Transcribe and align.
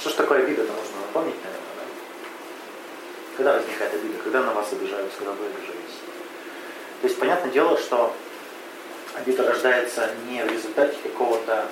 Что 0.00 0.08
ж 0.08 0.12
такое 0.14 0.38
обида-то 0.44 0.72
нужно 0.72 0.96
напомнить, 1.06 1.36
наверное, 1.36 1.74
да? 1.76 1.84
Когда 3.36 3.52
возникает 3.58 3.92
обида? 3.92 4.14
Когда 4.24 4.42
на 4.42 4.54
вас 4.54 4.72
обижаются, 4.72 5.18
когда 5.18 5.32
вы 5.32 5.44
обижаетесь? 5.44 6.00
То 7.02 7.06
есть, 7.06 7.18
понятное 7.18 7.50
дело, 7.52 7.76
что 7.76 8.16
обида 9.14 9.46
рождается 9.46 10.08
не 10.26 10.42
в 10.42 10.50
результате 10.50 10.96
какого-то, 11.02 11.66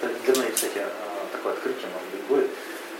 это 0.00 0.14
для 0.24 0.34
многих, 0.34 0.54
кстати, 0.54 0.78
э, 0.78 0.86
такое 1.32 1.54
открытие, 1.54 1.88
может 1.92 2.08
быть, 2.10 2.22
будет, 2.28 2.50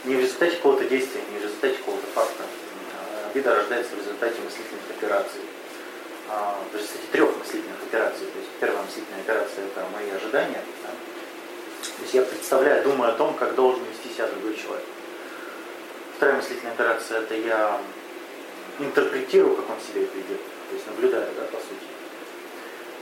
не 0.05 0.17
в 0.17 0.21
результате 0.21 0.57
какого-то 0.57 0.85
действия, 0.85 1.21
не 1.31 1.39
в 1.39 1.43
результате 1.45 1.77
какого-то 1.77 2.07
факта. 2.13 2.43
А 2.99 3.31
обида 3.31 3.55
рождается 3.55 3.95
в 3.95 3.99
результате 3.99 4.41
мыслительных 4.41 4.83
операций. 4.91 5.43
А, 6.29 6.59
в 6.73 6.75
результате 6.75 7.07
трех 7.13 7.37
мыслительных 7.39 7.83
операций. 7.87 8.27
То 8.27 8.39
есть 8.39 8.51
первая 8.59 8.83
мыслительная 8.83 9.21
операция 9.21 9.65
это 9.65 9.87
мои 9.95 10.11
ожидания. 10.11 10.63
Да? 10.83 10.91
То 12.03 12.05
есть 12.05 12.15
я 12.15 12.23
представляю, 12.23 12.83
думаю 12.83 13.13
о 13.13 13.15
том, 13.15 13.33
как 13.35 13.55
должен 13.55 13.81
вести 13.85 14.13
себя 14.13 14.27
другой 14.27 14.57
человек. 14.57 14.85
Вторая 16.17 16.37
мыслительная 16.39 16.73
операция 16.73 17.21
это 17.21 17.37
я 17.37 17.81
интерпретирую, 18.81 19.55
как 19.55 19.71
он 19.71 19.77
себя 19.81 20.01
ведет. 20.01 20.41
То 20.69 20.75
есть 20.75 20.87
наблюдаю, 20.89 21.29
да, 21.37 21.45
по 21.45 21.59
сути. 21.59 21.87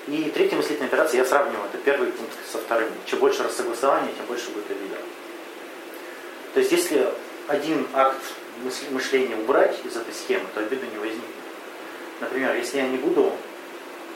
И 0.07 0.31
третья 0.31 0.59
мыслительная 0.59 0.89
операция, 0.89 1.17
я 1.17 1.25
сравниваю 1.25 1.65
это 1.73 1.79
первый 1.79 2.13
пункт 2.13 2.35
со 2.53 2.59
вторым. 2.59 2.91
Чем 3.07 3.21
больше 3.21 3.43
рассогласования, 3.43 4.13
тем 4.13 4.27
больше 4.27 4.51
будет 4.51 4.71
обида. 4.71 4.97
То 6.53 6.61
есть 6.61 6.71
если 6.71 7.09
один 7.49 7.89
акт 7.95 8.21
мышления 8.91 9.37
убрать 9.37 9.79
из 9.83 9.97
этой 9.97 10.13
схемы, 10.13 10.45
то 10.55 10.61
обида 10.61 10.85
не 10.85 10.99
возникнет. 10.99 11.25
Например, 12.21 12.55
если 12.55 12.77
я 12.77 12.87
не 12.87 12.99
буду 12.99 13.33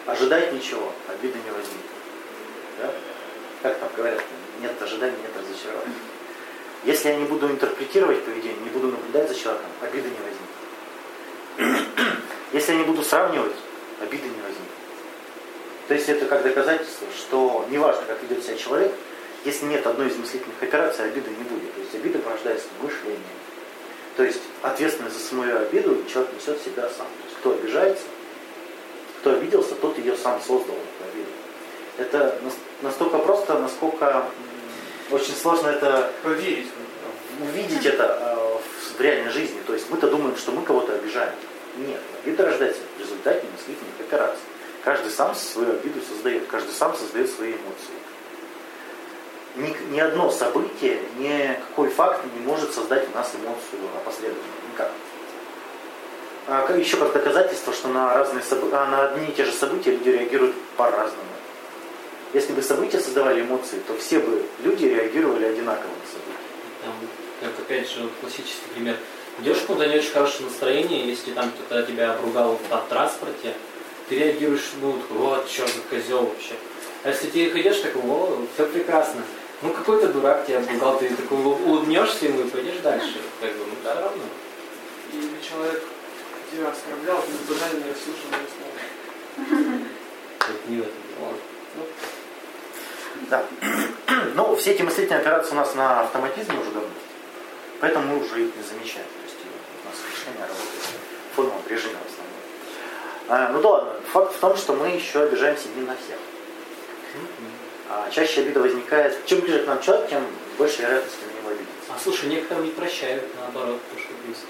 ожидать 0.05 0.53
ничего, 0.53 0.93
обида 1.09 1.39
не 1.39 1.51
возникнет. 1.53 1.91
Да? 2.83 2.93
Как 3.63 3.79
там 3.79 3.89
говорят, 3.97 4.21
нет 4.61 4.81
ожиданий, 4.81 5.17
нет 5.23 5.33
разочарования. 5.37 5.95
Если 6.85 7.09
я 7.09 7.17
не 7.17 7.25
буду 7.25 7.49
интерпретировать 7.49 8.25
поведение, 8.25 8.61
не 8.63 8.71
буду 8.71 8.89
наблюдать 8.89 9.29
за 9.29 9.35
человеком, 9.35 9.71
обида 9.81 10.09
не 10.09 10.19
возникнет. 11.59 11.89
Если 12.53 12.73
я 12.73 12.79
не 12.79 12.85
буду 12.85 13.03
сравнивать, 13.03 13.57
обида 14.01 14.25
не 14.25 14.41
возникнет. 14.43 14.75
То 15.89 15.95
есть 15.95 16.09
это 16.09 16.27
как 16.27 16.43
доказательство, 16.43 17.07
что 17.17 17.67
неважно, 17.71 18.03
как 18.07 18.23
ведет 18.23 18.45
себя 18.45 18.57
человек, 18.57 18.93
если 19.45 19.67
нет 19.67 19.87
одной 19.87 20.09
из 20.09 20.17
мыслительных 20.17 20.63
операций, 20.63 21.05
обиды 21.05 21.31
не 21.31 21.45
будет. 21.45 21.75
То 21.75 21.81
есть 21.81 21.95
обида 21.95 22.19
порождается 22.19 22.67
мышлением. 22.81 23.21
То 24.17 24.25
есть 24.25 24.41
ответственность 24.63 25.19
за 25.19 25.25
свою 25.25 25.59
обиду 25.59 26.05
человек 26.11 26.33
несет 26.35 26.61
себя 26.63 26.89
сам. 26.89 27.07
То 27.07 27.25
есть 27.25 27.37
кто 27.41 27.51
обижается, 27.53 28.05
кто 29.21 29.33
обиделся, 29.33 29.75
тот 29.75 29.99
ее 29.99 30.17
сам 30.17 30.41
создал. 30.41 30.77
Это 31.99 32.39
настолько 32.83 33.19
просто, 33.19 33.59
насколько 33.59 34.25
очень 35.11 35.35
сложно 35.35 35.69
это 35.69 36.11
Поверить. 36.23 36.69
увидеть 37.41 37.87
это 37.87 38.19
э, 38.21 38.97
в 38.97 39.01
реальной 39.01 39.31
жизни. 39.31 39.61
То 39.67 39.75
есть 39.75 39.91
мы-то 39.91 40.09
думаем, 40.09 40.37
что 40.37 40.53
мы 40.53 40.63
кого-то 40.63 40.95
обижаем. 40.95 41.35
Нет, 41.77 42.01
обида 42.23 42.47
рождается 42.47 42.81
в 42.97 43.01
результате 43.01 43.45
мыслительных 43.53 44.01
операций. 44.01 44.43
Каждый 44.83 45.11
сам 45.11 45.35
свою 45.35 45.73
обиду 45.73 46.01
создает, 46.01 46.47
каждый 46.47 46.73
сам 46.73 46.95
создает 46.97 47.31
свои 47.31 47.53
эмоции 47.53 47.95
ни, 49.57 49.77
ни 49.91 50.01
одно 50.01 50.31
событие, 50.31 51.01
никакой 51.19 51.89
факт 51.89 52.25
не 52.35 52.41
может 52.47 52.73
создать 52.73 53.07
у 53.13 53.17
нас 53.17 53.33
эмоцию 53.35 53.89
опосредованно. 53.97 54.43
Никак. 54.73 54.91
А 56.47 56.77
еще 56.77 56.97
как 56.97 57.13
доказательство, 57.13 57.73
что 57.73 57.89
на, 57.89 58.15
разные 58.15 58.43
а 58.51 58.87
на 58.87 59.09
одни 59.09 59.29
и 59.29 59.33
те 59.33 59.45
же 59.45 59.53
события 59.53 59.93
люди 59.93 60.11
реагируют 60.11 60.55
по-разному. 60.77 61.23
Если 62.35 62.53
бы 62.53 62.63
события 62.63 62.99
создавали 62.99 63.43
эмоции, 63.43 63.79
то 63.87 63.97
все 63.97 64.19
бы 64.19 64.43
люди 64.65 64.87
реагировали 64.87 65.45
одинаково 65.45 65.87
на 65.87 66.07
события. 66.11 66.41
Там, 66.83 66.93
как 67.41 67.61
опять 67.61 67.89
же, 67.89 68.09
классический 68.21 68.67
пример. 68.75 68.97
Идешь 69.41 69.61
куда 69.61 69.87
не 69.87 69.99
очень 69.99 70.11
хорошее 70.11 70.49
настроение, 70.49 71.07
если 71.07 71.31
там 71.31 71.53
кто-то 71.53 71.85
тебя 71.85 72.13
обругал 72.13 72.59
в 72.69 72.89
транспорте, 72.89 73.55
ты 74.09 74.19
реагируешь, 74.19 74.73
ну, 74.81 75.01
вот, 75.11 75.49
что 75.49 75.65
за 75.67 75.81
козел 75.89 76.23
вообще. 76.23 76.55
А 77.05 77.11
если 77.11 77.29
ты 77.29 77.47
идешь, 77.47 77.79
так, 77.79 77.95
о, 77.97 78.45
все 78.55 78.67
прекрасно. 78.67 79.23
Ну 79.63 79.73
какой-то 79.73 80.09
дурак 80.09 80.45
тебя 80.45 80.59
обругал, 80.59 80.99
ты 80.99 81.11
такой 81.11 81.39
улыбнешься 81.39 82.27
ему 82.27 82.41
и 82.41 82.51
пойдешь 82.51 82.81
дальше. 82.83 83.19
Как 83.41 83.53
бы, 83.53 83.59
ну 83.61 83.75
все 83.81 83.95
равно. 83.95 84.23
Или 85.13 85.49
человек 85.49 85.85
тебя 86.51 86.69
оскорблял, 86.69 87.23
ты 87.23 87.55
банально 87.55 87.85
не 87.85 87.91
расслышал 87.91 88.29
его 88.29 88.49
слова. 88.57 89.79
Это 90.41 90.71
не 90.71 90.77
в 90.79 90.81
этом 90.81 91.45
ну. 91.77 91.87
Да. 93.31 93.45
Ну, 94.35 94.57
все 94.57 94.73
эти 94.73 94.83
мыслительные 94.83 95.21
операции 95.21 95.53
у 95.53 95.57
нас 95.57 95.75
на 95.75 96.01
автоматизме 96.01 96.59
уже 96.59 96.71
давно. 96.71 96.89
Поэтому 97.81 98.07
мы 98.15 98.25
уже 98.25 98.47
их 98.47 98.57
не 98.57 98.63
замечаем. 98.63 99.07
То 99.07 99.25
есть 99.25 99.37
у 99.85 99.89
нас 99.89 99.97
мышление 100.11 100.43
работает 100.43 100.99
в 101.31 101.37
фоновом 101.37 101.63
режиме 101.69 101.95
в 101.95 102.13
основном. 102.13 102.35
А, 103.29 103.49
ну 103.53 103.61
да 103.61 103.69
ладно, 103.69 103.93
факт 104.13 104.35
в 104.35 104.39
том, 104.39 104.57
что 104.57 104.73
мы 104.75 104.89
еще 104.89 105.23
обижаемся 105.23 105.69
не 105.77 105.83
на 105.83 105.95
всех. 105.95 106.17
А 107.91 108.11
чаще 108.11 108.41
обида 108.41 108.61
возникает, 108.61 109.25
чем 109.27 109.41
ближе 109.41 109.63
к 109.63 109.67
нам 109.67 109.81
человек, 109.81 110.09
тем 110.09 110.27
больше 110.59 110.83
вероятности 110.83 111.21
на 111.25 111.39
него 111.41 111.51
обидеться. 111.51 111.93
А 111.95 111.99
слушай, 112.03 112.29
некоторым 112.29 112.65
не 112.65 112.71
прощают, 112.71 113.25
наоборот, 113.39 113.81
то, 113.93 114.01
что 114.01 114.09
близко. 114.25 114.47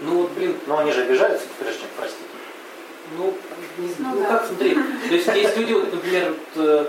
Ну 0.00 0.22
вот, 0.22 0.30
блин. 0.30 0.58
Но 0.66 0.78
они 0.78 0.92
же 0.92 1.02
обижаются, 1.02 1.46
прежде 1.58 1.80
чем 1.80 1.88
простить. 1.96 2.26
Ну, 3.16 3.34
не, 3.78 3.88
ну, 3.98 4.08
ну 4.14 4.20
да. 4.20 4.26
как, 4.26 4.46
смотри, 4.46 4.74
то 4.74 5.14
есть 5.14 5.26
есть 5.26 5.56
люди, 5.56 5.72
вот, 5.72 5.92
например, 5.92 6.34
вот, 6.54 6.64
э, 6.64 6.86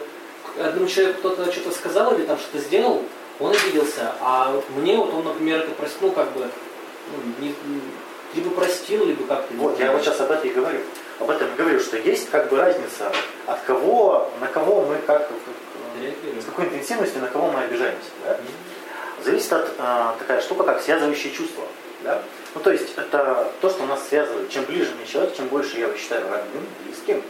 одному 0.64 0.88
человеку 0.88 1.20
кто-то 1.20 1.52
что-то 1.52 1.72
сказал 1.72 2.14
или 2.14 2.24
там 2.24 2.38
что-то 2.38 2.59
сделал, 2.59 3.04
он 3.40 3.52
обиделся, 3.52 4.14
а 4.22 4.52
вот 4.52 4.66
мне 4.76 4.98
вот 4.98 5.14
он, 5.14 5.24
например, 5.24 5.59
это 5.62 5.72
простил, 5.72 6.09
ну, 6.09 6.12
как 6.12 6.32
бы, 6.34 6.48
ну, 7.12 7.46
не, 7.46 7.56
либо 8.36 8.50
простил, 8.52 9.06
либо 9.06 9.26
как-то. 9.26 9.54
Вот, 9.56 9.80
я 9.80 9.92
вот 9.92 10.02
сейчас 10.02 10.22
об 10.22 10.32
этом 10.32 10.50
и 10.50 10.54
говорю 10.54 10.80
об 11.22 11.30
этом 11.30 11.56
говорю, 11.56 11.80
что 11.80 11.98
есть 11.98 12.30
как 12.30 12.50
бы 12.50 12.58
разница, 12.58 13.12
от 13.46 13.59
кого, 13.62 14.32
на 14.40 14.48
кого 14.48 14.82
мы 14.82 14.98
как, 15.06 15.30
с 16.40 16.46
какой 16.46 16.66
интенсивностью, 16.66 17.22
на 17.22 17.28
кого 17.28 17.52
мы 17.52 17.62
обижаемся. 17.62 18.09
Да? 18.26 18.38
Зависит 19.24 19.53
от 19.53 19.72
э, 19.78 20.14
такая 20.20 20.42
штука, 20.42 20.64
как 20.64 20.82
связывающее 20.82 21.32
чувство. 21.32 21.64
Да? 22.03 22.24
Ну, 22.53 22.62
то 22.62 22.72
есть 22.72 22.94
это 22.97 23.51
то, 23.62 23.69
что 23.69 23.85
нас 23.85 24.07
связывает. 24.07 24.50
Чем 24.50 24.66
ближе 24.66 24.91
мне 24.95 25.06
человек, 25.06 25.35
чем 25.35 25.47
больше 25.47 25.78
я 25.78 25.88
его 25.88 25.97
считаю 25.97 26.29
родным, 26.29 26.66
близким, 26.85 27.23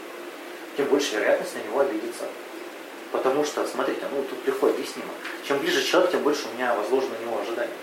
тем 0.77 0.85
больше 0.87 1.15
вероятность 1.15 1.55
на 1.55 1.67
него 1.67 1.79
обидеться. 1.79 2.23
Потому 3.11 3.43
что, 3.43 3.65
смотрите, 3.67 4.01
ну 4.11 4.23
тут 4.23 4.47
легко 4.47 4.67
объяснимо. 4.67 5.09
Чем 5.47 5.59
ближе 5.59 5.83
человек, 5.83 6.11
тем 6.11 6.23
больше 6.23 6.43
у 6.51 6.55
меня 6.55 6.73
возложено 6.75 7.13
на 7.19 7.25
него 7.25 7.39
ожидания. 7.41 7.73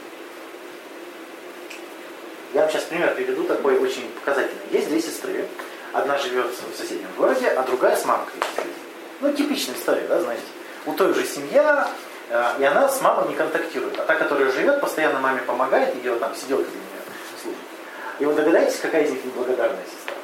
Я 2.54 2.62
вам 2.62 2.70
сейчас 2.70 2.84
пример 2.84 3.14
приведу 3.14 3.44
такой 3.44 3.78
очень 3.78 4.10
показательный. 4.18 4.62
Есть 4.72 4.88
две 4.88 5.00
сестры, 5.00 5.46
Одна 5.92 6.18
живет 6.18 6.46
в 6.46 6.76
соседнем 6.76 7.08
городе, 7.16 7.48
а 7.48 7.62
другая 7.62 7.96
с 7.96 8.04
мамкой. 8.04 8.40
Ну, 9.20 9.32
типичная 9.32 9.74
история, 9.74 10.06
да, 10.06 10.20
знаете. 10.20 10.42
У 10.84 10.92
той 10.92 11.14
же 11.14 11.24
семья, 11.24 11.88
э, 12.28 12.52
и 12.60 12.64
она 12.64 12.88
с 12.88 13.00
мамой 13.00 13.28
не 13.28 13.34
контактирует. 13.34 13.98
А 13.98 14.02
та, 14.04 14.14
которая 14.14 14.52
живет, 14.52 14.80
постоянно 14.80 15.18
маме 15.20 15.40
помогает, 15.40 15.94
ее 15.96 16.16
там 16.16 16.34
сиделка 16.36 16.70
для 16.70 16.78
нее. 16.78 16.97
И 18.18 18.24
вы 18.24 18.34
догадаетесь, 18.34 18.80
какая 18.80 19.04
из 19.04 19.10
них 19.10 19.24
неблагодарная 19.24 19.84
сестра? 19.84 20.14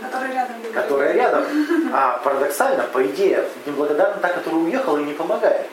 Которая 0.00 0.32
рядом. 0.32 0.56
Которая 0.74 1.12
рядом. 1.12 1.44
А 1.92 2.18
парадоксально, 2.18 2.84
по 2.92 3.04
идее, 3.06 3.44
неблагодарна 3.64 4.20
та, 4.20 4.28
которая 4.28 4.60
уехала 4.60 4.98
и 4.98 5.04
не 5.04 5.14
помогает. 5.14 5.66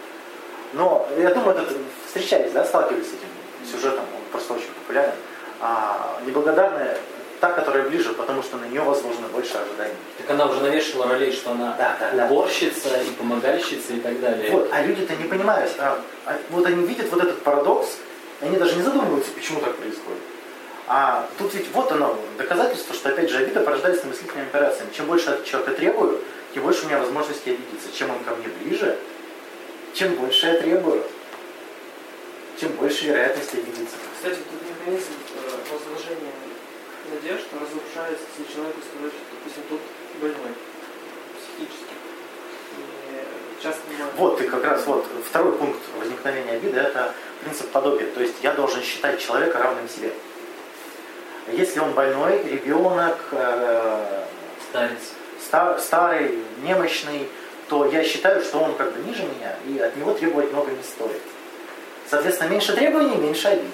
Но 0.74 1.08
я 1.18 1.34
думаю, 1.34 1.58
это 1.58 1.74
встречались, 2.08 2.52
да, 2.52 2.64
сталкивались 2.66 3.06
с 3.06 3.14
этим 3.14 3.72
сюжетом, 3.72 4.06
он 4.16 4.22
просто 4.32 4.54
очень 4.54 4.72
популярен. 4.82 5.14
А, 5.60 6.20
неблагодарная 6.26 6.98
та, 7.40 7.52
которая 7.52 7.90
ближе, 7.90 8.14
потому 8.14 8.42
что 8.42 8.58
на 8.58 8.66
нее 8.66 8.82
возможно 8.82 9.28
больше 9.28 9.58
ожиданий. 9.58 9.94
Так 10.18 10.32
она 10.32 10.46
уже 10.46 10.62
навешивала 10.62 11.10
ролей, 11.10 11.32
что 11.32 11.52
она 11.52 11.76
да, 11.78 11.98
да, 12.14 12.26
уборщица 12.26 12.90
да. 12.90 13.02
и 13.02 13.10
помогальщица 13.10 13.94
и 13.94 14.00
так 14.00 14.20
далее. 14.22 14.52
Вот, 14.52 14.70
а 14.72 14.82
люди-то 14.82 15.16
не 15.16 15.26
понимают. 15.26 15.72
А, 15.78 16.00
а, 16.26 16.38
вот 16.50 16.66
они 16.66 16.86
видят 16.86 17.12
вот 17.12 17.22
этот 17.22 17.42
парадокс, 17.44 17.98
они 18.42 18.58
даже 18.58 18.76
не 18.76 18.82
задумываются, 18.82 19.32
почему 19.34 19.60
так 19.60 19.76
происходит. 19.76 20.22
А 20.88 21.30
тут 21.38 21.54
ведь 21.54 21.70
вот 21.72 21.92
оно, 21.92 22.18
доказательство, 22.38 22.94
что 22.94 23.10
опять 23.10 23.30
же 23.30 23.38
обида 23.38 23.62
порождается 23.62 24.06
мыслительными 24.06 24.48
операциями. 24.48 24.92
Чем 24.94 25.06
больше 25.06 25.30
от 25.30 25.46
человека 25.46 25.74
требую, 25.74 26.22
тем 26.54 26.64
больше 26.64 26.84
у 26.84 26.88
меня 26.88 27.00
возможности 27.00 27.50
обидеться. 27.50 27.92
Чем 27.94 28.12
он 28.12 28.20
ко 28.24 28.36
мне 28.36 28.48
ближе, 28.48 28.98
чем 29.94 30.16
больше 30.16 30.48
я 30.48 30.60
требую, 30.60 31.04
тем 32.60 32.72
больше 32.74 33.06
вероятности 33.06 33.56
обидеться. 33.56 33.96
Кстати, 34.16 34.40
тут 34.50 34.62
механизм 34.70 35.12
э, 35.36 35.74
возложения 35.74 36.34
надежда 37.12 37.48
разрушается, 37.60 38.26
если 38.38 38.54
человеку 38.54 38.80
сказать, 38.82 39.14
что, 39.14 39.36
допустим, 39.36 39.64
тут 39.70 39.80
больной 40.20 40.54
психически. 41.38 41.94
часто. 43.62 43.82
Вот, 44.18 44.42
и 44.42 44.48
как 44.48 44.64
раз 44.64 44.86
вот 44.86 45.06
второй 45.26 45.58
пункт 45.58 45.80
возникновения 45.98 46.54
обиды– 46.54 46.80
это 46.80 47.14
принцип 47.42 47.70
подобия. 47.72 48.08
То 48.12 48.22
есть 48.22 48.36
я 48.42 48.54
должен 48.54 48.82
считать 48.82 49.20
человека 49.20 49.60
равным 49.60 49.88
себе. 49.88 50.12
Если 51.48 51.80
он 51.80 51.92
больной, 51.92 52.42
ребенок, 52.44 53.18
э, 53.32 54.26
старец, 54.70 55.00
стар, 55.46 55.80
старый, 55.80 56.40
немощный, 56.64 57.28
то 57.70 57.86
я 57.86 58.04
считаю, 58.04 58.42
что 58.42 58.60
он 58.60 58.76
как 58.76 58.94
бы 58.94 59.00
ниже 59.08 59.24
меня, 59.24 59.56
и 59.68 59.80
от 59.80 59.96
него 59.98 60.14
требовать 60.14 60.52
много 60.52 60.72
не 60.72 60.84
стоит. 60.84 61.22
Соответственно, 62.10 62.50
меньше 62.50 62.74
требований, 62.74 63.18
меньше 63.18 63.48
обид. 63.50 63.72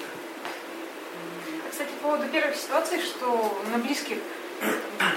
Кстати, 1.70 1.90
по 2.00 2.08
поводу 2.08 2.28
первой 2.28 2.54
ситуации, 2.54 3.00
что 3.00 3.58
на 3.72 3.78
близких 3.78 4.18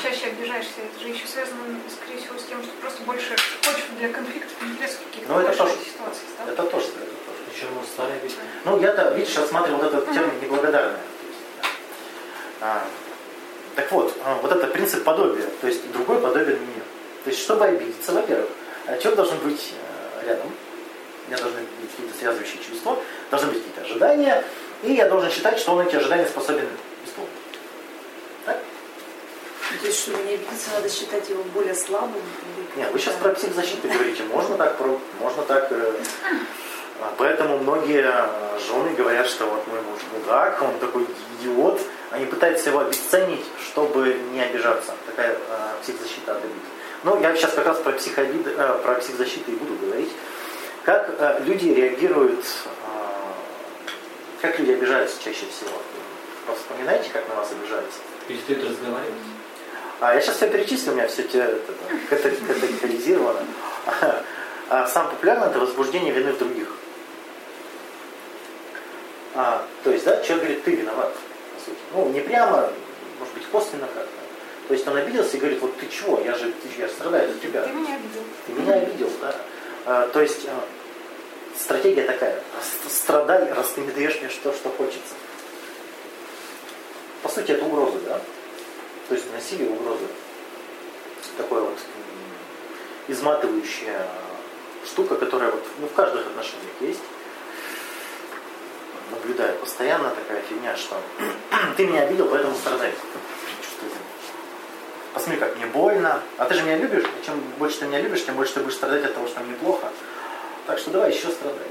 чаще 0.02 0.28
обижаешься, 0.28 0.82
это 0.84 1.04
же 1.04 1.10
еще 1.14 1.28
связано, 1.28 1.80
скорее 1.90 2.20
всего, 2.20 2.38
с 2.38 2.44
тем, 2.44 2.62
что 2.64 2.72
просто 2.82 3.04
больше 3.04 3.36
почвы 3.62 3.96
для 3.98 4.10
конфликтов 4.10 4.54
интересов 4.62 5.00
каких-то 5.10 5.34
Ну, 5.34 5.40
это 5.40 5.58
тоже. 5.58 5.74
ситуациях, 5.74 6.30
да? 6.46 6.52
Это 6.54 6.64
тоже, 6.64 6.88
это 6.88 7.16
тоже. 7.26 7.40
Причем 7.52 7.68
ну, 7.76 7.82
старая 7.84 8.20
ведь. 8.22 8.36
Ну, 8.66 8.80
я-то, 8.80 9.14
видишь, 9.16 9.36
рассматривал 9.38 9.80
вот 9.80 9.94
этот 9.94 10.14
термин 10.14 10.40
неблагодарное. 10.42 10.94
То 10.96 11.28
есть, 11.28 11.40
да. 11.62 11.68
А, 11.68 12.52
так 13.76 13.92
вот, 13.92 14.16
а, 14.24 14.36
вот 14.42 14.52
это 14.52 14.68
принцип 14.68 15.04
подобия, 15.04 15.46
то 15.62 15.68
есть 15.68 15.92
другой 15.92 16.20
подобен 16.20 16.60
мне. 16.60 16.82
То 17.24 17.30
есть, 17.30 17.42
чтобы 17.42 17.66
обидеться, 17.66 18.12
во-первых, 18.12 18.50
а, 18.86 18.98
человек 18.98 19.16
должен 19.16 19.38
быть 19.40 19.74
э, 20.22 20.28
рядом, 20.28 20.48
у 20.48 21.30
меня 21.30 21.38
должны 21.42 21.62
быть 21.62 21.90
какие-то 21.92 22.18
связывающие 22.18 22.62
чувства, 22.62 22.98
должны 23.32 23.50
быть 23.50 23.60
какие-то 23.60 23.82
ожидания, 23.82 24.44
и 24.84 24.94
я 24.94 25.08
должен 25.10 25.32
считать, 25.32 25.58
что 25.58 25.72
он 25.74 25.88
эти 25.88 25.96
ожидания 25.96 26.28
способен 26.28 26.68
исполнить. 27.06 27.32
Так? 28.46 28.60
То 29.82 29.88
есть, 29.88 30.02
чтобы 30.02 30.22
не 30.24 30.34
обидеться, 30.36 30.70
надо 30.76 30.90
считать 30.90 31.30
его 31.30 31.44
более 31.56 31.74
слабым? 31.74 32.22
Нет, 32.76 32.92
вы 32.92 33.00
сейчас 33.00 33.16
про 33.16 33.30
психозащиту 33.30 33.88
говорите, 33.88 34.24
можно 34.24 34.58
так, 34.58 34.78
про- 34.78 35.00
можно 35.20 35.44
так. 35.44 35.72
э, 35.72 35.94
а, 37.02 37.14
Поэтому 37.18 37.58
многие 37.60 38.04
э, 38.06 38.60
жены 38.60 38.94
говорят, 38.94 39.28
что 39.28 39.46
вот 39.46 39.66
мой 39.68 39.82
муж 39.82 40.00
мудак, 40.14 40.62
он 40.62 40.78
такой 40.80 41.08
идиот. 41.40 41.82
Они 42.14 42.26
пытаются 42.28 42.70
его 42.70 42.80
обесценить, 42.82 43.44
чтобы 43.60 44.14
не 44.32 44.42
обижаться. 44.42 44.94
Такая 45.08 45.32
э, 45.32 45.38
психозащита 45.82 46.34
от 46.34 46.44
обид. 46.44 46.52
Ну, 47.04 47.20
я 47.20 47.36
сейчас 47.36 47.54
как 47.54 47.66
раз 47.66 47.80
про, 47.80 47.92
психообиды, 47.94 48.52
э, 48.56 48.80
про 48.84 48.96
психозащиту 48.96 49.52
и 49.52 49.56
буду 49.56 49.74
говорить. 49.84 50.12
Как 50.84 51.10
э, 51.18 51.42
люди 51.44 51.70
реагируют, 51.70 52.46
э, 52.46 52.70
как 54.42 54.60
люди 54.60 54.74
обижаются 54.74 55.18
чаще 55.24 55.48
всего. 55.48 55.72
Вспоминайте, 56.56 57.10
как 57.12 57.28
на 57.30 57.36
вас 57.36 57.52
обижаются. 57.52 58.00
Перестают 58.28 58.64
разговаривать. 58.64 59.14
А 60.00 60.14
я 60.14 60.22
сейчас 60.22 60.36
все 60.36 60.50
перечислю, 60.50 60.92
у 60.92 60.96
меня 60.96 61.08
все 61.08 61.24
категоризировано. 62.10 63.40
А 64.70 64.88
самое 64.88 65.16
популярное 65.16 65.50
это 65.50 65.60
возбуждение 65.60 66.14
вины 66.14 66.32
в 66.34 66.38
других. 66.38 66.68
А, 69.36 69.66
то 69.84 69.92
есть, 69.92 70.06
да, 70.06 70.22
человек 70.22 70.46
говорит, 70.46 70.64
ты 70.64 70.76
виноват, 70.76 71.12
сути. 71.66 71.78
Ну, 71.94 72.10
не 72.10 72.22
прямо, 72.22 72.70
может 73.20 73.34
быть, 73.34 73.46
косвенно 73.48 73.88
как-то. 73.88 74.24
То 74.68 74.74
есть 74.74 74.88
он 74.88 74.96
обиделся 74.96 75.38
и 75.38 75.40
говорит, 75.40 75.60
вот 75.60 75.78
ты 75.78 75.88
чего, 75.88 76.20
я 76.22 76.36
же, 76.36 76.52
ты, 76.52 76.70
я 76.80 76.88
же 76.88 76.94
страдаю 76.94 77.30
от 77.30 77.42
тебя. 77.42 77.64
Ты 77.64 77.72
меня 77.72 77.96
обидел. 77.96 78.22
Ты 78.46 78.54
меня 78.54 78.74
обидел, 78.74 79.10
да. 79.22 79.36
А, 79.86 80.08
то 80.08 80.22
есть 80.22 80.46
а, 80.48 80.64
стратегия 81.60 82.04
такая, 82.04 82.42
страдай, 82.90 83.52
раз 83.52 83.72
ты 83.72 83.82
не 83.82 83.92
даешь 83.92 84.20
мне 84.22 84.30
что, 84.30 84.54
что 84.54 84.70
хочется. 84.70 85.14
По 87.22 87.30
сути, 87.30 87.52
это 87.52 87.66
угроза, 87.66 88.00
да? 88.06 88.22
То 89.10 89.16
есть 89.16 89.32
насилие, 89.34 89.70
угроза. 89.70 90.06
Такое 91.38 91.62
вот 91.62 91.78
изматывающая 93.08 94.08
штука, 94.86 95.16
которая 95.16 95.52
вот, 95.52 95.64
ну, 95.80 95.88
в 95.88 95.94
каждых 95.94 96.26
отношениях 96.28 96.74
есть. 96.82 97.02
Наблюдаю 99.14 99.56
постоянно 99.60 100.10
такая 100.10 100.42
фигня, 100.42 100.76
что 100.76 101.00
ты 101.78 101.86
меня 101.86 102.02
обидел, 102.02 102.28
поэтому 102.28 102.56
страдай. 102.56 102.92
Посмотри, 105.14 105.40
как 105.40 105.56
мне 105.58 105.68
больно. 105.68 106.22
А 106.38 106.46
ты 106.46 106.56
же 106.56 106.64
меня 106.64 106.78
любишь. 106.78 107.04
И 107.04 107.26
чем 107.26 107.40
больше 107.60 107.80
ты 107.80 107.86
меня 107.86 108.02
любишь, 108.02 108.26
тем 108.26 108.36
больше 108.36 108.56
ты 108.56 108.62
будешь 108.62 108.76
страдать 108.76 109.06
от 109.06 109.14
того, 109.14 109.28
что 109.28 109.42
мне 109.42 109.56
плохо. 109.56 109.88
Так 110.66 110.80
что 110.80 110.90
давай 110.90 111.12
еще 111.12 111.30
страдай. 111.30 111.68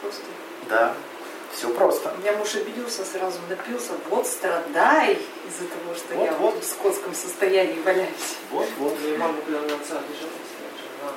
Просто. 0.00 0.22
Да, 0.68 0.94
все 1.52 1.70
просто. 1.70 2.14
У 2.16 2.20
меня 2.20 2.34
муж 2.34 2.54
обиделся, 2.54 3.04
сразу 3.04 3.38
напился. 3.48 3.92
Вот 4.10 4.26
страдай 4.28 5.14
из-за 5.48 5.66
того, 5.68 5.94
что 5.96 6.14
Вот, 6.14 6.24
я 6.24 6.32
вот. 6.34 6.62
в 6.62 6.64
скотском 6.64 7.14
состоянии 7.14 7.80
валяюсь. 7.80 8.36
Вот, 8.52 8.68
вот. 8.78 8.94
Моя 9.02 9.18
мама, 9.18 9.34
когда 9.44 9.60
на 9.62 9.74
отца 9.74 9.98
обижалась, 9.98 10.52
она 11.02 11.12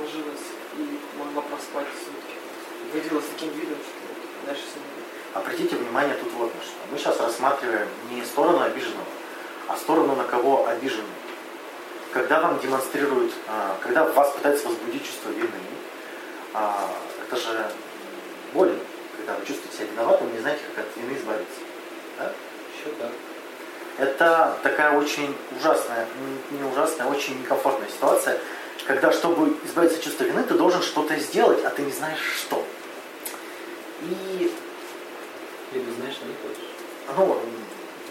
ложилась 0.00 0.46
и 0.78 1.00
могла 1.18 1.42
проспать 1.42 1.86
сутки. 1.98 2.15
С 2.92 3.28
таким 3.34 3.50
видом, 3.50 3.78
что 3.78 4.46
дальше 4.46 4.62
с 4.62 4.74
ним 4.76 4.84
Обратите 5.36 5.76
внимание 5.76 6.14
тут 6.14 6.32
вот 6.32 6.54
на 6.54 6.62
что. 6.62 6.72
Мы 6.90 6.98
сейчас 6.98 7.20
рассматриваем 7.20 7.88
не 8.10 8.24
сторону 8.24 8.62
обиженного, 8.62 9.04
а 9.68 9.76
сторону 9.76 10.16
на 10.16 10.24
кого 10.24 10.66
обиженный. 10.66 11.04
Когда 12.12 12.40
вам 12.40 12.58
демонстрируют, 12.58 13.32
а, 13.46 13.76
когда 13.82 14.04
вас 14.04 14.30
пытаются 14.30 14.66
возбудить 14.68 15.04
чувство 15.04 15.28
вины, 15.28 15.50
а, 16.54 16.88
это 17.26 17.36
же 17.36 17.70
больно, 18.54 18.78
когда 19.18 19.34
вы 19.34 19.44
чувствуете 19.44 19.76
себя 19.76 19.86
виноватым, 19.92 20.32
не 20.32 20.38
знаете, 20.38 20.62
как 20.74 20.86
от 20.86 20.96
вины 20.96 21.18
избавиться. 21.18 21.60
Да? 22.18 22.32
Еще 22.72 22.94
так. 22.98 23.10
Это 23.98 24.56
такая 24.62 24.98
очень 24.98 25.36
ужасная, 25.58 26.06
не 26.50 26.64
ужасная, 26.64 27.06
а 27.06 27.10
очень 27.10 27.38
некомфортная 27.40 27.88
ситуация, 27.90 28.38
когда, 28.86 29.12
чтобы 29.12 29.54
избавиться 29.64 29.98
от 29.98 30.04
чувства 30.04 30.24
вины, 30.24 30.42
ты 30.44 30.54
должен 30.54 30.80
что-то 30.80 31.16
сделать, 31.16 31.62
а 31.64 31.70
ты 31.70 31.82
не 31.82 31.92
знаешь 31.92 32.20
что. 32.38 32.64
И, 34.02 34.52
Либо 35.72 35.90
знаешь, 35.98 36.16
но 36.22 36.28
не 36.28 36.34
хочешь. 36.42 36.70
ну, 37.16 37.40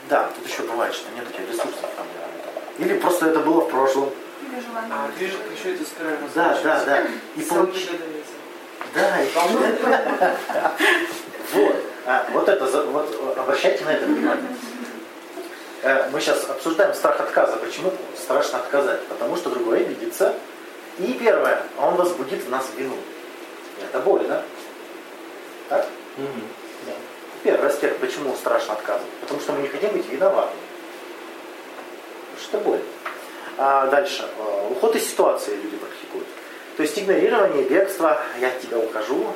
да, 0.09 0.29
тут 0.35 0.47
еще 0.47 0.63
бывает, 0.63 0.93
что 0.93 1.09
нет 1.15 1.27
тебя 1.33 1.45
ресурсов 1.47 1.89
там. 1.95 2.05
Или 2.79 2.97
просто 2.99 3.27
это 3.27 3.39
было 3.39 3.61
в 3.61 3.69
прошлом. 3.69 4.09
Или 4.41 4.59
желание. 4.61 4.91
А 4.93 5.09
движет 5.17 5.39
еще 5.57 5.73
эта 5.75 5.83
спираль 5.85 6.17
Да, 6.33 6.59
да, 6.63 6.83
да. 6.85 7.03
И 7.35 7.41
Сам 7.43 7.57
получ- 7.67 7.85
догадывается. 7.85 8.33
Да, 8.93 9.21
и 9.23 9.29
Вот. 11.53 11.75
А, 12.07 12.27
вот 12.31 12.49
это, 12.49 12.67
за- 12.67 12.83
вот, 12.83 13.37
обращайте 13.37 13.83
на 13.85 13.89
это 13.93 14.05
внимание. 14.05 14.45
Э, 15.81 16.09
Мы 16.11 16.19
сейчас 16.19 16.47
обсуждаем 16.49 16.93
страх 16.93 17.19
отказа. 17.19 17.57
Почему 17.57 17.91
страшно 18.17 18.59
отказать? 18.59 19.01
Потому 19.07 19.35
что 19.37 19.49
другой 19.49 19.79
обидится. 19.81 20.33
И 20.99 21.13
первое, 21.13 21.61
он 21.79 21.95
возбудит 21.95 22.43
в 22.43 22.49
нас 22.49 22.65
вину. 22.77 22.95
Это 23.81 23.99
больно. 23.99 24.43
Так? 25.69 25.87
Мгм. 26.17 26.43
Да. 26.85 26.93
Первый 27.43 27.69
аспект, 27.69 27.97
почему 27.99 28.35
страшно 28.35 28.73
отказывать? 28.73 29.11
Потому 29.21 29.39
что 29.39 29.53
мы 29.53 29.61
не 29.63 29.67
хотим 29.67 29.91
быть 29.91 30.07
виноватыми. 30.07 30.59
Что 32.41 32.57
больно. 32.59 32.83
А 33.57 33.87
дальше. 33.87 34.27
э, 34.37 34.67
Уход 34.71 34.95
из 34.95 35.07
ситуации 35.09 35.55
люди 35.55 35.77
практикуют. 35.77 36.27
То 36.75 36.83
есть 36.83 36.99
игнорирование, 36.99 37.63
бегство, 37.63 38.21
я 38.39 38.49
от 38.49 38.59
тебя 38.61 38.77
ухожу, 38.77 39.27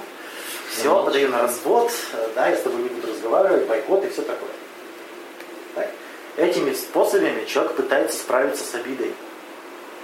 все, 0.72 0.89
Молча. 0.89 1.06
подаю 1.06 1.30
на 1.30 1.42
развод, 1.44 1.92
э, 2.13 2.27
да, 2.36 2.48
я 2.50 2.58
с 2.58 2.62
тобой 2.62 2.82
не 2.82 2.89
буду 2.89 3.08
разговаривать, 3.13 3.65
бойкот 3.65 4.04
и 4.06 4.10
все 4.10 4.22
такое. 4.24 4.50
Так? 5.75 5.88
Этими 6.36 6.74
способами 6.74 7.46
человек 7.46 7.74
пытается 7.74 8.18
справиться 8.20 8.63
с 8.63 8.75
обидой. 8.75 9.13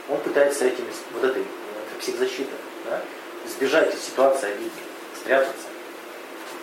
Он 0.10 0.18
пытается 0.20 0.66
этими, 0.66 0.88
вот 1.14 1.24
этой, 1.24 1.42
это 1.42 2.00
психозащита, 2.00 2.52
да, 2.90 3.02
избежать 3.46 3.94
из 3.94 4.02
ситуации 4.02 4.48
обидной, 4.52 4.72
спрятаться. 5.20 5.65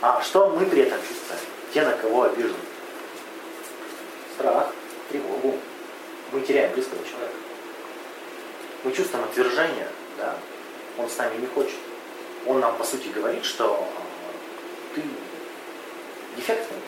А 0.03 0.21
что 0.21 0.49
мы 0.49 0.67
при 0.67 0.83
этом 0.83 0.99
чувствуем? 0.99 1.41
Те, 1.73 1.83
на 1.83 1.93
кого 1.93 2.25
обижены. 2.25 2.57
Страх, 4.35 4.67
тревогу. 5.09 5.57
Мы 6.33 6.41
теряем 6.41 6.73
близкого 6.73 6.99
человека. 7.05 7.37
Мы 8.83 8.93
чувствуем 8.93 9.25
отвержение, 9.25 9.87
да? 10.19 10.35
Он 10.99 11.09
с 11.09 11.17
нами 11.19 11.37
не 11.37 11.47
хочет. 11.47 11.77
Он 12.47 12.59
нам, 12.59 12.77
по 12.77 12.83
сути, 12.83 13.09
говорит, 13.15 13.45
что 13.45 13.87
э, 14.97 14.97
ты 14.97 15.03
дефектный. 16.37 16.79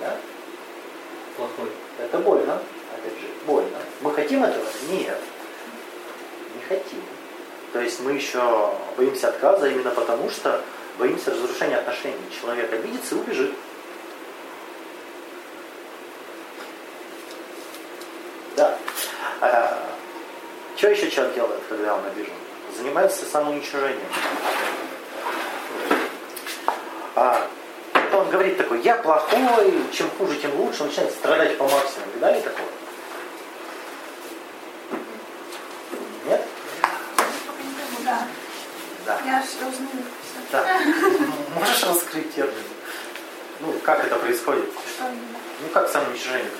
Да? 0.00 0.16
Плохой. 1.36 1.70
Это 1.98 2.18
больно. 2.18 2.62
Опять 2.96 3.18
же, 3.18 3.26
больно. 3.44 3.78
Мы 4.02 4.14
хотим 4.14 4.44
этого? 4.44 4.64
Нет. 4.88 5.18
Не 6.54 6.62
хотим. 6.62 7.02
То 7.72 7.80
есть 7.80 7.98
мы 8.00 8.12
еще 8.12 8.72
боимся 8.96 9.30
отказа 9.30 9.68
именно 9.68 9.90
потому, 9.90 10.30
что 10.30 10.62
боимся 11.00 11.30
разрушения 11.30 11.78
отношений. 11.78 12.14
Человек 12.40 12.72
обидится 12.72 13.14
и 13.14 13.18
убежит. 13.18 13.54
Да. 18.56 18.78
что 20.76 20.88
еще 20.90 21.10
человек 21.10 21.34
делает, 21.34 21.60
когда 21.68 21.94
он 21.94 22.04
обижен? 22.04 22.32
Занимается 22.76 23.24
самоуничижением. 23.24 24.00
А, 27.16 27.46
он 28.12 28.30
говорит 28.30 28.58
такой, 28.58 28.82
я 28.82 28.96
плохой, 28.96 29.72
чем 29.92 30.10
хуже, 30.18 30.36
тем 30.36 30.54
лучше, 30.60 30.82
он 30.82 30.88
начинает 30.88 31.12
страдать 31.12 31.56
по 31.56 31.64
максимуму. 31.64 32.12
Видали 32.14 32.40
такого? 32.40 32.68
Нет? 36.26 36.46
Пока 36.82 37.62
не 37.62 37.74
пойму, 37.74 37.98
да. 38.04 38.26
Да. 39.06 39.20
Я 39.24 39.42
все 39.42 39.56
узнаю. 39.66 40.04
Всё. 40.22 40.40
Да. 40.52 40.66
Можешь 41.54 41.84
раскрыть 41.84 42.34
термин? 42.34 42.54
Ну, 43.60 43.72
Что 46.30 46.38
именно? 46.38 46.50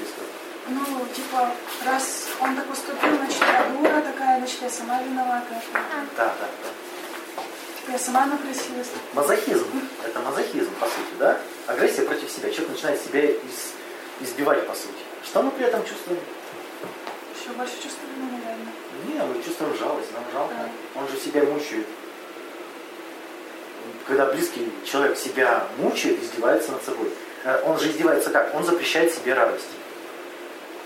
Ну, 0.68 1.06
типа, 1.14 1.50
раз 1.84 2.26
Он 2.40 2.54
так 2.56 2.66
поступил, 2.66 3.16
значит, 3.16 3.40
я 3.40 3.68
дура 3.72 4.00
такая, 4.02 4.38
значит, 4.38 4.62
я 4.62 4.70
сама 4.70 5.02
виновата. 5.02 5.62
Да, 5.72 6.34
да, 6.40 6.48
да. 6.62 7.92
Я 7.92 7.98
сама 7.98 8.26
напросилась. 8.26 8.88
Мазохизм. 9.14 9.66
Это 10.04 10.20
мазохизм, 10.20 10.70
по 10.78 10.86
сути, 10.86 11.14
да? 11.18 11.40
Агрессия 11.66 12.02
против 12.02 12.30
себя. 12.30 12.50
Человек 12.50 12.70
начинает 12.70 13.00
себя 13.00 13.24
из- 13.30 13.72
избивать, 14.20 14.66
по 14.66 14.74
сути. 14.74 15.02
Что 15.24 15.42
мы 15.42 15.50
при 15.52 15.66
этом 15.66 15.84
чувствуем? 15.84 16.20
Еще 17.40 17.50
больше 17.50 17.74
чувства 17.74 18.02
вины, 18.14 18.30
наверное. 18.32 18.72
Не, 19.08 19.34
мы 19.34 19.42
чувствуем 19.42 19.76
жалость, 19.76 20.12
нам 20.12 20.24
жалко. 20.32 20.54
Он 20.94 21.08
же 21.08 21.16
себя 21.16 21.42
мучает. 21.44 21.86
Когда 24.06 24.26
близкий 24.26 24.70
человек 24.84 25.16
себя 25.16 25.66
мучает, 25.78 26.22
издевается 26.22 26.72
над 26.72 26.84
собой. 26.84 27.10
Э, 27.44 27.62
Он 27.64 27.78
же 27.78 27.90
издевается 27.90 28.30
как? 28.30 28.54
Он 28.54 28.64
запрещает 28.64 29.12
себе 29.14 29.34
радость. 29.34 29.68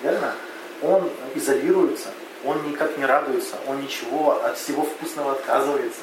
Верно? 0.02 0.34
Он 0.82 1.10
изолируется, 1.34 2.08
он 2.44 2.68
никак 2.68 2.96
не 2.98 3.06
радуется, 3.06 3.56
он 3.66 3.80
ничего 3.80 4.42
от 4.44 4.58
всего 4.58 4.82
вкусного 4.82 5.32
отказывается. 5.32 6.02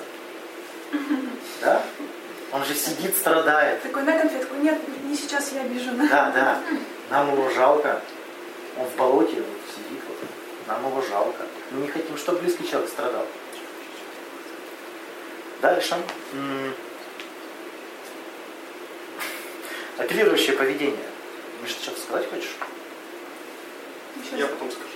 Да? 1.61 1.83
Он 2.51 2.65
же 2.65 2.73
сидит, 2.73 3.15
страдает. 3.15 3.81
Такой 3.81 4.03
на 4.03 4.17
конфетку. 4.17 4.55
Нет, 4.55 4.79
не 5.03 5.15
сейчас 5.15 5.51
я 5.53 5.61
обижена. 5.61 6.07
Да, 6.09 6.31
да. 6.31 6.59
Нам 7.09 7.31
его 7.31 7.49
жалко. 7.51 8.01
Он 8.77 8.85
в 8.87 8.95
болоте 8.95 9.35
вот 9.35 9.59
сидит. 9.73 10.01
Вот. 10.07 10.17
Нам 10.67 10.85
его 10.85 11.01
жалко. 11.01 11.43
Мы 11.71 11.81
не 11.81 11.87
хотим, 11.87 12.17
чтобы 12.17 12.39
близкий 12.39 12.67
человек 12.67 12.89
страдал. 12.89 13.25
Дальше. 15.61 15.95
Апеллирующее 20.01 20.55
поведение. 20.55 21.05
Миша, 21.61 21.75
ты 21.75 21.83
что-то 21.83 22.01
сказать 22.01 22.27
хочешь? 22.27 22.55
Еще 24.15 24.39
Я 24.39 24.47
потом 24.47 24.71
скажу. 24.71 24.89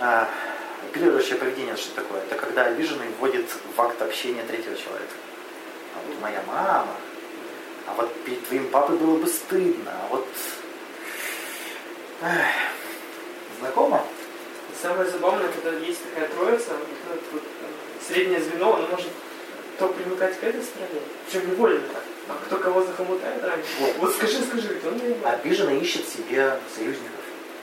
А, 0.00 0.30
апеллирующее 0.88 1.36
поведение 1.36 1.76
что 1.76 1.94
такое? 1.94 2.22
Это 2.22 2.36
когда 2.36 2.64
обиженный 2.64 3.08
вводит 3.18 3.44
в 3.76 3.80
акт 3.82 4.00
общения 4.00 4.42
третьего 4.44 4.74
человека. 4.74 5.12
А 5.94 6.08
вот 6.08 6.20
моя 6.22 6.42
мама, 6.46 6.96
а 7.86 7.94
вот 7.98 8.14
перед 8.24 8.42
твоим 8.46 8.70
папой 8.70 8.96
было 8.96 9.18
бы 9.18 9.26
стыдно, 9.26 9.92
а 9.92 10.08
вот... 10.08 10.26
Эх. 12.22 12.46
Знакомо? 13.60 14.02
Самое 14.80 15.10
забавное, 15.10 15.50
когда 15.52 15.78
есть 15.78 16.00
такая 16.02 16.30
троица, 16.30 16.70
вот 17.10 17.20
вот, 17.32 17.42
э, 17.42 18.06
среднее 18.08 18.40
звено, 18.40 18.74
оно 18.74 18.86
может 18.88 19.08
то 19.78 19.88
примыкать 19.88 20.38
к 20.38 20.42
этой 20.44 20.62
стороне, 20.62 21.00
причем 21.26 21.50
невольно 21.50 21.80
так. 21.92 22.02
А 22.28 22.32
кто 22.46 22.56
кого 22.56 22.82
захомутает 22.82 23.42
раньше? 23.42 23.68
Вот. 23.80 23.96
Вот 23.98 24.12
скажи, 24.14 24.42
скажи, 24.42 24.68
ведь 24.74 24.84
он 24.86 24.94
не 24.96 25.14
Обиженный 25.24 25.78
ищет 25.78 26.08
себе 26.08 26.58
союзников. 26.74 27.10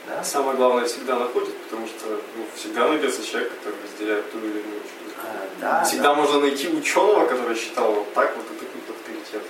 Да? 0.08 0.22
Самое 0.22 0.56
главное 0.56 0.84
всегда 0.84 1.18
находит, 1.18 1.56
потому 1.64 1.86
что 1.86 2.06
ну, 2.36 2.44
всегда 2.54 2.88
найдется 2.88 3.24
человек, 3.26 3.50
который 3.56 3.76
разделяет 3.84 4.30
ту 4.32 4.38
или 4.38 4.46
иную 4.60 4.80
точку 4.80 4.96
А, 5.18 5.32
зрения. 5.32 5.50
да, 5.60 5.84
Всегда 5.84 6.02
да. 6.10 6.14
можно 6.14 6.40
найти 6.40 6.68
ученого, 6.68 7.26
который 7.26 7.56
считал 7.56 7.92
вот 7.92 8.12
так, 8.14 8.36
вот 8.36 8.44
это 8.46 8.64
будет 8.64 8.90
авторитет. 8.90 9.42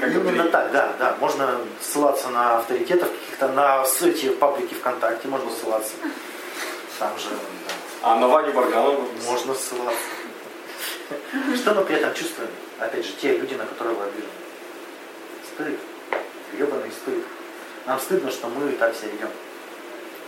Как 0.00 0.10
Именно 0.10 0.28
Андрей. 0.30 0.50
так, 0.50 0.72
да, 0.72 0.92
да. 0.98 1.16
Можно 1.20 1.58
ссылаться 1.82 2.28
на 2.30 2.58
авторитетов 2.58 3.08
каких-то, 3.10 3.48
на 3.48 3.84
сети 3.86 4.28
паблики 4.30 4.74
ВКонтакте 4.74 5.28
можно 5.28 5.50
ссылаться. 5.50 5.92
Там 6.98 7.18
же 7.18 7.28
да, 7.30 7.74
А 8.02 8.16
на 8.16 8.28
Ваню 8.28 8.52
Варганова 8.52 9.04
можно 9.26 9.54
ссылаться. 9.54 9.98
Что 11.56 11.74
мы 11.74 11.84
при 11.84 11.96
этом 11.96 12.12
чувствуем? 12.14 12.50
Опять 12.78 13.06
же, 13.06 13.12
те 13.12 13.36
люди, 13.36 13.54
на 13.54 13.64
которые 13.64 13.96
вы 13.96 14.04
обижены. 14.04 14.28
Стыд. 15.54 15.78
Гребаный 16.52 16.90
стыд. 16.92 17.24
Нам 17.86 17.98
стыдно, 17.98 18.30
что 18.30 18.48
мы 18.48 18.72
так 18.72 18.94
себя 18.94 19.08
ведем. 19.12 19.30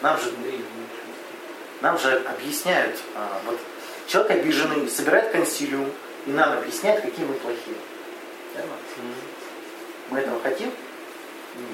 Нам 0.01 0.19
же, 0.19 0.33
нам 1.83 1.99
же 1.99 2.17
объясняют, 2.27 2.97
а, 3.15 3.41
вот 3.45 3.59
человек 4.07 4.31
обиженный 4.31 4.89
собирает 4.89 5.31
консилиум 5.31 5.93
и 6.27 6.31
нам 6.31 6.59
объясняет, 6.59 7.03
какие 7.03 7.27
мы 7.27 7.35
плохие. 7.35 7.77
Мы 10.09 10.19
этого 10.19 10.41
хотим? 10.43 10.73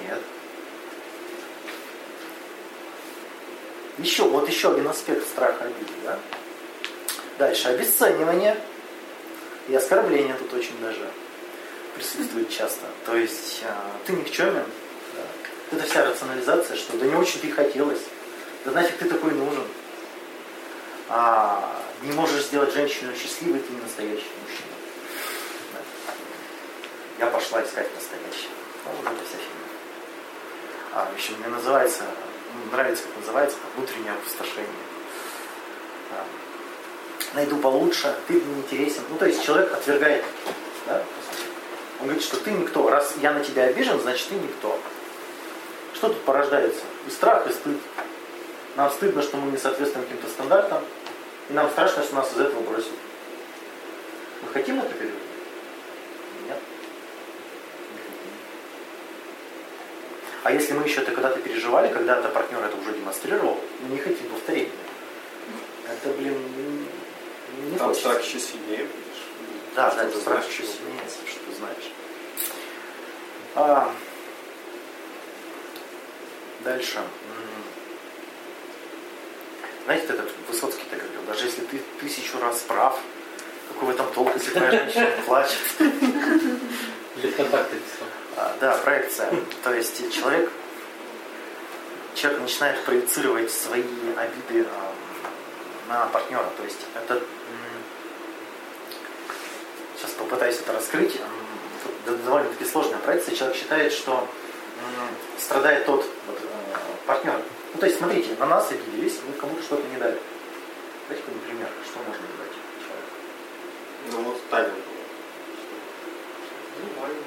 Нет. 0.04 0.20
Еще, 3.98 4.24
вот 4.24 4.48
еще 4.48 4.72
один 4.72 4.88
аспект 4.88 5.26
страха 5.26 5.64
обиды, 5.64 5.92
да? 6.04 6.18
Дальше, 7.38 7.68
обесценивание 7.68 8.56
и 9.68 9.74
оскорбление 9.74 10.34
тут 10.34 10.52
очень 10.54 10.78
даже 10.80 11.08
присутствует 11.94 12.50
часто. 12.50 12.86
То 13.04 13.16
есть 13.16 13.62
а, 13.64 13.92
ты 14.06 14.12
никчемен, 14.12 14.64
да? 15.14 15.76
это 15.76 15.84
вся 15.84 16.04
рационализация, 16.04 16.76
что 16.76 16.96
да 16.96 17.06
не 17.06 17.14
очень-то 17.14 17.46
и 17.46 17.50
хотелось, 17.50 18.02
да 18.64 18.72
нафиг 18.72 18.98
ты 18.98 19.06
такой 19.06 19.32
нужен. 19.32 19.64
А, 21.08 21.82
не 22.02 22.12
можешь 22.12 22.44
сделать 22.44 22.74
женщину 22.74 23.12
счастливой, 23.14 23.60
ты 23.60 23.72
не 23.72 23.80
настоящий 23.80 24.30
мужчина. 24.42 24.74
Да. 25.72 27.24
Я 27.24 27.30
пошла 27.30 27.62
искать 27.62 27.88
настоящего. 27.94 28.52
Ну, 28.84 28.90
вот 29.02 29.12
эта 29.12 29.24
вся 29.24 29.38
фигня. 29.38 29.66
А, 30.94 31.08
общем, 31.14 31.34
мне 31.38 31.48
называется, 31.48 32.04
ну, 32.54 32.72
нравится, 32.72 33.04
как 33.04 33.16
называется, 33.20 33.56
это 33.58 33.76
внутреннее 33.76 34.12
опустошение. 34.12 34.66
Да. 36.10 36.24
Найду 37.34 37.56
получше, 37.58 38.14
ты 38.28 38.34
мне 38.34 38.54
не 38.54 38.60
интересен. 38.60 39.02
Ну, 39.10 39.18
то 39.18 39.26
есть 39.26 39.44
человек 39.44 39.72
отвергает. 39.72 40.24
Да? 40.86 41.02
Он 42.00 42.06
говорит, 42.06 42.22
что 42.22 42.36
ты 42.36 42.50
никто. 42.50 42.88
Раз 42.88 43.14
я 43.20 43.32
на 43.32 43.44
тебя 43.44 43.64
обижен, 43.64 44.00
значит 44.00 44.28
ты 44.28 44.34
никто. 44.34 44.78
Что 45.94 46.08
тут 46.08 46.22
порождается? 46.22 46.82
И 47.06 47.10
страх, 47.10 47.46
и 47.46 47.52
стыд. 47.52 47.78
Нам 48.76 48.90
стыдно, 48.90 49.22
что 49.22 49.38
мы 49.38 49.50
не 49.50 49.56
соответствуем 49.56 50.06
каким-то 50.06 50.28
стандартам. 50.28 50.84
И 51.48 51.52
нам 51.52 51.70
страшно, 51.70 52.02
что 52.02 52.14
нас 52.16 52.32
из 52.32 52.40
этого 52.40 52.60
бросят. 52.60 52.92
Мы 54.42 54.48
хотим 54.52 54.78
это 54.78 54.92
период? 54.94 55.14
Нет. 56.46 56.58
А 60.42 60.52
если 60.52 60.74
мы 60.74 60.84
еще 60.84 61.00
это 61.00 61.12
когда-то 61.12 61.40
переживали, 61.40 61.92
когда-то 61.92 62.28
партнер 62.28 62.62
это 62.62 62.76
уже 62.76 62.92
демонстрировал, 62.92 63.58
мы 63.80 63.94
не 63.94 63.98
хотим 63.98 64.28
повторения. 64.28 64.70
Это, 65.88 66.10
блин, 66.10 66.36
не- 67.56 67.78
Там 67.78 67.88
хочется. 67.88 68.08
страх 68.10 68.24
еще 68.24 68.38
сильнее 68.40 68.84
будешь. 68.84 69.22
Да, 69.74 69.90
да, 69.94 70.04
это 70.04 70.18
страх 70.18 70.38
знаешь, 70.42 70.52
еще 70.52 70.62
сильнее, 70.64 71.00
что 71.08 71.40
ты 71.50 71.56
знаешь. 71.56 71.92
А, 73.54 73.92
дальше. 76.60 76.98
Знаете, 79.84 80.06
этот 80.08 80.30
Высоцкий 80.48 80.82
так 80.90 80.98
говорил, 81.00 81.22
даже 81.28 81.46
если 81.46 81.60
ты 81.62 81.80
тысячу 82.00 82.38
раз 82.40 82.58
прав, 82.62 82.98
какой 83.68 83.88
в 83.88 83.90
этом 83.94 84.12
толк, 84.12 84.32
если 84.34 84.50
твоя 84.50 84.70
женщина 84.72 85.10
плачет. 85.24 85.58
Для 85.78 87.32
контакта 87.32 87.76
писал. 87.76 88.08
А, 88.36 88.56
Да, 88.60 88.76
проекция. 88.78 89.32
То 89.62 89.72
есть 89.74 90.12
человек, 90.12 90.50
человек 92.14 92.40
начинает 92.40 92.82
проецировать 92.84 93.50
свои 93.52 93.82
обиды 94.16 94.66
а, 94.68 94.85
на 95.88 96.06
партнера. 96.06 96.46
То 96.56 96.64
есть 96.64 96.80
это 96.94 97.22
сейчас 99.96 100.10
попытаюсь 100.12 100.58
это 100.58 100.72
раскрыть. 100.72 101.20
Довольно-таки 102.06 102.64
сложная 102.64 102.98
проекция. 102.98 103.34
Человек 103.34 103.56
считает, 103.56 103.92
что 103.92 104.28
страдает 105.38 105.86
тот 105.86 106.04
вот, 106.26 106.38
э, 106.38 106.76
партнер. 107.06 107.40
Ну, 107.74 107.80
то 107.80 107.86
есть, 107.86 107.98
смотрите, 107.98 108.34
на 108.38 108.46
нас 108.46 108.70
обиделись, 108.70 109.18
мы 109.26 109.32
кому-то 109.34 109.62
что-то 109.62 109.86
не 109.88 109.96
дали. 109.98 110.18
Дайте 111.08 111.22
какой 111.24 111.40
пример, 111.40 111.68
что 111.84 111.98
можно 111.98 112.22
дать 112.38 112.52
человеку. 112.80 113.12
Ну 114.12 114.22
вот 114.22 114.40
была. 114.50 114.70
Нормально. 116.82 117.22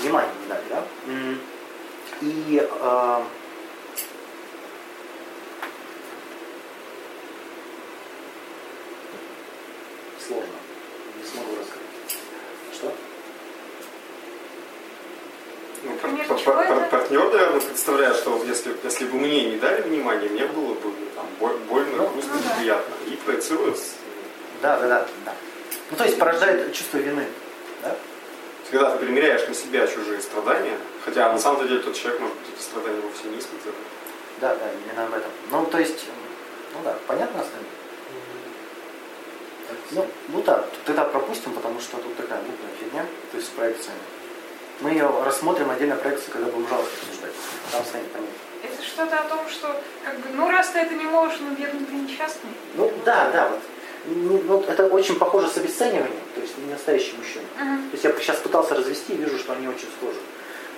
внимание 0.00 0.32
не 0.42 0.48
дали, 0.48 0.64
да? 0.70 0.84
И 2.22 2.68
э, 2.70 3.22
сложно. 10.26 10.46
Не 11.18 11.24
смогу 11.24 11.56
раскрыть. 11.56 12.18
Что? 12.72 12.92
Ну, 15.82 15.96
Пример 15.96 16.26
пар- 16.28 16.38
чего 16.38 16.52
пар- 16.52 16.88
пар- 16.90 17.06
наверное, 17.50 17.68
представляет, 17.68 18.16
что 18.16 18.30
вот 18.30 18.46
если, 18.46 18.74
если 18.84 19.04
бы 19.06 19.18
мне 19.18 19.44
не 19.50 19.56
дали 19.56 19.82
внимания, 19.82 20.28
мне 20.28 20.46
было 20.46 20.74
бы 20.74 20.92
там, 21.14 21.26
боль- 21.38 21.58
больно, 21.68 21.96
Ну, 22.04 22.08
грустно, 22.08 22.32
ну 22.34 22.40
да. 22.42 22.54
неприятно. 22.54 22.94
И 23.06 23.16
проецирует. 23.16 23.76
с- 23.78 23.94
Да, 24.62 24.78
да, 24.78 24.88
да, 24.88 25.08
да. 25.24 25.34
Ну, 25.90 25.96
то 25.96 26.04
есть 26.04 26.18
порождает 26.18 26.72
чувство 26.72 26.98
вины. 26.98 27.26
Да? 27.82 27.96
Когда 28.70 28.92
ты 28.96 29.04
примеряешь 29.04 29.46
на 29.48 29.54
себя 29.54 29.86
чужие 29.86 30.20
страдания, 30.20 30.76
хотя 31.04 31.32
на 31.32 31.38
самом 31.38 31.66
деле 31.66 31.80
тот 31.80 31.94
человек, 31.94 32.20
может 32.20 32.36
быть, 32.36 32.48
эти 32.54 32.62
страдания 32.62 33.00
вовсе 33.00 33.28
не 33.28 33.38
испытывает. 33.38 33.74
Да, 34.40 34.54
да, 34.54 34.70
именно 34.84 35.06
об 35.06 35.12
этом. 35.14 35.30
Ну, 35.50 35.66
то 35.66 35.78
есть, 35.78 36.04
ну 36.74 36.80
да, 36.84 36.96
понятно 37.06 37.40
остальное? 37.42 37.70
Ну, 39.92 40.06
ну 40.28 40.42
да, 40.42 40.58
тут 40.58 40.84
тогда 40.84 41.04
пропустим, 41.04 41.52
потому 41.52 41.80
что 41.80 41.96
тут 41.98 42.16
такая 42.16 42.38
мутная 42.40 42.70
фигня, 42.80 43.04
то 43.30 43.36
есть 43.36 43.48
с 43.48 43.50
проекциями. 43.50 43.98
Мы 44.80 44.90
ее 44.90 45.10
рассмотрим 45.24 45.70
отдельно 45.70 45.96
проекцию, 45.96 46.32
когда 46.32 46.50
будем 46.50 46.68
жалобы 46.68 46.88
обсуждать. 46.88 47.32
Там 47.70 47.84
станет 47.84 48.10
понятно. 48.12 48.34
Это 48.62 48.82
что-то 48.82 49.18
о 49.18 49.24
том, 49.24 49.48
что, 49.48 49.80
как 50.04 50.18
бы, 50.18 50.28
ну 50.34 50.50
раз 50.50 50.70
ты 50.70 50.78
это 50.78 50.94
не 50.94 51.04
можешь, 51.04 51.38
ну 51.40 51.54
верно, 51.54 51.84
ты 51.86 51.94
несчастный. 51.94 52.50
Ну 52.74 52.92
да, 53.04 53.30
да, 53.30 53.48
вот. 53.48 53.60
Не- 54.06 54.42
ну, 54.42 54.64
это 54.66 54.86
очень 54.86 55.18
похоже 55.18 55.48
с 55.48 55.58
обесцениванием, 55.58 56.22
то 56.34 56.40
есть 56.40 56.56
не 56.58 56.72
настоящий 56.72 57.14
мужчина. 57.16 57.44
Мгм. 57.58 57.90
То 57.90 57.92
есть 57.92 58.04
я 58.04 58.12
сейчас 58.12 58.36
пытался 58.38 58.74
развести 58.74 59.12
и 59.12 59.16
вижу, 59.16 59.38
что 59.38 59.52
они 59.52 59.68
очень 59.68 59.88
схожи. 59.98 60.18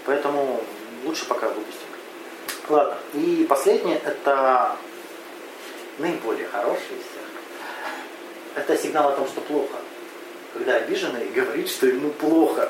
Поэтому 0.05 0.61
лучше 1.05 1.27
пока 1.27 1.49
выпустим. 1.49 1.87
Ладно. 2.69 2.97
И 3.15 3.47
последнее 3.49 4.01
это 4.05 4.77
наиболее 5.99 6.49
хороший 6.49 6.81
из 6.81 7.05
всех. 7.05 7.23
Это 8.57 8.77
сигнал 8.77 9.11
о 9.11 9.13
том, 9.13 9.27
что 9.29 9.41
плохо. 9.41 9.77
Когда 10.55 10.75
обиженный 10.75 11.29
говорит, 11.29 11.69
что 11.69 11.87
ему 11.87 12.11
плохо. 12.11 12.69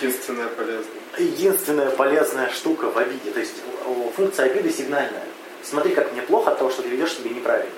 Единственное 0.00 0.48
полезное. 0.48 0.94
Единственная 1.18 1.90
полезная 1.90 2.50
штука 2.50 2.90
в 2.90 2.98
обиде. 2.98 3.30
То 3.30 3.40
есть 3.40 3.54
функция 4.14 4.46
обиды 4.46 4.70
сигнальная. 4.70 5.24
Смотри, 5.62 5.94
как 5.94 6.12
мне 6.12 6.22
плохо 6.22 6.50
от 6.50 6.58
того, 6.58 6.70
что 6.70 6.82
ты 6.82 6.88
ведешь 6.88 7.14
себя 7.14 7.30
неправильно. 7.30 7.70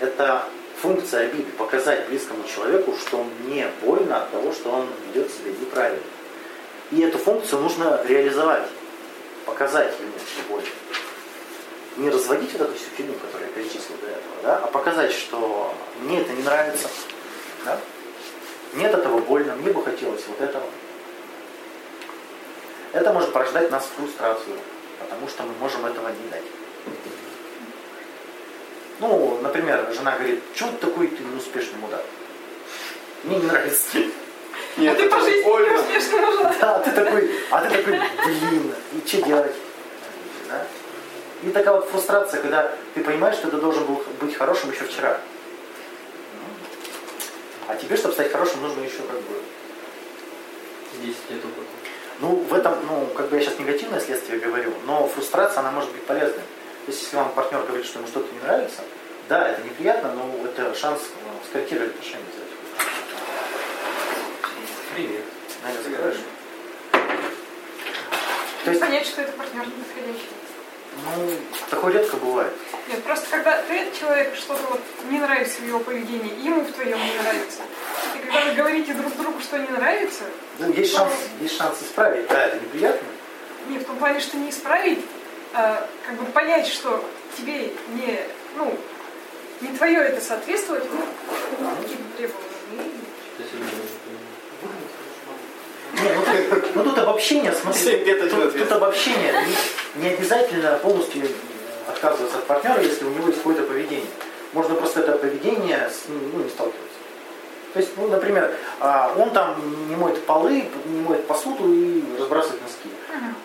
Это 0.00 0.44
функция 0.80 1.26
обиды. 1.26 1.50
Показать 1.58 2.08
близкому 2.08 2.44
человеку, 2.44 2.94
что 2.96 3.24
мне 3.44 3.68
больно 3.82 4.22
от 4.22 4.30
того, 4.30 4.52
что 4.52 4.70
он 4.70 4.86
ведет 5.08 5.30
себя 5.30 5.50
неправильно. 5.50 6.02
И 6.92 7.00
эту 7.00 7.18
функцию 7.18 7.62
нужно 7.62 8.00
реализовать. 8.06 8.68
Показать 9.44 9.94
ему, 10.00 10.12
больно. 10.48 10.68
Не 11.96 12.10
разводить 12.10 12.52
вот 12.52 12.62
эту 12.62 12.74
всю 12.74 12.90
фигню, 12.96 13.14
которую 13.14 13.48
я 13.48 13.54
перечислил 13.54 13.96
до 14.02 14.08
этого, 14.08 14.34
да, 14.42 14.58
а 14.58 14.66
показать, 14.66 15.12
что 15.12 15.74
мне 16.02 16.20
это 16.20 16.32
не 16.32 16.42
нравится. 16.42 16.88
Да? 17.64 17.80
Мне 18.72 18.88
от 18.88 18.94
этого 18.94 19.18
больно, 19.18 19.54
мне 19.56 19.70
бы 19.70 19.82
хотелось 19.82 20.26
вот 20.26 20.40
этого. 20.40 20.64
Это 22.92 23.12
может 23.12 23.32
порождать 23.32 23.68
в 23.68 23.72
нас 23.72 23.86
фрустрацию, 23.96 24.56
потому 24.98 25.28
что 25.28 25.42
мы 25.42 25.52
можем 25.60 25.84
этого 25.86 26.08
не 26.08 26.30
дать. 26.30 26.44
Ну, 29.00 29.38
например, 29.42 29.86
жена 29.92 30.16
говорит, 30.16 30.42
что 30.54 30.66
ты 30.68 30.86
такой 30.86 31.08
ты 31.08 31.22
неуспешный 31.22 31.78
мудак? 31.78 32.02
Мне 33.24 33.36
не 33.36 33.46
нравится. 33.46 33.98
Нет, 34.76 34.96
а 34.96 35.02
ты 35.02 35.08
по 35.08 35.20
жизни 35.20 35.42
больно. 35.42 35.70
не 35.70 35.76
успешно 35.76 36.20
нужно. 36.20 36.54
Да, 36.60 36.78
ты 36.78 36.90
такой, 36.90 37.30
а 37.50 37.60
ты 37.62 37.76
такой, 37.76 38.00
блин, 38.24 38.74
и 38.92 39.06
что 39.06 39.22
делать? 39.22 39.54
Да? 40.48 40.66
И 41.42 41.50
такая 41.50 41.74
вот 41.74 41.88
фрустрация, 41.88 42.40
когда 42.40 42.72
ты 42.94 43.02
понимаешь, 43.02 43.36
что 43.36 43.50
ты 43.50 43.58
должен 43.58 43.84
был 43.84 44.02
быть 44.20 44.36
хорошим 44.36 44.70
еще 44.70 44.84
вчера. 44.84 45.20
А 47.68 47.74
тебе, 47.76 47.96
чтобы 47.96 48.14
стать 48.14 48.30
хорошим, 48.30 48.62
нужно 48.62 48.82
еще 48.82 48.98
как 48.98 49.20
бы 49.22 49.42
10 51.02 51.06
лет 51.30 51.44
опыта. 51.44 51.66
Ну, 52.20 52.36
в 52.36 52.54
этом, 52.54 52.74
ну, 52.86 53.06
как 53.14 53.28
бы 53.28 53.36
я 53.36 53.42
сейчас 53.42 53.58
негативное 53.58 54.00
следствие 54.00 54.38
говорю, 54.38 54.72
но 54.86 55.06
фрустрация, 55.08 55.60
она 55.60 55.70
может 55.70 55.90
быть 55.92 56.02
полезной. 56.04 56.42
То 56.86 56.92
есть, 56.92 57.02
если 57.02 57.16
вам 57.16 57.32
партнер 57.32 57.62
говорит, 57.62 57.84
что 57.84 57.98
ему 57.98 58.08
что-то 58.08 58.32
не 58.32 58.40
нравится, 58.40 58.82
да, 59.28 59.48
это 59.48 59.62
неприятно, 59.62 60.12
но 60.14 60.30
это 60.44 60.74
шанс 60.74 61.00
э, 61.02 61.46
скорректировать 61.48 61.90
отношения. 61.90 62.24
взять. 62.32 62.86
Привет. 64.94 65.24
Наверное, 65.64 65.84
закрываешь? 65.84 66.20
То 68.64 68.70
И 68.70 68.74
есть, 68.74 68.80
понять, 68.80 69.06
что 69.06 69.22
это 69.22 69.32
партнер 69.32 69.66
неподходящий. 69.66 70.45
Ну, 71.04 71.30
такое 71.70 71.92
редко 71.94 72.16
бывает. 72.16 72.52
Нет, 72.88 73.02
просто 73.04 73.26
когда 73.30 73.62
ты 73.62 73.86
человек 73.98 74.34
что-то 74.34 74.62
вот 74.70 74.80
не 75.10 75.18
нравится 75.18 75.60
в 75.60 75.66
его 75.66 75.80
поведении, 75.80 76.32
и 76.40 76.46
ему 76.46 76.62
в 76.62 76.72
твоем 76.72 76.98
не 76.98 77.18
нравится. 77.22 77.62
И 78.14 78.18
когда 78.26 78.44
вы 78.46 78.54
говорите 78.54 78.94
друг 78.94 79.16
другу, 79.16 79.40
что 79.40 79.58
не 79.58 79.68
нравится, 79.68 80.24
Ну, 80.58 80.72
есть 80.72 80.94
шанс, 80.94 81.12
есть 81.40 81.56
шанс 81.56 81.82
исправить, 81.82 82.26
да, 82.28 82.46
это 82.46 82.56
неприятно. 82.60 83.06
не 83.68 83.78
в 83.78 83.84
том 83.84 83.96
плане, 83.96 84.20
что 84.20 84.36
не 84.36 84.50
исправить, 84.50 85.04
а 85.52 85.86
как 86.06 86.16
бы 86.16 86.24
понять, 86.32 86.66
что 86.68 87.04
тебе 87.36 87.72
не, 87.94 88.20
ну, 88.56 88.76
не 89.60 89.76
твое 89.76 89.98
это 90.00 90.20
соответствовать, 90.20 90.84
ну, 90.90 91.70
какие-то 91.82 92.04
требования. 92.16 92.90
Что 95.96 96.04
сегодня 96.04 96.08
не 96.08 96.08
Не, 96.08 96.14
ну, 96.14 96.22
тут- 96.60 96.74
ну, 96.76 96.84
тут 96.84 96.98
обобщение, 96.98 97.52
смотри, 97.52 98.14
тут, 98.28 98.58
тут 98.58 98.72
обобщение, 98.72 99.34
не, 99.96 100.02
не 100.02 100.14
обязательно 100.14 100.78
полностью 100.82 101.28
отказываться 101.88 102.38
от 102.38 102.44
партнера, 102.46 102.80
если 102.82 103.04
у 103.04 103.10
него 103.10 103.26
есть 103.28 103.38
какое-то 103.38 103.62
поведение. 103.62 104.06
Можно 104.52 104.74
просто 104.74 105.00
это 105.00 105.12
поведение 105.12 105.90
с 105.90 106.08
ним 106.08 106.30
ну, 106.34 106.42
не 106.44 106.50
сталкиваться. 106.50 106.82
То 107.74 107.80
есть, 107.80 107.92
ну, 107.96 108.08
например, 108.08 108.54
а, 108.80 109.14
он 109.18 109.30
там 109.30 109.56
не 109.88 109.96
моет 109.96 110.24
полы, 110.24 110.64
не 110.86 111.00
моет 111.02 111.26
посуду 111.26 111.70
и 111.72 112.02
разбрасывает 112.18 112.62
носки. 112.62 112.88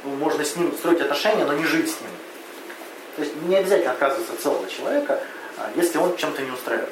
Ну, 0.04 0.12
можно 0.16 0.44
с 0.46 0.56
ним 0.56 0.72
строить 0.74 1.02
отношения, 1.02 1.44
но 1.46 1.54
не 1.54 1.66
жить 1.66 1.88
с 1.90 2.00
ним. 2.02 2.10
То 3.18 3.24
есть 3.24 3.36
не 3.44 3.56
обязательно 3.58 3.92
отказываться 3.92 4.34
от 4.34 4.40
целого 4.40 4.68
человека, 4.70 5.22
а, 5.58 5.70
если 5.76 5.98
он 5.98 6.16
чем-то 6.16 6.42
не 6.44 6.52
устраивает. 6.52 6.90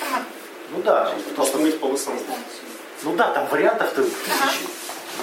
Формат. 0.00 0.22
Ну 0.70 0.82
да, 0.82 1.12
Просто 1.36 1.58
мыть 1.58 1.78
полы 1.78 1.96
самому. 1.98 2.22
ну 3.02 3.12
да, 3.16 3.28
там 3.32 3.46
вариантов-то 3.48 4.02
тысячи, 4.02 4.62
ми- 4.62 4.68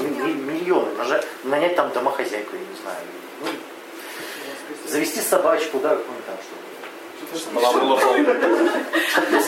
миллионы. 0.01 0.93
Нажать, 0.95 1.25
нанять 1.43 1.75
там 1.75 1.91
домохозяйку, 1.91 2.55
я 2.55 2.61
не 2.61 2.81
знаю. 2.81 2.97
Ну, 3.41 4.89
завести 4.89 5.21
собачку, 5.21 5.79
да, 5.79 5.89
какую-нибудь 5.89 6.25
там, 6.25 6.37
была 7.53 7.71
полы. 7.71 8.19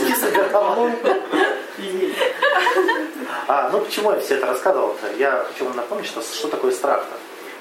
не 0.07 0.15
загорала. 0.15 0.91
А, 3.47 3.69
ну 3.71 3.81
почему 3.81 4.11
я 4.11 4.19
все 4.19 4.35
это 4.35 4.47
рассказывал? 4.47 4.89
-то? 4.89 5.17
Я 5.17 5.45
хочу 5.47 5.65
вам 5.65 5.75
напомнить, 5.77 6.07
что, 6.07 6.21
что 6.21 6.47
такое 6.47 6.71
страх-то. 6.71 7.15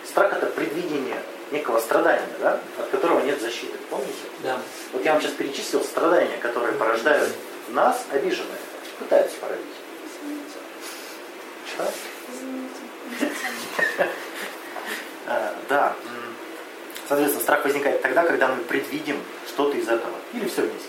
Страх 0.09 0.33
это 0.33 0.47
предвидение 0.47 1.23
некого 1.51 1.79
страдания, 1.79 2.29
да, 2.41 2.61
от 2.79 2.89
которого 2.89 3.21
нет 3.21 3.41
защиты. 3.41 3.77
Помните? 3.91 4.15
Да. 4.43 4.59
Вот 4.93 5.05
я 5.05 5.13
вам 5.13 5.23
сейчас 5.23 5.33
перечислил 5.33 5.83
страдания, 5.85 6.39
которые 6.39 6.73
порождают 6.75 7.31
в 7.69 7.73
нас 7.73 8.05
обиженные, 8.11 8.59
пытаются 8.99 9.37
породить. 9.39 9.65
Что? 11.75 11.85
А, 15.29 15.55
Да. 15.69 15.95
Соответственно, 17.09 17.43
страх 17.43 17.65
возникает 17.65 18.03
тогда, 18.03 18.25
когда 18.25 18.49
мы 18.49 18.63
предвидим 18.65 19.21
что-то 19.47 19.77
из 19.77 19.89
этого. 19.89 20.15
Или 20.33 20.49
все 20.49 20.63
вместе. 20.63 20.89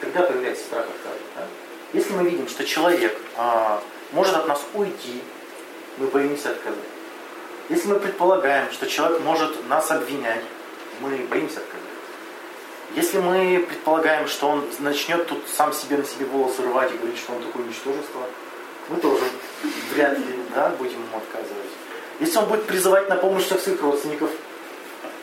Когда 0.00 0.22
появляется 0.22 0.64
страх 0.64 0.86
отказа? 0.86 1.18
да? 1.36 1.46
Если 1.92 2.12
мы 2.12 2.28
видим, 2.28 2.48
что 2.48 2.64
человек 2.64 3.16
а, 3.36 3.82
может 4.12 4.34
от 4.34 4.46
нас 4.46 4.64
уйти, 4.74 5.22
мы 5.98 6.06
боимся 6.06 6.50
отказать. 6.50 6.78
Если 7.68 7.88
мы 7.88 7.98
предполагаем, 7.98 8.70
что 8.72 8.86
человек 8.86 9.20
может 9.22 9.68
нас 9.68 9.90
обвинять, 9.90 10.42
мы 11.00 11.16
боимся 11.28 11.58
отказать. 11.58 11.80
Если 12.94 13.18
мы 13.18 13.64
предполагаем, 13.68 14.26
что 14.26 14.48
он 14.48 14.64
начнет 14.80 15.26
тут 15.26 15.44
сам 15.48 15.72
себе 15.72 15.98
на 15.98 16.04
себе 16.04 16.26
волосы 16.26 16.62
рвать 16.62 16.92
и 16.92 16.96
говорить, 16.96 17.18
что 17.18 17.32
он 17.32 17.42
такое 17.42 17.64
ничтожество, 17.64 18.22
мы 18.90 18.96
тоже 18.96 19.24
вряд 19.94 20.18
ли 20.18 20.24
да, 20.54 20.68
будем 20.70 21.02
ему 21.02 21.16
отказывать. 21.16 21.70
Если 22.18 22.36
он 22.38 22.46
будет 22.46 22.66
призывать 22.66 23.08
на 23.08 23.16
помощь 23.16 23.44
всех 23.44 23.60
своих 23.60 23.80
родственников, 23.82 24.30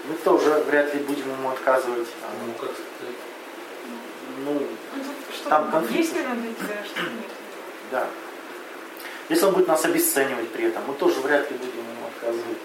мы 0.07 0.15
тоже 0.15 0.49
вряд 0.67 0.93
ли 0.95 0.99
будем 1.01 1.29
ему 1.31 1.49
отказывать. 1.49 2.07
А, 2.23 2.27
Ну, 2.45 2.53
как 2.53 2.71
сказать. 2.71 3.15
Ну, 4.45 4.53
Ну, 4.53 4.67
что 5.35 5.49
Там 5.49 5.71
конфликт. 5.71 6.11
для 6.13 6.21
тебя, 6.21 6.83
что 6.85 7.01
нет. 7.01 7.29
да. 7.91 8.07
Если 9.29 9.45
он 9.45 9.53
будет 9.53 9.67
нас 9.67 9.83
обесценивать 9.83 10.49
при 10.51 10.65
этом, 10.65 10.83
мы 10.87 10.93
тоже 10.93 11.19
вряд 11.19 11.51
ли 11.51 11.57
будем 11.57 11.79
ему 11.79 12.07
отказывать. 12.07 12.57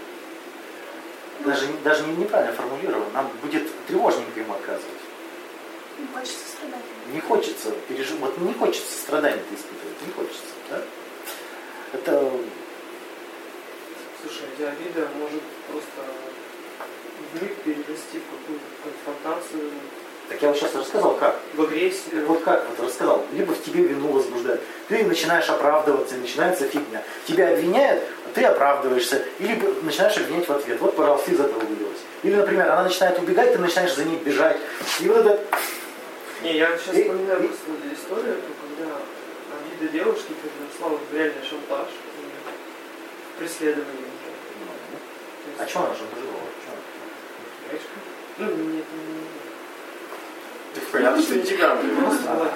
Даже, 1.45 1.67
не- 1.67 1.79
даже 1.83 2.05
не 2.07 2.15
неправильно 2.17 2.53
формулировано, 2.55 3.11
нам 3.13 3.29
будет 3.43 3.65
тревожненько 3.87 4.39
ему 4.39 4.53
отказывать. 4.55 5.01
Не 5.99 6.07
хочется 6.15 6.49
страдать. 6.49 6.81
Не 7.13 7.21
хочется 7.21 7.71
переживать, 7.89 8.21
вот 8.21 8.39
не 8.39 8.55
хочется 8.55 8.93
страдания 8.93 9.43
испытывать, 9.53 10.07
не 10.07 10.13
хочется, 10.13 10.43
да? 10.71 10.83
Это, 11.93 12.31
Слушай, 14.23 14.49
эта 14.57 14.71
обида 14.71 15.09
может 15.19 15.43
просто 15.71 16.03
вмиг 17.35 17.55
перерасти 17.57 18.19
в 18.19 18.31
какую-то 18.31 18.65
конфронтацию, 18.83 19.71
так 20.29 20.41
я 20.41 20.49
вот 20.49 20.57
сейчас 20.57 20.75
рассказал, 20.75 21.15
как. 21.17 21.41
в 21.55 21.63
агрессию. 21.63 22.25
Вот 22.27 22.43
как 22.43 22.65
вот 22.71 22.87
рассказал, 22.87 23.23
либо 23.33 23.53
в 23.53 23.63
тебе 23.63 23.83
вину 23.83 24.13
возбуждает, 24.13 24.63
ты 24.89 25.05
начинаешь 25.05 25.49
оправдываться, 25.51 26.15
начинается 26.15 26.67
фигня. 26.67 27.03
Тебя 27.27 27.53
обвиняют, 27.53 28.03
а 28.27 28.35
ты 28.35 28.45
оправдываешься, 28.45 29.23
или 29.39 29.61
начинаешь 29.83 30.17
обвинять 30.17 30.49
в 30.49 30.53
ответ. 30.53 30.81
Вот, 30.81 30.97
пожалуйста, 30.97 31.33
из 31.33 31.41
этого 31.41 31.59
вылилось. 31.59 31.99
Или, 32.23 32.37
например, 32.37 32.71
она 32.71 32.85
начинает 32.85 33.19
убегать, 33.19 33.53
ты 33.53 33.59
начинаешь 33.59 33.95
за 33.95 34.05
ней 34.05 34.17
бежать. 34.17 34.57
И 35.01 35.09
вот 35.09 35.19
это 35.19 35.41
Не, 36.43 36.57
я 36.59 36.77
сейчас 36.77 36.97
И- 36.97 37.03
вспоминаю 37.03 37.45
и- 37.45 37.47
просто 37.47 37.67
историю, 37.95 38.37
когда 38.61 38.91
обида 39.57 39.93
девушки 39.93 40.33
переросла 40.43 40.99
в 40.99 41.15
реальный 41.15 41.43
шантаж 41.49 41.89
и 42.19 43.39
преследование. 43.39 44.07
То 45.45 45.51
А 45.59 45.63
есть, 45.63 45.71
что 45.71 45.81
она 45.81 45.95
шантажировала? 45.95 46.43
Девочка, 47.71 47.89
Ну, 48.39 48.47
нет, 48.47 48.85
не 49.07 49.23
Так 50.75 50.85
понятно, 50.91 51.23
что 51.23 51.35
не 51.37 51.43
тебя, 51.43 51.75
блин. 51.77 51.97
Просто 51.97 52.23
была 52.23 52.49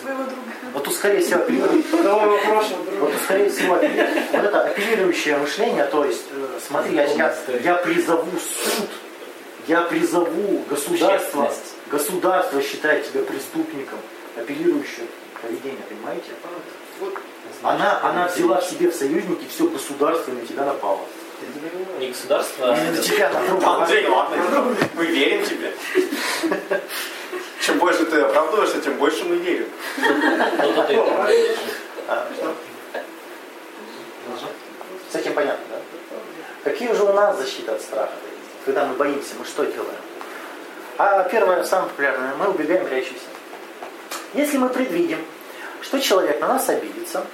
твоего 0.00 0.22
друга. 0.24 0.42
Вот 0.72 0.84
тут, 0.84 0.94
скорее 0.94 1.20
всего, 1.20 1.40
вопросом, 1.40 2.78
вот 3.00 3.12
тут, 3.12 3.20
скорее 3.22 3.50
всего, 3.50 3.74
вот 3.74 3.82
это 4.44 4.62
апеллирующее 4.62 5.36
мышление, 5.36 5.84
то 5.84 6.04
есть, 6.04 6.24
э, 6.32 6.58
смотри, 6.66 6.94
я, 6.94 7.04
я, 7.04 7.34
я 7.62 7.74
призову 7.74 8.30
суд, 8.38 8.88
я 9.66 9.82
призову 9.82 10.64
государство, 10.70 11.44
Общественность. 11.44 11.74
Государство 11.90 12.62
считает 12.62 13.10
тебя 13.10 13.22
преступником, 13.22 13.98
апеллирующее 14.36 15.06
поведение, 15.40 15.82
понимаете? 15.88 16.30
Она, 17.62 18.00
она 18.02 18.28
взяла 18.28 18.60
в 18.60 18.64
себе 18.64 18.90
в 18.90 18.94
союзники 18.94 19.46
все 19.48 19.68
государство 19.68 20.30
и 20.32 20.34
на 20.34 20.46
тебя 20.46 20.64
напало. 20.64 21.00
Не 21.98 22.08
государство, 22.08 22.74
а 22.74 22.76
Или 22.76 22.96
на 22.96 23.02
тебя 23.02 23.30
на 23.30 23.46
друга. 23.46 23.66
Андрей, 23.82 24.08
ладно, 24.08 24.36
мы 24.94 25.06
верим 25.06 25.46
тебе. 25.46 25.72
Чем 27.60 27.78
больше 27.78 28.06
ты 28.06 28.20
оправдываешься, 28.20 28.80
тем 28.80 28.94
больше 28.94 29.24
мы 29.24 29.36
верим. 29.36 29.68
А, 32.08 32.26
что? 32.34 32.54
С 35.12 35.14
этим 35.14 35.34
понятно, 35.34 35.64
да? 35.70 35.80
Какие 36.64 36.92
же 36.92 37.04
у 37.04 37.12
нас 37.12 37.38
защиты 37.38 37.70
от 37.70 37.80
страха? 37.80 38.12
Когда 38.64 38.86
мы 38.86 38.94
боимся, 38.94 39.34
мы 39.38 39.44
что 39.44 39.64
делаем? 39.64 40.00
А 40.98 41.22
первое, 41.22 41.62
самое 41.62 41.90
популярное, 41.90 42.34
мы 42.34 42.48
убегаем, 42.48 42.84
прячемся. 42.84 43.22
Если 44.34 44.58
мы 44.58 44.68
предвидим, 44.68 45.24
что 45.80 46.00
человек 46.00 46.40
на 46.40 46.48
нас 46.48 46.68
обидится, 46.68 47.24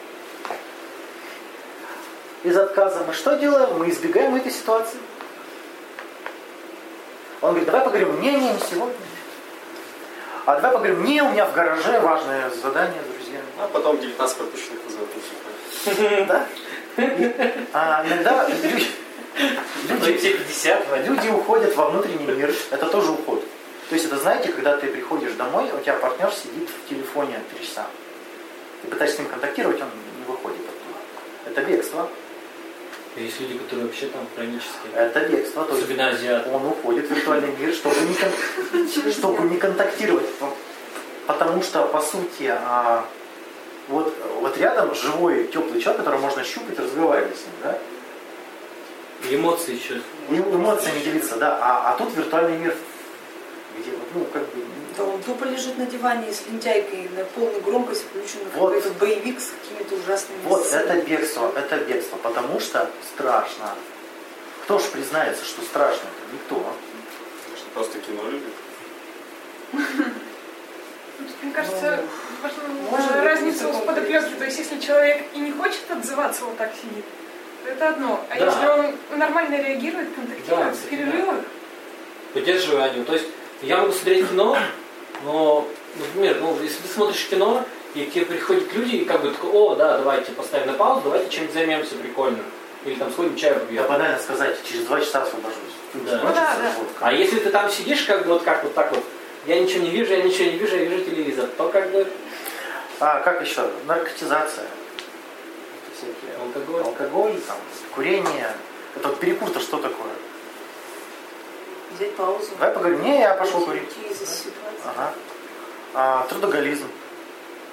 из 2.43 2.55
отказа 2.59 3.03
мы 3.07 3.15
что 3.15 3.37
делаем? 3.37 3.79
Мы 3.79 3.89
избегаем 3.89 4.35
этой 4.35 4.53
ситуации. 4.53 4.99
Он 7.41 7.51
говорит, 7.51 7.67
давай 7.67 7.85
поговорим, 7.85 8.21
не-не, 8.21 8.53
не 8.53 8.61
сегодня. 8.61 8.95
А 10.45 10.57
давай 10.57 10.73
поговорим, 10.73 11.03
не, 11.03 11.23
у 11.23 11.31
меня 11.31 11.47
в 11.47 11.55
гараже 11.55 12.01
важное 12.01 12.51
задание 12.51 13.01
с 13.03 13.17
друзьями. 13.17 13.47
А 13.59 13.67
потом 13.69 13.99
19 13.99 14.37
пропущенных 14.37 14.81
вызовов. 14.85 16.29
Да? 16.29 16.47
А 17.73 18.05
иногда 18.07 18.47
люди, 18.47 18.87
Ну 19.89 20.07
люди, 20.07 20.33
50, 20.35 21.07
люди 21.07 21.29
уходят 21.29 21.75
во 21.77 21.89
внутренний 21.89 22.27
мир. 22.27 22.55
Это 22.71 22.87
тоже 22.87 23.11
уход. 23.11 23.43
То 23.89 23.95
есть 23.95 24.07
это, 24.07 24.17
знаете, 24.19 24.51
когда 24.53 24.77
ты 24.77 24.87
приходишь 24.87 25.33
домой, 25.33 25.71
у 25.73 25.81
тебя 25.83 25.95
партнер 25.95 26.31
сидит 26.33 26.69
в 26.69 26.89
телефоне 26.89 27.41
три 27.53 27.67
часа. 27.67 27.87
Ты 28.83 28.89
пытаешься 28.89 29.17
с 29.17 29.19
ним 29.21 29.29
контактировать, 29.29 29.81
он 29.81 29.89
не 30.19 30.25
выходит 30.27 30.61
оттуда. 30.61 30.99
Это 31.51 31.63
бегство. 31.71 32.09
Есть 33.17 33.41
люди, 33.41 33.59
которые 33.59 33.87
вообще 33.87 34.07
там 34.07 34.27
хронические. 34.35 34.93
Это 34.95 35.21
бегство. 35.29 35.65
То 35.65 35.75
есть 35.75 35.85
Особенно 35.85 36.09
азиаты. 36.09 36.51
он 36.51 36.67
уходит 36.67 37.07
в 37.07 37.11
виртуальный 37.15 37.55
мир, 37.59 37.73
чтобы 37.73 37.95
не, 38.01 38.15
кон- 38.15 39.13
чтобы 39.13 39.49
не 39.49 39.57
контактировать. 39.57 40.27
Потому 41.27 41.63
что, 41.63 41.85
по 41.87 42.01
сути, 42.01 42.53
а, 42.53 43.05
вот, 43.89 44.13
вот 44.41 44.59
рядом 44.59 44.95
живой, 44.95 45.47
теплый 45.47 45.81
человек, 45.81 46.03
которого 46.05 46.21
можно 46.23 46.43
щупать, 46.43 46.79
разговаривать 46.79 47.37
с 47.37 47.41
ним, 47.43 47.55
да? 47.63 47.79
И 49.31 49.37
эмоции 49.37 49.75
еще. 49.77 50.01
И 50.29 50.35
эмоциями 50.35 50.99
делиться, 51.01 51.37
да. 51.37 51.59
А, 51.63 51.93
а 51.93 51.97
тут 51.97 52.15
виртуальный 52.17 52.59
мир, 52.59 52.77
где, 53.79 53.91
вот, 53.91 54.09
ну, 54.15 54.25
как 54.33 54.43
бы, 54.43 54.63
Да 54.97 55.05
он 55.05 55.23
тупо 55.23 55.45
лежит 55.45 55.77
на 55.79 55.87
диване 55.87 56.33
с 56.33 56.47
лентяйкой 56.47 57.09
на 57.17 57.25
полную 57.25 57.61
громкость 57.63 58.05
включен 58.05 58.41
Вот. 58.55 58.75
какой-то 58.75 58.99
боевик 58.99 59.41
с 59.41 59.51
какими-то 59.51 59.95
ужасными 59.97 60.39
вот 60.45 60.65
сценами. 60.65 60.99
это 61.01 61.09
бегство, 61.09 61.53
это 61.57 61.77
бегство, 61.79 62.17
потому 62.19 62.61
что 62.61 62.89
страшно. 63.15 63.71
Кто 64.65 64.79
ж 64.79 64.83
признается, 64.85 65.45
что 65.45 65.63
страшно? 65.63 66.07
Никто. 66.33 66.55
Может, 66.57 67.65
Просто 67.75 67.99
кино 67.99 68.23
любит. 68.31 68.53
Ну, 69.73 69.81
Мне 71.43 71.53
кажется, 71.53 72.01
важна 72.43 72.63
может 72.91 73.13
быть, 73.13 73.23
разница 73.23 73.69
в 73.69 73.85
подоплеке. 73.85 74.21
То 74.21 74.45
есть, 74.45 74.59
если 74.59 74.79
человек 74.81 75.25
и 75.35 75.39
не 75.39 75.53
хочет 75.53 75.83
отзываться, 75.91 76.45
вот 76.45 76.57
так 76.57 76.73
сидит, 76.75 77.05
то 77.65 77.71
это 77.71 77.89
одно. 77.91 78.25
А 78.31 78.39
Да. 78.39 78.47
если 78.47 78.67
он 78.67 79.19
нормально 79.19 79.57
реагирует, 79.61 80.15
контактирует 80.15 80.67
Да, 80.71 80.73
в 80.73 80.89
перерывах, 80.89 81.37
Поддерживаю 82.33 83.05
То 83.05 83.13
есть 83.13 83.27
я 83.65 83.79
могу 83.79 83.93
смотреть 83.93 84.29
кино, 84.29 84.57
но, 85.25 85.67
например, 85.97 86.39
ну, 86.41 86.57
если 86.63 86.83
ты 86.83 86.89
смотришь 86.89 87.27
кино, 87.29 87.65
и 87.95 88.05
к 88.05 88.13
тебе 88.13 88.27
приходят 88.27 88.73
люди, 88.75 88.97
и 88.97 89.05
как 89.05 89.23
бы 89.23 89.31
такой, 89.31 89.51
о, 89.51 89.75
да, 89.77 89.99
давайте 89.99 90.33
поставим 90.33 90.67
на 90.67 90.73
паузу, 90.75 91.03
давайте 91.05 91.31
чем-нибудь 91.31 91.55
займемся 91.55 91.95
прикольным. 91.95 92.45
Или 92.85 92.97
там 92.97 93.11
сходим 93.13 93.37
чаю 93.37 93.61
попьем. 93.61 93.87
банально 93.87 94.19
сказать, 94.19 94.57
через 94.69 94.85
два 94.85 95.01
часа 95.01 95.23
освобожусь. 95.23 95.59
Да. 95.95 96.21
Ну 96.23 96.29
да, 96.35 96.57
да. 96.59 96.73
А 97.01 97.13
если 97.13 97.39
ты 97.39 97.51
там 97.51 97.71
сидишь, 97.71 98.03
как 98.03 98.27
бы 98.27 98.35
вот 98.35 98.43
как 98.43 98.63
вот 98.65 98.75
так 98.75 98.91
вот, 98.93 99.03
я 99.47 99.59
ничего 99.59 99.85
не 99.85 99.91
вижу, 99.91 100.13
я 100.13 100.23
ничего 100.23 100.51
не 100.51 100.59
вижу, 100.59 100.77
я 100.77 100.85
вижу 100.85 101.05
телевизор, 101.05 101.49
то 101.57 101.69
как 101.69 101.91
бы 101.93 102.07
А 103.01 103.21
как 103.21 103.43
еще? 103.43 103.71
Наркотизация. 103.87 104.65
Это 104.65 105.97
всякие 105.97 106.37
алкоголь. 106.43 106.83
алкоголь, 106.83 107.41
там, 107.47 107.57
курение. 107.95 108.51
Это 108.97 109.09
вот 109.09 109.19
перекур-то 109.19 109.61
что 109.61 109.79
такое? 109.79 110.13
Взять 111.95 112.17
паузу. 112.17 112.51
Давай 112.59 112.75
поговорим. 112.75 113.03
Не, 113.03 113.21
я 113.21 113.35
пошел 113.35 113.61
курить. 113.61 113.89
Ага. 114.85 115.15
А, 115.95 116.27
трудоголизм. 116.29 116.89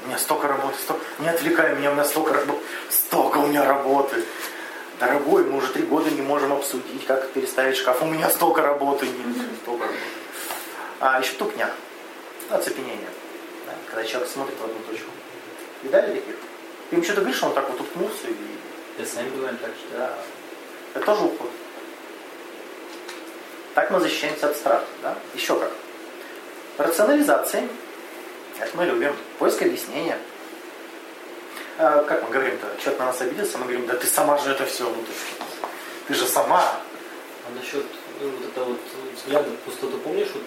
У 0.04 0.08
меня 0.08 0.18
столько 0.20 0.48
работы, 0.48 0.78
столько... 0.78 1.04
Не 1.20 1.30
отвлекай 1.30 1.76
меня, 1.76 1.90
у 1.90 1.94
меня 1.94 2.06
столько 2.06 2.34
работы. 2.34 2.60
Столько 2.90 3.38
у 3.40 3.48
меня 3.48 3.66
работы. 3.66 4.24
Дорогой, 5.00 5.44
мы 5.46 5.58
уже 5.58 5.72
три 5.72 5.84
года 5.84 6.12
не 6.12 6.22
можем 6.22 6.54
обсудить, 6.54 7.06
как 7.08 7.30
переставить 7.32 7.78
шкаф. 7.78 8.04
У 8.04 8.06
меня 8.06 8.30
столько 8.30 8.62
работы. 8.62 9.08
Не, 9.08 9.34
столько 9.64 9.86
работы. 9.86 10.00
А 11.00 11.20
еще 11.20 11.34
тупня. 11.34 11.72
Ну, 12.50 12.56
Оцепенение. 12.56 13.10
Да, 13.66 13.74
Когда 13.90 14.04
человек 14.04 14.30
смотрит 14.30 14.56
в 14.60 14.64
одну 14.64 14.80
точку. 14.88 15.10
Видали 15.82 16.20
таких? 16.20 16.36
Ты 16.92 16.96
им 16.96 17.04
что-то 17.04 17.22
говоришь, 17.22 17.42
он 17.42 17.54
так 17.54 17.68
вот 17.70 17.82
уткнулся 17.82 18.28
и... 18.28 18.36
Да 19.00 19.06
сами 19.06 19.30
бываем 19.30 19.58
так 19.58 19.72
что. 19.72 19.98
Да. 19.98 20.14
Это 20.94 21.06
тоже 21.06 21.24
уход. 21.24 21.50
Так 23.82 23.90
мы 23.90 24.00
защищаемся 24.00 24.48
от 24.48 24.56
страха. 24.56 24.86
Да? 25.02 25.16
Еще 25.34 25.58
как. 25.58 25.72
Рационализация. 26.78 27.68
Это 28.60 28.78
мы 28.78 28.86
любим. 28.86 29.16
Поиск 29.40 29.64
объяснения. 29.64 30.20
А, 31.80 32.04
как 32.04 32.22
мы 32.22 32.30
говорим-то? 32.30 32.68
Человек 32.80 33.00
на 33.00 33.06
нас 33.08 33.20
обиделся, 33.22 33.58
мы 33.58 33.64
говорим, 33.64 33.88
да 33.88 33.96
ты 33.96 34.06
сама 34.06 34.38
же 34.38 34.52
это 34.52 34.68
все, 34.68 34.84
ну 34.84 35.02
ты, 35.02 35.12
ты 36.08 36.14
же 36.14 36.28
сама. 36.28 36.62
А 36.62 37.60
насчет 37.60 37.84
э, 38.20 38.30
вот 38.30 38.50
это 38.52 38.64
вот 38.66 38.78
взгляда 39.16 39.50
в 39.50 39.56
пустоту, 39.62 39.98
помнишь, 39.98 40.30
вот 40.32 40.44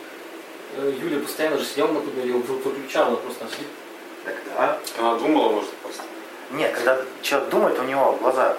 э, 0.76 0.92
Юля 1.02 1.18
постоянно 1.18 1.58
же 1.58 1.64
сидела 1.64 1.88
на 1.88 1.98
кухне, 2.02 2.26
его 2.26 2.38
вы- 2.38 2.58
выключала 2.58 3.16
просто, 3.16 3.48
сидит. 3.48 3.66
Так 4.24 4.36
да. 4.46 4.78
Она 4.96 5.16
думала, 5.16 5.54
может, 5.54 5.70
просто. 5.78 6.02
Нет, 6.52 6.72
когда 6.72 7.00
человек 7.20 7.48
думает, 7.48 7.80
у 7.80 7.82
него 7.82 8.12
глаза. 8.12 8.56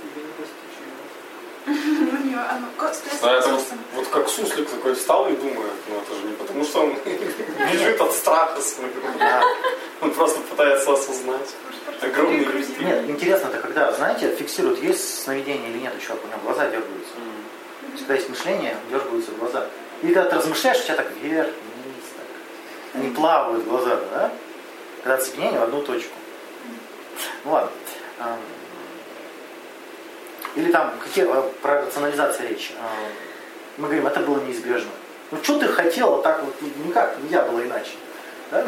тебе 0.00 0.22
не 0.24 0.32
постичь 0.32 0.78
его. 0.80 2.16
у 2.16 2.24
нее 2.24 2.25
оно 2.38 2.92
стресс 2.92 3.20
Да, 3.20 3.38
это 3.38 3.58
вот, 3.94 4.06
как 4.08 4.28
суслик 4.28 4.68
такой 4.68 4.94
встал 4.94 5.28
и 5.28 5.36
думает, 5.36 5.72
ну 5.88 5.96
это 5.96 6.14
же 6.14 6.26
не 6.26 6.34
потому, 6.34 6.64
что 6.64 6.80
он 6.80 6.94
бежит 7.72 8.00
от 8.00 8.12
страха 8.12 8.60
своего. 8.60 9.08
Да. 9.18 9.42
Он 10.00 10.10
просто 10.12 10.40
пытается 10.40 10.92
осознать. 10.92 11.54
Огромный 12.02 12.40
перегрузить. 12.40 12.80
Нет, 12.80 13.08
интересно-то, 13.08 13.58
когда, 13.58 13.92
знаете, 13.92 14.34
фиксируют, 14.36 14.82
есть 14.82 15.22
сновидение 15.22 15.70
или 15.70 15.78
нет 15.78 15.94
у 15.96 16.00
человека, 16.00 16.26
у 16.26 16.28
него 16.28 16.40
глаза 16.44 16.64
дергаются. 16.70 17.14
Когда 17.98 18.14
есть 18.14 18.28
мышление, 18.28 18.76
дергаются 18.90 19.32
глаза. 19.32 19.66
И 20.02 20.06
когда 20.08 20.24
ты 20.28 20.36
размышляешь, 20.36 20.80
у 20.80 20.82
тебя 20.82 20.96
так 20.96 21.10
вверх, 21.22 21.48
вниз, 21.48 22.04
так. 22.16 23.00
Они 23.00 23.10
плавают 23.10 23.64
глаза, 23.64 23.98
да? 24.10 24.30
Когда 25.02 25.14
оцепенение 25.14 25.60
в 25.60 25.64
одну 25.64 25.82
точку. 25.82 26.14
Ну 27.44 27.52
ладно. 27.52 27.70
Или 30.56 30.72
там, 30.72 30.94
какие, 31.02 31.26
а, 31.26 31.42
про 31.62 31.82
рационализацию 31.82 32.48
речь. 32.48 32.72
Ам, 32.80 33.12
Мы 33.76 33.88
говорим, 33.88 34.06
это 34.06 34.20
было 34.20 34.40
неизбежно. 34.40 34.90
Ну 35.30 35.38
что 35.42 35.58
ты 35.58 35.68
хотела 35.68 36.22
так 36.22 36.42
вот, 36.42 36.54
никак, 36.84 37.18
нельзя 37.22 37.42
было 37.42 37.62
иначе. 37.62 37.92
Да? 38.50 38.66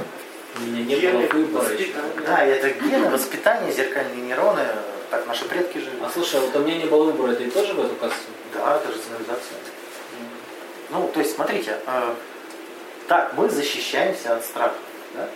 У 0.57 0.61
меня 0.61 0.85
не 0.85 1.01
Гены, 1.01 1.27
было 1.27 1.41
выбора 1.41 1.73
еще. 1.73 1.93
Да, 2.27 2.45
это 2.45 2.71
гены, 2.71 3.09
воспитание, 3.09 3.73
зеркальные 3.73 4.23
нейроны, 4.23 4.67
так 5.11 5.27
наши 5.27 5.45
предки 5.47 5.79
жили. 5.79 5.97
А 6.03 6.11
слушай, 6.11 6.41
а 6.41 6.43
вот 6.43 6.57
у 6.57 6.59
меня 6.61 6.77
не 6.77 6.85
было 6.85 7.05
выбора, 7.05 7.33
это 7.33 7.45
и 7.45 7.51
тоже 7.51 7.73
в 7.73 7.81
эту 7.81 7.95
кассу? 7.95 8.15
Да, 8.55 8.77
это 8.77 8.89
рационализация. 8.89 9.59
Ну, 10.91 11.11
то 11.13 11.21
есть, 11.21 11.35
смотрите, 11.35 11.79
э, 11.87 12.15
так, 13.09 13.33
мы 13.35 13.49
защищаемся 13.49 14.37
от 14.37 14.45
страха, 14.45 14.75
да? 15.15 15.29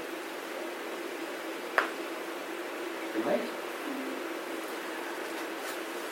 Понимаете? 3.15 3.45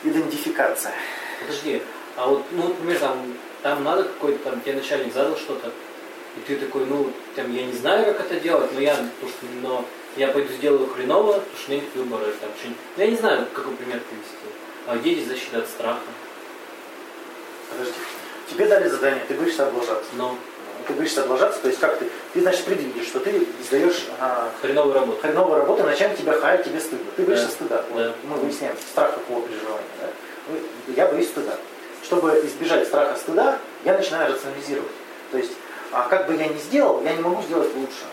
Идентификация. 0.03 0.93
Подожди, 1.39 1.81
а 2.15 2.27
вот, 2.27 2.43
ну, 2.51 2.67
например, 2.69 2.99
там, 2.99 3.33
там 3.61 3.83
надо 3.83 4.03
какой-то, 4.03 4.49
там, 4.49 4.61
тебе 4.61 4.73
начальник 4.73 5.13
задал 5.13 5.35
что-то, 5.37 5.71
и 6.37 6.39
ты 6.41 6.55
такой, 6.57 6.85
ну, 6.85 7.11
там, 7.35 7.53
я 7.55 7.65
не 7.65 7.73
знаю, 7.73 8.05
как 8.05 8.21
это 8.21 8.39
делать, 8.39 8.71
но 8.73 8.79
я, 8.79 8.95
потому 8.95 9.31
что, 9.31 9.45
но 9.61 9.85
я 10.17 10.27
пойду 10.29 10.53
сделаю 10.53 10.87
хреново, 10.87 11.33
потому 11.33 11.57
что 11.57 11.71
у 11.71 11.73
меня 11.73 11.83
нет 11.83 11.95
выбора, 11.95 12.23
или 12.25 12.33
там, 12.33 12.49
что-нибудь. 12.57 12.79
Ну, 12.97 13.03
я 13.03 13.09
не 13.09 13.15
знаю, 13.15 13.47
какой 13.53 13.73
пример 13.75 13.99
привести. 13.99 14.35
А 14.87 14.97
где 14.97 15.13
здесь 15.13 15.27
защита 15.27 15.59
от 15.59 15.67
страха? 15.67 15.99
Подожди. 17.69 17.93
Тебе 18.49 18.67
дали 18.67 18.89
задание, 18.89 19.23
ты 19.27 19.35
боишься 19.35 19.67
облажаться. 19.67 20.09
Ну, 20.17 20.35
ты 20.87 20.93
боишься 20.93 21.23
облажаться, 21.23 21.59
то 21.61 21.67
есть 21.67 21.79
как 21.79 21.97
ты, 21.97 22.09
ты 22.33 22.41
значит 22.41 22.65
предвидишь, 22.65 23.07
что 23.07 23.19
ты 23.19 23.47
сдаешь 23.67 24.07
а, 24.19 24.49
Хреновую 24.61 24.93
работу. 24.93 25.19
хреновую 25.21 25.59
работу, 25.59 25.83
начальник 25.83 26.17
тебя 26.17 26.33
хаять, 26.33 26.63
тебе 26.65 26.79
стыдно. 26.79 27.05
Ты 27.15 27.23
боишься 27.23 27.47
Да. 27.47 27.51
стыда. 27.51 27.85
Вот 27.91 27.97
Да. 28.03 28.13
Мы 28.23 28.35
выясняем 28.37 28.75
страх 28.91 29.13
какого 29.15 29.45
переживания. 29.47 29.83
Да? 30.01 30.07
Я 30.95 31.07
боюсь 31.07 31.27
стыда. 31.27 31.53
Чтобы 32.03 32.41
избежать 32.45 32.87
страха 32.87 33.15
стыда, 33.17 33.59
я 33.85 33.97
начинаю 33.97 34.33
рационализировать. 34.33 34.91
То 35.31 35.37
есть, 35.37 35.51
а 35.91 36.07
как 36.09 36.27
бы 36.27 36.35
я 36.35 36.47
ни 36.47 36.57
сделал, 36.57 37.01
я 37.03 37.13
не 37.13 37.21
могу 37.21 37.41
сделать 37.43 37.73
лучше. 37.75 38.03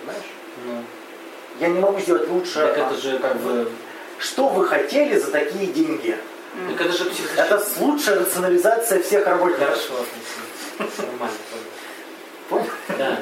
Понимаешь? 0.00 0.24
Ну, 0.64 0.84
Я 1.58 1.68
не 1.68 1.78
могу 1.80 1.98
сделать 2.00 2.28
лучше. 2.28 2.54
так 2.54 2.78
а, 2.78 2.86
это 2.86 2.94
же 3.00 3.18
как 3.18 3.36
бы... 3.38 3.70
Что 4.18 4.48
вы 4.48 4.66
хотели 4.66 5.18
за 5.18 5.30
такие 5.30 5.66
деньги? 5.66 6.16
Так 6.68 6.80
это 6.86 6.92
же 6.92 7.04
психозащита. 7.06 7.42
Это 7.42 7.64
лучшая 7.78 8.20
рационализация 8.20 9.02
всех 9.02 9.26
работников. 9.26 9.64
Хорошо, 9.68 9.94
отлично. 9.94 10.42
Нормально. 10.80 11.36
понял. 12.48 12.64
Понял? 12.64 12.70
Да. 12.98 13.18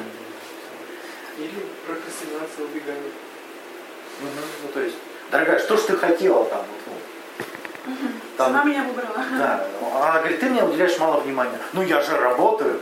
Или 1.37 1.65
прокрастинация, 1.85 2.65
убегание. 2.65 3.11
Мгм. 4.21 4.31
Ну, 4.63 4.69
то 4.73 4.81
есть, 4.81 4.95
дорогая, 5.31 5.59
что 5.59 5.77
ж 5.77 5.81
ты 5.81 5.97
хотела 5.97 6.45
там? 6.45 6.65
Вот, 6.85 6.97
ну, 7.85 7.95
там, 8.37 8.51
Сама 8.53 8.63
меня 8.63 8.83
выбрала. 8.83 9.25
Да. 9.37 9.67
Она 9.95 10.19
говорит, 10.19 10.39
ты 10.39 10.49
мне 10.49 10.63
уделяешь 10.63 10.97
мало 10.99 11.19
внимания. 11.21 11.59
Ну 11.73 11.81
я 11.81 12.01
же 12.01 12.17
работаю. 12.17 12.81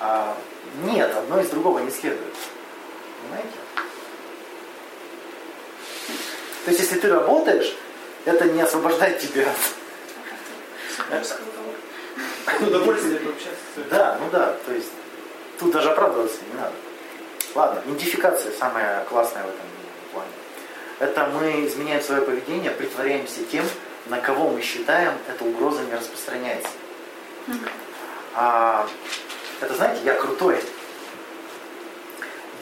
А, 0.00 0.36
нет, 0.84 1.14
одно 1.16 1.40
из 1.40 1.48
другого 1.48 1.80
не 1.80 1.90
следует. 1.90 2.34
Понимаете? 3.22 3.48
То 6.64 6.70
есть, 6.70 6.80
если 6.80 7.00
ты 7.00 7.10
работаешь, 7.10 7.74
это 8.24 8.44
не 8.44 8.60
освобождает 8.60 9.18
тебя. 9.20 9.48
Ну, 12.60 12.66
удовольствие 12.68 13.20
пообщаться. 13.20 13.90
Да, 13.90 14.18
ну 14.20 14.30
да, 14.30 14.56
то 14.66 14.72
есть 14.72 14.90
тут 15.58 15.72
даже 15.72 15.90
оправдываться 15.90 16.38
не 16.52 16.60
надо. 16.60 16.72
Ладно, 17.54 17.82
идентификация 17.86 18.52
самая 18.52 19.04
классная 19.04 19.42
в 19.42 19.48
этом 19.48 19.66
плане. 20.12 20.30
Это 20.98 21.26
мы 21.26 21.66
изменяем 21.66 22.02
свое 22.02 22.22
поведение, 22.22 22.70
притворяемся 22.70 23.44
тем, 23.44 23.64
на 24.06 24.20
кого 24.20 24.50
мы 24.50 24.60
считаем, 24.62 25.14
эта 25.28 25.44
угроза 25.44 25.82
не 25.82 25.94
распространяется. 25.94 26.70
А, 28.34 28.86
это 29.60 29.74
знаете, 29.74 30.02
я 30.04 30.14
крутой. 30.14 30.62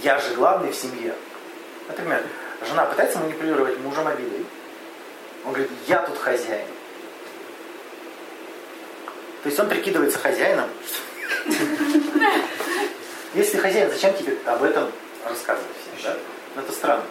Я 0.02 0.18
же 0.18 0.34
главный 0.34 0.70
в 0.70 0.74
семье. 0.74 1.14
Например, 1.88 2.22
жена 2.66 2.84
пытается 2.86 3.18
манипулировать 3.18 3.78
мужем 3.80 4.06
обидой. 4.06 4.44
Он 5.44 5.52
говорит, 5.52 5.70
я 5.86 5.98
тут 5.98 6.18
хозяин. 6.18 6.66
То 9.46 9.48
есть 9.48 9.60
он 9.60 9.68
прикидывается 9.68 10.18
хозяином. 10.18 10.68
Если 13.32 13.58
хозяин, 13.58 13.88
зачем 13.88 14.12
тебе 14.14 14.34
об 14.44 14.60
этом 14.64 14.90
рассказывать 15.24 15.70
всем, 15.80 16.02
да? 16.02 16.18
Ну, 16.56 16.62
это 16.62 16.72
странно. 16.72 17.04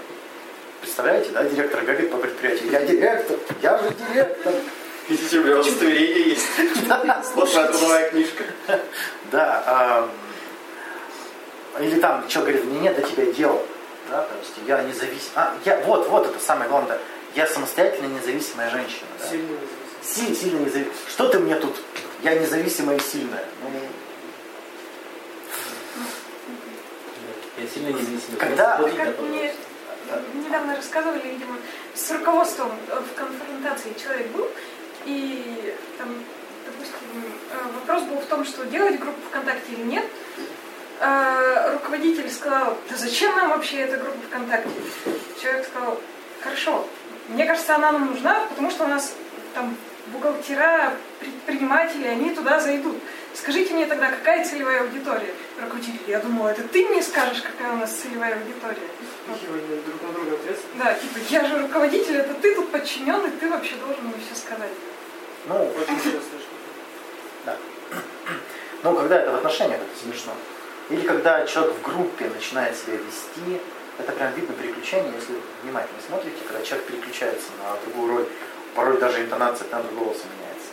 Представляете, 0.81 1.29
да, 1.31 1.45
директор 1.45 1.81
бегает 1.85 2.11
по 2.11 2.17
предприятию. 2.17 2.71
Я 2.71 2.85
директор, 2.85 3.37
я 3.61 3.77
же 3.77 3.89
директор. 4.11 4.53
Видите, 5.07 5.39
у 5.39 5.43
меня 5.45 5.59
удостоверение 5.59 6.29
есть. 6.31 6.45
Сплошная 7.23 7.67
трудовая 7.69 8.09
книжка. 8.09 8.43
Да. 9.31 10.09
или 11.79 12.01
там, 12.01 12.29
что 12.29 12.41
говорит, 12.41 12.65
мне 12.65 12.81
нет 12.81 12.97
до 12.97 13.09
тебя 13.09 13.31
дела. 13.31 13.61
Да, 14.09 14.23
то 14.23 14.35
есть 14.41 14.51
я 14.67 14.83
независим. 14.83 15.31
А, 15.35 15.55
я, 15.63 15.79
вот, 15.85 16.09
вот 16.09 16.27
это 16.27 16.39
самое 16.43 16.69
главное. 16.69 16.99
Я 17.33 17.47
самостоятельная 17.47 18.09
независимая 18.09 18.69
женщина. 18.71 19.07
да. 19.19 19.25
Сильно 19.25 19.43
независимо. 19.51 19.85
Сильно, 20.03 20.35
сильно 20.35 20.59
независимая. 20.59 20.97
Что 21.07 21.29
ты 21.29 21.39
мне 21.39 21.55
тут? 21.55 21.75
Я 22.23 22.35
независимая 22.35 22.97
и 22.97 22.99
сильная. 23.01 23.45
Ну, 23.61 23.69
Я 27.57 27.67
сильно 27.67 27.87
независимый. 27.89 28.37
Когда- 28.39 28.77
Платить 28.77 28.97
Как 28.97 29.19
мне 29.19 29.53
недавно 30.35 30.75
рассказывали, 30.75 31.21
видимо, 31.27 31.55
с 31.93 32.11
руководством 32.11 32.71
э, 32.89 32.99
в 32.99 33.13
конфронтации 33.17 33.93
человек 34.01 34.27
был, 34.27 34.47
и 35.05 35.73
там, 35.97 36.09
допустим, 36.65 36.97
э, 37.51 37.55
вопрос 37.79 38.03
был 38.03 38.17
в 38.17 38.25
том, 38.25 38.45
что 38.45 38.65
делать 38.65 38.99
группу 38.99 39.19
ВКонтакте 39.29 39.71
или 39.73 39.83
нет. 39.83 40.05
А 40.99 41.71
руководитель 41.73 42.29
сказал, 42.31 42.77
да 42.89 42.95
зачем 42.97 43.35
нам 43.35 43.49
вообще 43.49 43.77
эта 43.77 43.97
группа 43.97 44.17
ВКонтакте? 44.29 44.69
Человек 45.41 45.67
сказал, 45.67 45.99
хорошо, 46.41 46.87
мне 47.29 47.45
кажется, 47.45 47.75
она 47.75 47.91
нам 47.91 48.05
нужна, 48.07 48.45
потому 48.49 48.69
что 48.71 48.83
у 48.85 48.87
нас 48.87 49.13
там 49.53 49.75
бухгалтера, 50.07 50.93
предприниматели, 51.19 52.07
они 52.07 52.31
туда 52.31 52.59
зайдут. 52.59 52.97
Скажите 53.33 53.73
мне 53.73 53.85
тогда, 53.85 54.09
какая 54.09 54.45
целевая 54.45 54.81
аудитория? 54.81 55.33
Руководитель, 55.61 55.99
я 56.07 56.19
думала, 56.19 56.49
это 56.49 56.63
ты 56.63 56.87
мне 56.87 57.01
скажешь, 57.01 57.41
какая 57.41 57.73
у 57.73 57.77
нас 57.77 57.91
целевая 57.91 58.37
аудитория. 58.37 58.87
Впихивание 59.25 59.81
друг 59.81 60.01
на 60.03 60.13
друга 60.13 60.35
ответственности. 60.35 60.77
Да, 60.77 60.93
типа, 60.93 61.19
я 61.29 61.45
же 61.45 61.61
руководитель, 61.61 62.15
это 62.17 62.33
ты 62.35 62.55
тут 62.55 62.71
подчиненный, 62.71 63.31
ты 63.31 63.49
вообще 63.49 63.75
должен 63.75 64.03
мне 64.05 64.15
все 64.25 64.39
сказать. 64.39 64.71
ну, 65.47 65.55
Очень 65.55 65.99
что 65.99 66.21
Да. 67.45 67.57
Ну, 68.83 68.95
когда 68.95 69.19
это 69.19 69.31
в 69.31 69.35
отношениях, 69.35 69.79
это 69.81 69.99
смешно. 69.99 70.33
Или 70.89 71.01
когда 71.07 71.45
человек 71.47 71.73
в 71.73 71.81
группе 71.81 72.29
начинает 72.29 72.77
себя 72.77 72.97
вести, 72.97 73.59
это 73.97 74.11
прям 74.11 74.33
видно 74.33 74.53
переключение, 74.53 75.11
если 75.15 75.33
вы 75.33 75.39
внимательно 75.63 75.99
смотрите, 76.05 76.37
когда 76.47 76.63
человек 76.63 76.85
переключается 76.85 77.47
на 77.63 77.75
другую 77.81 78.17
роль, 78.17 78.27
порой 78.75 78.97
даже 78.97 79.21
интонация 79.21 79.67
там 79.69 79.83
другого 79.83 80.09
голоса 80.09 80.23
меняется. 80.25 80.69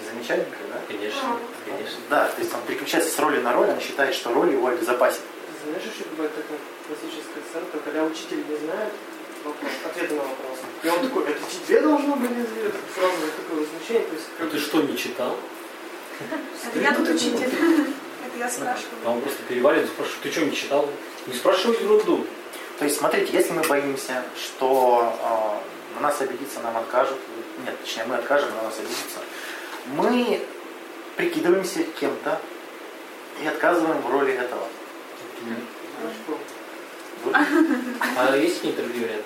Не 0.00 0.08
замечали 0.08 0.40
никогда? 0.40 0.80
Конечно, 0.86 1.38
конечно. 1.64 1.98
Да, 2.10 2.28
то 2.28 2.40
есть 2.40 2.54
он 2.54 2.60
переключается 2.66 3.10
с 3.10 3.18
роли 3.18 3.40
на 3.40 3.52
роль, 3.52 3.68
он 3.70 3.80
считает, 3.80 4.14
что 4.14 4.32
роль 4.32 4.52
его 4.52 4.68
обезопасит. 4.68 5.20
Знаешь, 5.64 5.82
еще 5.82 6.08
бывает 6.10 6.32
такая 6.34 6.58
классическая 6.86 7.40
сцена, 7.50 7.64
когда 7.84 8.04
учитель 8.04 8.44
не 8.48 8.56
знает 8.56 8.92
вопрос, 9.42 9.72
ответа 9.84 10.14
на 10.14 10.22
вопрос. 10.22 10.58
И 10.82 10.88
он 10.88 11.00
такой, 11.00 11.24
это 11.24 11.40
тебе 11.66 11.80
должно 11.80 12.16
быть 12.16 12.30
известно. 12.30 12.78
Сразу 12.94 13.16
вот 13.16 13.36
такое 13.36 13.60
возмущение. 13.66 14.02
То 14.06 14.14
есть, 14.14 14.26
А 14.38 14.46
ты 14.46 14.58
что, 14.58 14.82
не 14.82 14.96
читал? 14.96 15.36
Это 16.66 16.78
я 16.78 16.94
тут 16.94 17.08
учитель. 17.08 17.44
Это 17.46 18.38
я 18.38 18.46
А 18.46 18.50
спрашиваю. 18.50 18.96
он 19.06 19.20
просто 19.22 19.42
переваливает, 19.48 19.88
спрашивает, 19.88 20.22
ты 20.22 20.30
что, 20.30 20.40
не 20.44 20.54
читал? 20.54 20.88
Не 21.26 21.34
спрашивай 21.34 21.82
ерунду. 21.82 22.24
То 22.78 22.84
есть, 22.84 22.98
смотрите, 22.98 23.32
если 23.32 23.52
мы 23.52 23.62
боимся, 23.62 24.22
что 24.36 25.12
э, 25.20 25.75
на 25.96 26.08
нас 26.08 26.20
обидится, 26.20 26.60
нам 26.60 26.76
откажут, 26.76 27.16
нет, 27.64 27.78
точнее, 27.80 28.04
мы 28.04 28.16
откажем, 28.16 28.50
на 28.54 28.62
нас 28.62 28.78
обидится, 28.78 29.18
мы 29.86 30.40
прикидываемся 31.16 31.84
кем-то 31.98 32.38
и 33.42 33.46
отказываем 33.46 34.00
в 34.02 34.10
роли 34.10 34.34
этого. 34.34 34.68
А 38.16 38.36
есть 38.36 38.62
другие 38.62 39.06
варианты? 39.06 39.24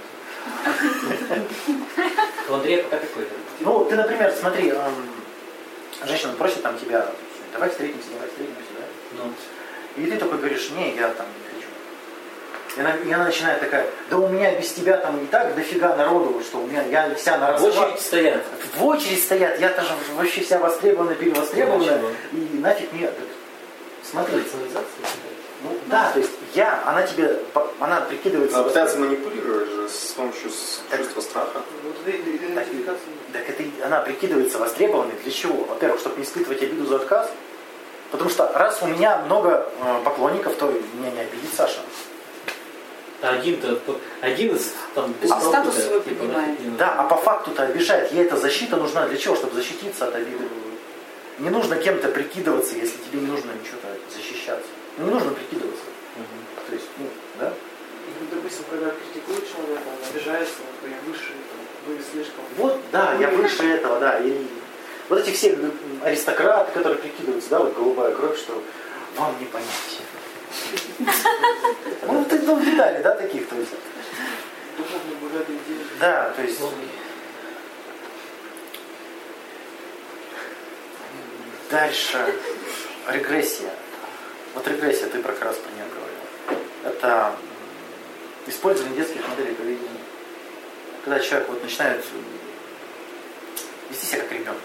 У 2.48 2.54
Андрея 2.54 2.82
пока 2.84 2.98
такой-то. 2.98 3.34
Ну, 3.60 3.84
ты, 3.84 3.96
например, 3.96 4.32
смотри, 4.32 4.70
эм, 4.70 4.94
женщина 6.04 6.32
просит 6.32 6.62
там 6.62 6.78
тебя, 6.78 7.06
давай 7.52 7.68
встретимся, 7.68 8.08
давай 8.12 8.28
встретимся, 8.28 8.60
да? 8.78 8.84
Ну, 9.18 9.34
И 10.02 10.06
ты 10.10 10.16
такой 10.16 10.38
говоришь, 10.38 10.70
не, 10.70 10.94
я 10.96 11.08
там. 11.08 11.26
И 12.80 12.82
она, 12.82 12.96
и 12.96 13.12
она 13.12 13.24
начинает 13.24 13.60
такая, 13.60 13.86
да 14.08 14.16
у 14.16 14.26
меня 14.28 14.54
без 14.58 14.72
тебя 14.72 14.96
там 14.96 15.22
и 15.22 15.26
так 15.26 15.54
дофига 15.54 15.94
народу, 15.96 16.40
что 16.42 16.58
у 16.58 16.66
меня, 16.66 16.82
я 16.84 17.14
вся 17.14 17.36
на 17.36 17.52
в 17.52 17.62
расхват». 17.62 17.88
очередь 17.88 18.00
стоят. 18.00 18.42
В 18.74 18.84
очередь 18.86 19.22
стоят, 19.22 19.60
я-то 19.60 19.82
же 19.82 19.90
вообще 20.16 20.40
вся 20.40 20.58
востребована, 20.58 21.14
перевостребована. 21.14 22.00
И 22.32 22.58
нафиг 22.58 22.90
мне. 22.92 23.10
Смотри, 24.02 24.42
ну 25.62 25.78
да, 25.88 26.10
то 26.10 26.20
есть 26.20 26.30
я, 26.54 26.82
она 26.86 27.02
тебе, 27.02 27.38
она 27.80 28.00
прикидывается. 28.00 28.56
Она 28.56 28.68
пытается 28.68 28.98
манипулировать 28.98 29.68
же 29.68 29.88
с 29.90 30.12
помощью 30.12 30.48
с- 30.50 30.80
чувства 30.96 31.20
страха. 31.20 31.60
Идентификация. 32.06 32.98
Так 33.34 33.42
это 33.46 33.64
она 33.84 34.00
прикидывается 34.00 34.58
востребованной 34.58 35.12
для 35.22 35.30
чего? 35.30 35.64
Во-первых, 35.64 36.00
чтобы 36.00 36.16
не 36.16 36.24
испытывать 36.24 36.62
обиду 36.62 36.86
за 36.86 36.96
отказ. 36.96 37.30
Потому 38.10 38.30
что 38.30 38.50
раз 38.54 38.78
у 38.82 38.86
меня 38.86 39.18
много 39.18 39.70
э, 39.80 40.00
поклонников, 40.04 40.56
то 40.56 40.66
меня 40.66 41.10
не 41.12 41.20
обидит 41.20 41.54
Саша. 41.54 41.78
А 43.22 43.30
один-то, 43.30 43.78
один 44.22 44.56
из 44.56 44.72
там... 44.94 45.14
Двух 45.20 45.42
статус 45.42 45.74
типа, 45.74 45.86
свой 45.86 46.02
не 46.08 46.26
надо. 46.26 46.78
Да, 46.78 46.94
а 46.94 47.04
по 47.04 47.16
факту-то 47.16 47.64
обижает. 47.64 48.12
Ей 48.12 48.24
эта 48.24 48.36
защита 48.36 48.76
нужна 48.76 49.06
для 49.08 49.18
чего? 49.18 49.36
Чтобы 49.36 49.54
защититься 49.54 50.08
от 50.08 50.14
обиды. 50.14 50.48
Не 51.38 51.50
нужно 51.50 51.76
кем-то 51.76 52.08
прикидываться, 52.08 52.76
если 52.76 52.96
тебе 52.98 53.20
не 53.20 53.26
нужно 53.26 53.50
ничего 53.52 53.78
защищаться. 54.14 54.68
Ну, 54.98 55.06
не 55.06 55.10
нужно 55.12 55.32
прикидываться. 55.32 55.84
Мгм. 56.16 56.66
То 56.68 56.74
есть, 56.74 56.86
ну, 56.98 57.06
да? 57.38 57.48
И, 57.48 58.10
вот, 58.20 58.30
допустим, 58.30 58.64
когда 58.70 58.90
критикует 58.90 59.50
человека, 59.50 59.82
он 59.86 60.10
обижается, 60.10 60.54
я 60.82 60.96
выше, 61.06 61.28
там, 61.28 61.94
вы 61.94 62.02
слишком. 62.12 62.44
Вот, 62.56 62.80
да, 62.92 63.14
я 63.14 63.28
выше 63.28 63.64
этого, 63.64 64.00
да. 64.00 64.18
И 64.18 64.46
вот 65.08 65.20
эти 65.20 65.30
все 65.34 65.58
аристократы, 66.02 66.72
которые 66.72 66.98
прикидываются, 66.98 67.50
да, 67.50 67.58
вот 67.60 67.74
голубая 67.74 68.14
кровь, 68.14 68.38
что 68.38 68.62
вам 69.16 69.34
не 69.38 69.46
понять. 69.46 70.00
Ну, 72.06 72.24
ты 72.24 72.38
ну, 72.40 72.58
видали, 72.58 73.02
да, 73.02 73.14
таких, 73.14 73.48
то 73.48 73.56
есть. 73.56 73.72
Да, 75.98 76.30
то 76.30 76.42
есть. 76.42 76.60
Дальше. 81.70 82.34
регрессия. 83.08 83.70
Вот 84.54 84.66
регрессия, 84.66 85.08
ты 85.08 85.22
про 85.22 85.32
как 85.32 85.44
раз 85.44 85.56
про 85.56 85.70
нее 85.70 85.84
говорил. 85.88 86.64
Это 86.84 87.36
использование 88.46 88.96
детских 88.96 89.26
моделей 89.28 89.54
поведения. 89.54 89.88
Когда 91.04 91.20
человек 91.20 91.48
вот 91.48 91.62
начинает 91.62 92.04
вести 93.88 94.06
себя 94.06 94.22
как 94.22 94.32
ребенок. 94.32 94.60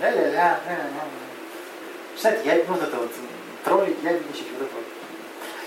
Ля-ля-ля, 0.00 0.60
ля-ля-ля. 0.66 1.04
Начинает 2.14 2.46
я, 2.46 2.64
вот 2.64 2.82
это 2.82 2.96
вот, 2.96 3.10
троллить, 3.64 3.96
ябедничать, 4.02 4.46
вот 4.52 4.62
это 4.62 4.74
вот. 4.74 4.84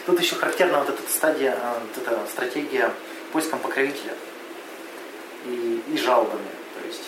Тут 0.06 0.20
еще 0.20 0.36
характерна 0.36 0.80
вот 0.80 0.90
эта 0.90 1.10
стадия, 1.10 1.56
а, 1.62 1.80
вот 1.80 2.04
эта 2.04 2.20
стратегия 2.28 2.92
поиском 3.32 3.60
покровителя 3.60 4.14
и, 5.46 5.82
и 5.94 5.98
жалобами. 5.98 6.48
То 6.80 6.88
есть 6.88 7.04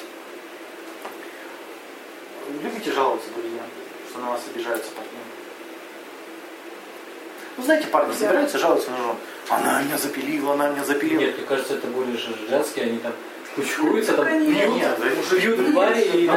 любите 2.62 2.92
жаловаться, 2.92 3.30
друзья, 3.36 3.64
что 4.10 4.20
на 4.20 4.32
вас 4.32 4.42
обижаются 4.54 4.92
партнеры? 4.92 5.26
Ну, 7.58 7.64
знаете, 7.64 7.88
парни 7.88 8.14
собираются 8.14 8.58
жаловаться 8.58 8.92
на 8.92 8.98
жену. 8.98 9.16
Она 9.50 9.82
меня 9.84 9.98
запилила, 9.98 10.54
она 10.54 10.70
меня 10.70 10.84
запилила. 10.84 11.22
Нет, 11.22 11.38
мне 11.38 11.46
кажется, 11.46 11.76
это 11.76 11.88
более 11.88 12.18
же 12.18 12.36
женские, 12.50 12.86
они 12.86 12.98
там 12.98 13.14
кучкуются, 13.56 14.14
там 14.14 14.46
бьют, 14.46 14.74
бьют 15.32 15.60
в 15.60 15.74
баре 15.74 16.02
и 16.04 16.28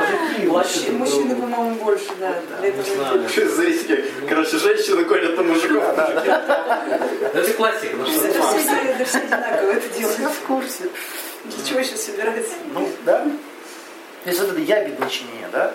плачут 0.46 0.90
Мужчины, 0.90 1.35
другу. 1.35 1.42
по-моему, 1.42 1.74
больше, 1.76 2.11
да. 2.18 2.35
для 2.61 2.68
Не 2.68 2.68
этого 2.68 2.94
знаю. 2.94 3.29
Что 3.29 3.40
это 3.42 3.55
за 3.55 3.64
риски? 3.64 4.05
Короче, 4.29 4.59
женщины 4.59 5.05
гонят 5.05 5.37
на 5.37 5.42
мужиков. 5.42 5.85
Это 7.35 7.52
классика, 7.55 7.96
ну 7.96 8.07
что 8.07 8.26
Это 8.26 8.42
все, 8.42 9.05
все 9.05 9.18
одинаково 9.18 9.70
это 9.72 9.98
делают. 9.98 10.18
Я 10.20 10.29
в 10.29 10.38
курсе. 10.40 10.85
Для 11.44 11.64
чего 11.64 11.81
еще 11.81 11.96
собираться? 11.96 12.55
Ну, 12.72 12.88
да. 13.05 13.24
То 14.24 14.31
есть 14.31 14.40
вот 14.40 14.50
это 14.50 14.61
ябедничание, 14.61 15.48
да? 15.52 15.72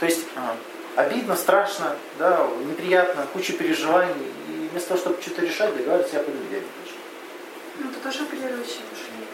То 0.00 0.06
есть 0.06 0.24
а, 0.34 0.56
обидно, 0.96 1.36
страшно, 1.36 1.94
да, 2.18 2.48
неприятно, 2.68 3.26
куча 3.32 3.52
переживаний. 3.52 4.14
И 4.48 4.68
вместо 4.72 4.88
того, 4.88 5.00
чтобы 5.00 5.22
что-то 5.22 5.42
решать, 5.42 5.76
договариваться, 5.76 6.16
я 6.16 6.22
пойду 6.22 6.40
ябедничать. 6.42 6.98
Ну, 7.78 7.90
это 7.90 8.00
тоже 8.00 8.24
апеллирующее 8.24 8.82
мышление. 8.90 9.28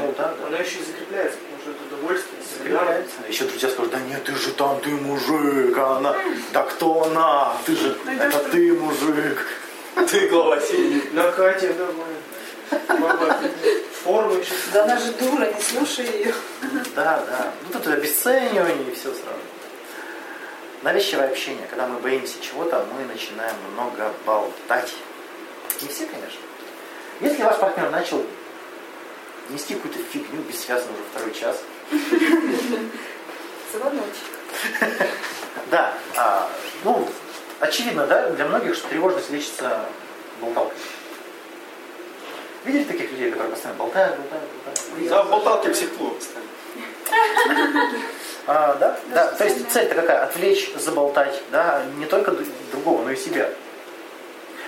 Ну, 0.00 0.14
да, 0.16 0.34
да. 0.38 0.46
Она 0.46 0.58
еще 0.58 0.78
и 0.78 0.84
закрепляется, 0.84 1.38
потому 1.38 1.60
что 1.60 1.70
это 1.70 1.94
удовольствие. 1.94 2.42
Закрепляется. 2.58 3.14
Еще 3.28 3.44
друзья 3.44 3.68
скажут, 3.68 3.92
да 3.92 4.00
нет, 4.00 4.24
ты 4.24 4.34
же 4.34 4.52
там, 4.52 4.80
ты 4.80 4.90
мужик, 4.90 5.76
а 5.78 5.96
она, 5.96 6.16
да 6.52 6.62
кто 6.62 7.04
она, 7.04 7.56
ты 7.66 7.76
же, 7.76 7.96
это 8.06 8.38
ты 8.50 8.72
мужик. 8.72 9.46
Ты 10.10 10.28
глава 10.28 10.58
семьи. 10.58 11.02
На 11.12 11.30
Кате, 11.32 11.74
давай. 11.74 12.80
Форму 14.02 14.34
еще. 14.34 14.54
Да 14.72 14.84
она 14.84 14.96
же 14.96 15.12
дура, 15.12 15.44
не 15.44 15.60
слушай 15.60 16.06
ее. 16.06 16.34
Да, 16.96 17.22
да. 17.26 17.52
Ну 17.62 17.72
тут 17.72 17.86
обесценивание 17.88 18.90
и 18.90 18.94
все 18.94 19.10
сразу. 19.10 19.38
Навязчивое 20.82 21.28
общение. 21.28 21.66
Когда 21.68 21.86
мы 21.86 21.98
боимся 22.00 22.40
чего-то, 22.40 22.86
мы 22.92 23.04
начинаем 23.04 23.54
много 23.74 24.12
болтать. 24.24 24.92
Не 25.80 25.88
все, 25.88 26.06
конечно. 26.06 26.40
Если 27.20 27.42
ваш 27.42 27.58
партнер 27.58 27.90
начал 27.90 28.24
нести 29.50 29.74
какую-то 29.74 29.98
фигню 30.12 30.42
бессвязно 30.42 30.92
уже 30.92 31.02
второй 31.12 31.34
час, 31.34 31.60
Звоночек. 33.72 35.12
да, 35.70 35.94
а, 36.16 36.48
ну, 36.84 37.08
очевидно, 37.60 38.06
да, 38.06 38.30
для 38.30 38.46
многих, 38.46 38.74
что 38.74 38.88
тревожность 38.88 39.30
лечится 39.30 39.86
болталкой. 40.40 40.76
Видели 42.64 42.84
таких 42.84 43.10
людей, 43.12 43.30
которые 43.30 43.52
постоянно 43.52 43.78
болтают, 43.78 44.16
болтают, 44.18 44.48
болтают? 44.64 45.08
Да, 45.08 45.24
болталки 45.24 45.68
психклуб, 45.68 46.18
кстати. 46.18 46.46
А, 48.46 48.74
да, 48.74 48.98
да. 49.14 49.32
То 49.32 49.44
есть 49.44 49.70
цель-то 49.70 49.94
какая? 49.94 50.24
Отвлечь, 50.24 50.72
заболтать, 50.74 51.42
да, 51.50 51.84
не 51.96 52.06
только 52.06 52.34
другого, 52.72 53.02
но 53.04 53.10
и 53.12 53.16
себя. 53.16 53.48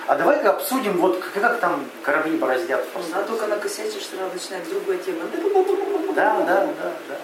А 0.07 0.15
давай-ка 0.15 0.51
обсудим, 0.51 0.97
вот 0.97 1.19
как, 1.19 1.33
как 1.41 1.59
там 1.59 1.83
корабли 2.03 2.37
бороздят. 2.37 2.85
А 3.13 3.23
только 3.23 3.47
накосячишь, 3.47 4.05
сразу 4.05 4.33
начинает 4.33 4.69
другая 4.69 4.99
тема. 4.99 5.21
Да, 6.15 6.39
да, 6.41 6.67
да, 6.67 6.91
да. 7.09 7.17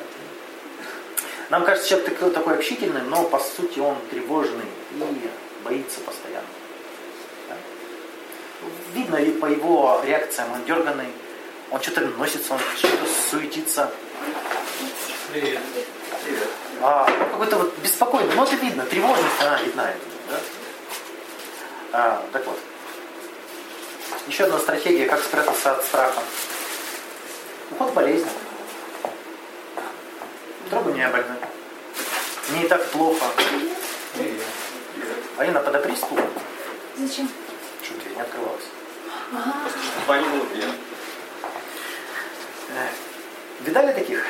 Нам 1.50 1.64
кажется, 1.64 1.90
человек 1.90 2.10
такой, 2.10 2.32
такой 2.32 2.56
общительный, 2.56 3.02
но 3.02 3.26
по 3.26 3.38
сути 3.38 3.80
он 3.80 3.98
тревожный 4.10 4.66
и 4.96 5.30
боится 5.64 6.00
постоянно. 6.00 6.48
Да? 7.50 7.56
Видно 8.94 9.18
и 9.18 9.32
по 9.32 9.46
его 9.46 10.02
реакциям, 10.04 10.52
он 10.54 10.64
дерганный, 10.66 11.10
он 11.70 11.82
что-то 11.82 12.02
носится, 12.02 12.54
он 12.54 12.60
что-то 12.78 13.06
суетится. 13.30 13.92
Привет. 15.32 15.60
А, 16.82 17.08
ну, 17.08 17.26
какой-то 17.26 17.58
вот 17.58 17.78
беспокойный, 17.80 18.34
ну 18.34 18.44
это 18.44 18.56
видно, 18.56 18.86
тревожность, 18.86 19.42
она 19.42 19.62
видна. 19.62 19.94
Да? 20.30 20.40
А, 21.94 22.24
так 22.32 22.46
вот. 22.48 22.58
Еще 24.28 24.44
одна 24.44 24.60
стратегия, 24.60 25.08
как 25.08 25.22
спрятаться 25.22 25.72
от 25.72 25.84
страха. 25.84 26.22
Уход 27.72 27.94
болезни. 27.94 28.30
Трогай 30.70 30.94
меня 30.94 31.10
больной. 31.10 31.38
Мне 32.50 32.66
и 32.66 32.68
так 32.68 32.86
плохо. 32.92 33.26
Привет. 34.14 34.42
Алина, 35.38 35.60
подопри 35.60 35.96
стул. 35.96 36.20
Зачем? 36.98 37.30
Что 37.82 37.94
дверь 37.96 38.14
не 38.16 38.22
открывалась? 38.22 38.66
Два 40.06 40.20
не 40.20 40.28
было 40.28 40.46
клиента. 40.46 40.78
Эх. 42.70 42.92
Видали 43.62 43.94
таких? 43.94 44.26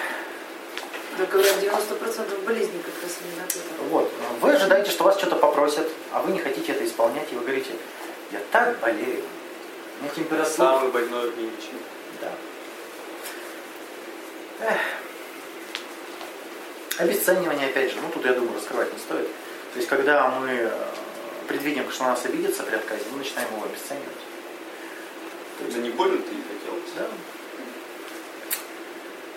Да, 1.17 1.25
говорят, 1.25 1.57
90% 1.57 2.45
болезней 2.45 2.81
как 2.83 3.03
раз 3.03 3.17
именно. 3.21 3.89
Вот. 3.89 4.11
Вы 4.39 4.51
ожидаете, 4.53 4.91
что 4.91 5.03
вас 5.03 5.17
что-то 5.17 5.35
попросят, 5.35 5.87
а 6.11 6.21
вы 6.21 6.31
не 6.31 6.39
хотите 6.39 6.71
это 6.71 6.85
исполнять, 6.85 7.31
и 7.31 7.35
вы 7.35 7.41
говорите, 7.41 7.71
я 8.31 8.39
так 8.51 8.79
болею. 8.79 9.23
У 10.01 10.03
меня 10.03 10.13
температура. 10.15 10.49
Самый 10.49 10.91
больной 10.91 11.29
в 11.29 11.37
мире. 11.37 11.51
Да. 12.19 12.31
Эх. 14.61 14.79
Обесценивание, 16.97 17.67
опять 17.67 17.91
же, 17.91 17.97
ну 18.01 18.09
тут, 18.11 18.25
я 18.25 18.33
думаю, 18.33 18.55
раскрывать 18.55 18.91
не 18.91 18.99
стоит. 18.99 19.27
То 19.73 19.77
есть, 19.77 19.87
когда 19.87 20.27
мы 20.29 20.49
э, 20.49 20.71
предвидим, 21.47 21.89
что 21.91 22.03
на 22.03 22.09
нас 22.09 22.25
обидится 22.25 22.63
при 22.63 22.75
отказе, 22.75 23.03
мы 23.11 23.19
начинаем 23.19 23.47
его 23.53 23.63
обесценивать. 23.63 24.07
Да 25.59 25.79
не 25.79 25.91
больно 25.91 26.17
ты 26.17 26.33
не 26.33 26.41
хотел. 26.41 26.73
Да. 26.97 27.07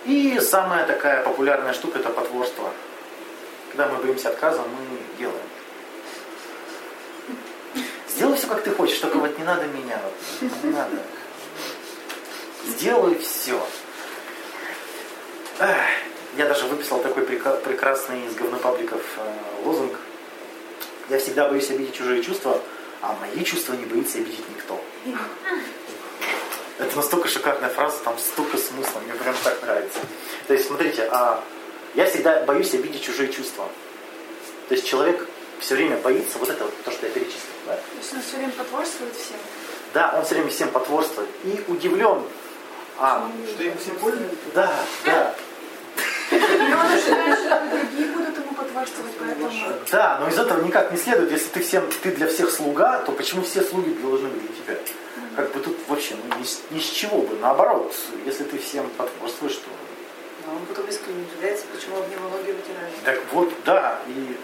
И 0.06 0.40
самая 0.40 0.86
такая 0.86 1.22
популярная 1.22 1.74
штука 1.74 1.98
это 1.98 2.08
потворство. 2.08 2.72
Когда 3.70 3.88
мы 3.88 4.02
боимся 4.02 4.30
отказа, 4.30 4.62
мы 4.62 4.98
делаем. 5.18 5.38
Сделай 8.08 8.36
все, 8.36 8.43
как 8.54 8.62
ты 8.62 8.70
хочешь, 8.70 8.98
только 8.98 9.18
вот 9.18 9.36
не 9.36 9.44
надо 9.44 9.66
меня. 9.66 9.98
Вот, 10.02 10.50
не 10.62 10.70
надо. 10.70 10.96
Сделай 12.68 13.18
все. 13.18 13.60
Я 16.36 16.46
даже 16.46 16.66
выписал 16.66 17.00
такой 17.00 17.24
прекрасный 17.24 18.26
из 18.26 18.34
говнопабликов 18.34 19.02
э, 19.18 19.64
лозунг. 19.64 19.96
Я 21.08 21.18
всегда 21.18 21.48
боюсь 21.48 21.70
обидеть 21.70 21.94
чужие 21.94 22.22
чувства, 22.22 22.60
а 23.02 23.16
мои 23.20 23.44
чувства 23.44 23.74
не 23.74 23.84
боится 23.84 24.18
обидеть 24.18 24.48
никто. 24.48 24.80
Это 26.78 26.96
настолько 26.96 27.28
шикарная 27.28 27.68
фраза, 27.68 27.98
там 28.04 28.18
столько 28.18 28.56
смысла, 28.56 29.00
мне 29.00 29.14
прям 29.14 29.34
так 29.44 29.62
нравится. 29.62 30.00
То 30.48 30.54
есть, 30.54 30.66
смотрите, 30.66 31.08
а, 31.10 31.42
я 31.94 32.06
всегда 32.06 32.42
боюсь 32.42 32.74
обидеть 32.74 33.02
чужие 33.02 33.32
чувства. 33.32 33.68
То 34.68 34.74
есть 34.74 34.86
человек 34.86 35.28
все 35.64 35.76
время 35.76 35.96
боится 35.96 36.38
вот 36.38 36.50
это 36.50 36.62
вот, 36.64 36.82
то, 36.84 36.90
что 36.90 37.06
я 37.06 37.12
перечислил. 37.12 37.40
Да, 37.66 37.72
То 37.74 37.80
есть 37.98 38.12
он 38.12 38.20
все 38.20 38.36
время 38.36 38.52
потворствует 38.52 39.14
всем. 39.16 39.36
Да, 39.94 40.14
он 40.18 40.24
все 40.24 40.34
время 40.34 40.50
всем 40.50 40.68
потворствует 40.70 41.28
и 41.44 41.64
удивлен. 41.68 42.22
А, 42.98 43.28
Что 43.54 43.64
им 43.64 43.78
всем 43.78 43.96
больно? 43.96 44.28
да, 44.54 44.70
да, 45.06 45.34
И 46.30 46.34
он 46.34 46.80
ожидает, 46.92 47.38
что 47.38 47.62
другие 47.70 48.08
будут 48.12 48.36
ему 48.38 48.54
потворствовать, 48.54 49.12
поэтому... 49.18 49.50
да, 49.90 50.18
но 50.20 50.28
из 50.28 50.38
этого 50.38 50.62
никак 50.62 50.92
не 50.92 50.98
следует, 50.98 51.30
если 51.32 51.48
ты 51.48 51.60
всем, 51.60 51.88
ты 52.02 52.10
для 52.12 52.26
всех 52.28 52.50
слуга, 52.50 52.98
то 53.00 53.12
почему 53.12 53.42
все 53.42 53.62
слуги 53.62 53.94
должны 53.94 54.28
быть 54.28 54.42
для 54.66 54.76
тебя? 54.76 54.82
Как 55.34 55.50
бы 55.52 55.60
тут 55.60 55.76
вообще 55.88 56.14
ну, 56.28 56.38
ни, 56.38 56.44
с- 56.44 56.60
ни 56.70 56.78
с 56.78 56.84
чего 56.90 57.22
бы. 57.22 57.36
Наоборот, 57.40 57.92
если 58.26 58.44
ты 58.44 58.58
всем 58.58 58.88
потворствуешь, 58.90 59.56
то 59.56 59.70
А 60.46 60.54
он 60.54 60.64
потом 60.66 60.86
искренне 60.88 61.24
удивляется, 61.24 61.64
почему 61.74 61.96
об 61.98 62.08
него 62.10 62.28
ноги 62.28 62.52
вытирают. 62.52 62.94
Так 63.04 63.20
вот, 63.32 63.52
да, 63.64 63.98
и 64.06 64.36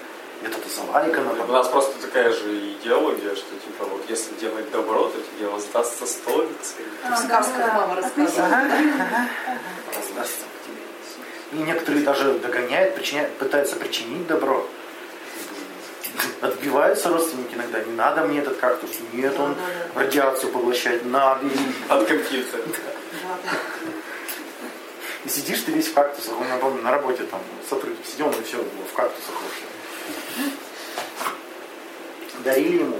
это 0.42 0.56
залайкано. 0.68 1.44
У 1.44 1.52
нас 1.52 1.68
просто 1.68 2.00
такая 2.00 2.32
же 2.32 2.72
идеология, 2.74 3.34
что 3.34 3.54
типа 3.56 3.84
вот 3.84 4.02
если 4.08 4.34
делать 4.34 4.70
добро, 4.70 5.08
то 5.08 5.18
тебе 5.20 5.48
воздастся 5.48 6.06
столицей. 6.06 6.84
В 7.04 7.16
сказках 7.16 7.74
мама 7.74 7.96
рассказывала. 7.96 8.48
К 8.48 10.14
тебе. 10.64 10.82
И 11.52 11.56
некоторые 11.56 12.04
даже 12.04 12.38
догоняют, 12.38 12.94
причиняют, 12.94 13.36
пытаются 13.36 13.76
причинить 13.76 14.26
добро. 14.26 14.66
Отбиваются 16.40 17.08
родственники 17.08 17.54
иногда. 17.54 17.80
Не 17.80 17.92
надо 17.92 18.22
мне 18.22 18.40
этот 18.40 18.56
кактус. 18.56 18.90
Нет, 19.12 19.38
он 19.38 19.54
радиацию 19.94 20.52
поглощает. 20.52 21.04
Надо. 21.04 21.46
От 21.88 22.06
компьютера. 22.06 22.62
И 25.24 25.28
сидишь 25.28 25.60
ты 25.60 25.72
весь 25.72 25.88
в 25.88 25.94
кактусах. 25.94 26.34
Он, 26.62 26.82
на 26.82 26.90
работе 26.90 27.24
там 27.24 27.40
сотрудник 27.68 28.06
сидел, 28.06 28.28
он 28.28 28.34
и 28.34 28.42
все 28.42 28.56
в 28.56 28.94
кактусах 28.94 29.34
вообще. 29.34 29.64
Дарили 32.44 32.82
ему. 32.82 32.98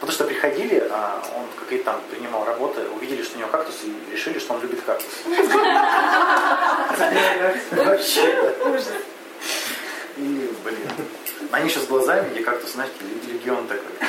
Потому 0.00 0.12
что 0.12 0.24
приходили, 0.24 0.86
а 0.90 1.22
он 1.36 1.46
какие-то 1.58 1.86
там 1.86 2.00
принимал 2.10 2.44
работы, 2.44 2.82
увидели, 2.94 3.22
что 3.22 3.36
у 3.36 3.40
него 3.40 3.50
кактус, 3.50 3.74
и 3.82 4.12
решили, 4.12 4.38
что 4.38 4.54
он 4.54 4.62
любит 4.62 4.80
кактус. 4.82 5.08
Вообще. 7.72 8.54
И, 10.16 10.54
блин, 10.64 10.88
они 11.50 11.68
сейчас 11.68 11.86
глазами, 11.86 12.30
где 12.30 12.42
кактус, 12.42 12.72
знаете, 12.72 12.94
легион 13.26 13.66
такой. 13.66 14.08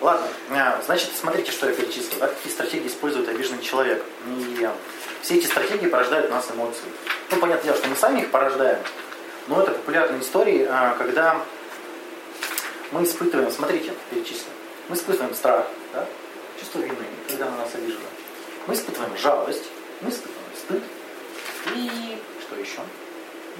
Ладно, 0.00 0.28
а, 0.50 0.80
значит, 0.86 1.10
смотрите, 1.20 1.50
что 1.50 1.68
я 1.68 1.74
перечислил. 1.74 2.20
Да? 2.20 2.28
Какие 2.28 2.52
стратегии 2.52 2.86
использует 2.86 3.28
обиженный 3.28 3.62
человек. 3.62 4.04
И 4.26 4.68
все 5.22 5.36
эти 5.36 5.46
стратегии 5.46 5.88
порождают 5.88 6.30
у 6.30 6.34
нас 6.34 6.48
эмоции. 6.50 6.84
Ну, 7.30 7.38
понятное 7.38 7.64
дело, 7.64 7.76
что 7.76 7.88
мы 7.88 7.96
сами 7.96 8.20
их 8.20 8.30
порождаем, 8.30 8.78
но 9.48 9.60
это 9.60 9.72
популярные 9.72 10.20
истории, 10.20 10.66
а, 10.70 10.94
когда 10.96 11.42
мы 12.92 13.04
испытываем, 13.04 13.50
смотрите, 13.50 13.92
перечислим, 14.10 14.52
мы 14.88 14.96
испытываем 14.96 15.34
страх, 15.34 15.66
да? 15.92 16.06
чувство 16.58 16.80
вины, 16.80 17.04
когда 17.28 17.46
на 17.50 17.58
нас 17.58 17.74
обижено. 17.74 18.00
Мы 18.66 18.74
испытываем 18.74 19.16
жалость, 19.16 19.64
мы 20.00 20.10
испытываем 20.10 20.50
стыд. 20.56 20.82
И 21.74 22.18
что 22.40 22.56
еще? 22.56 22.80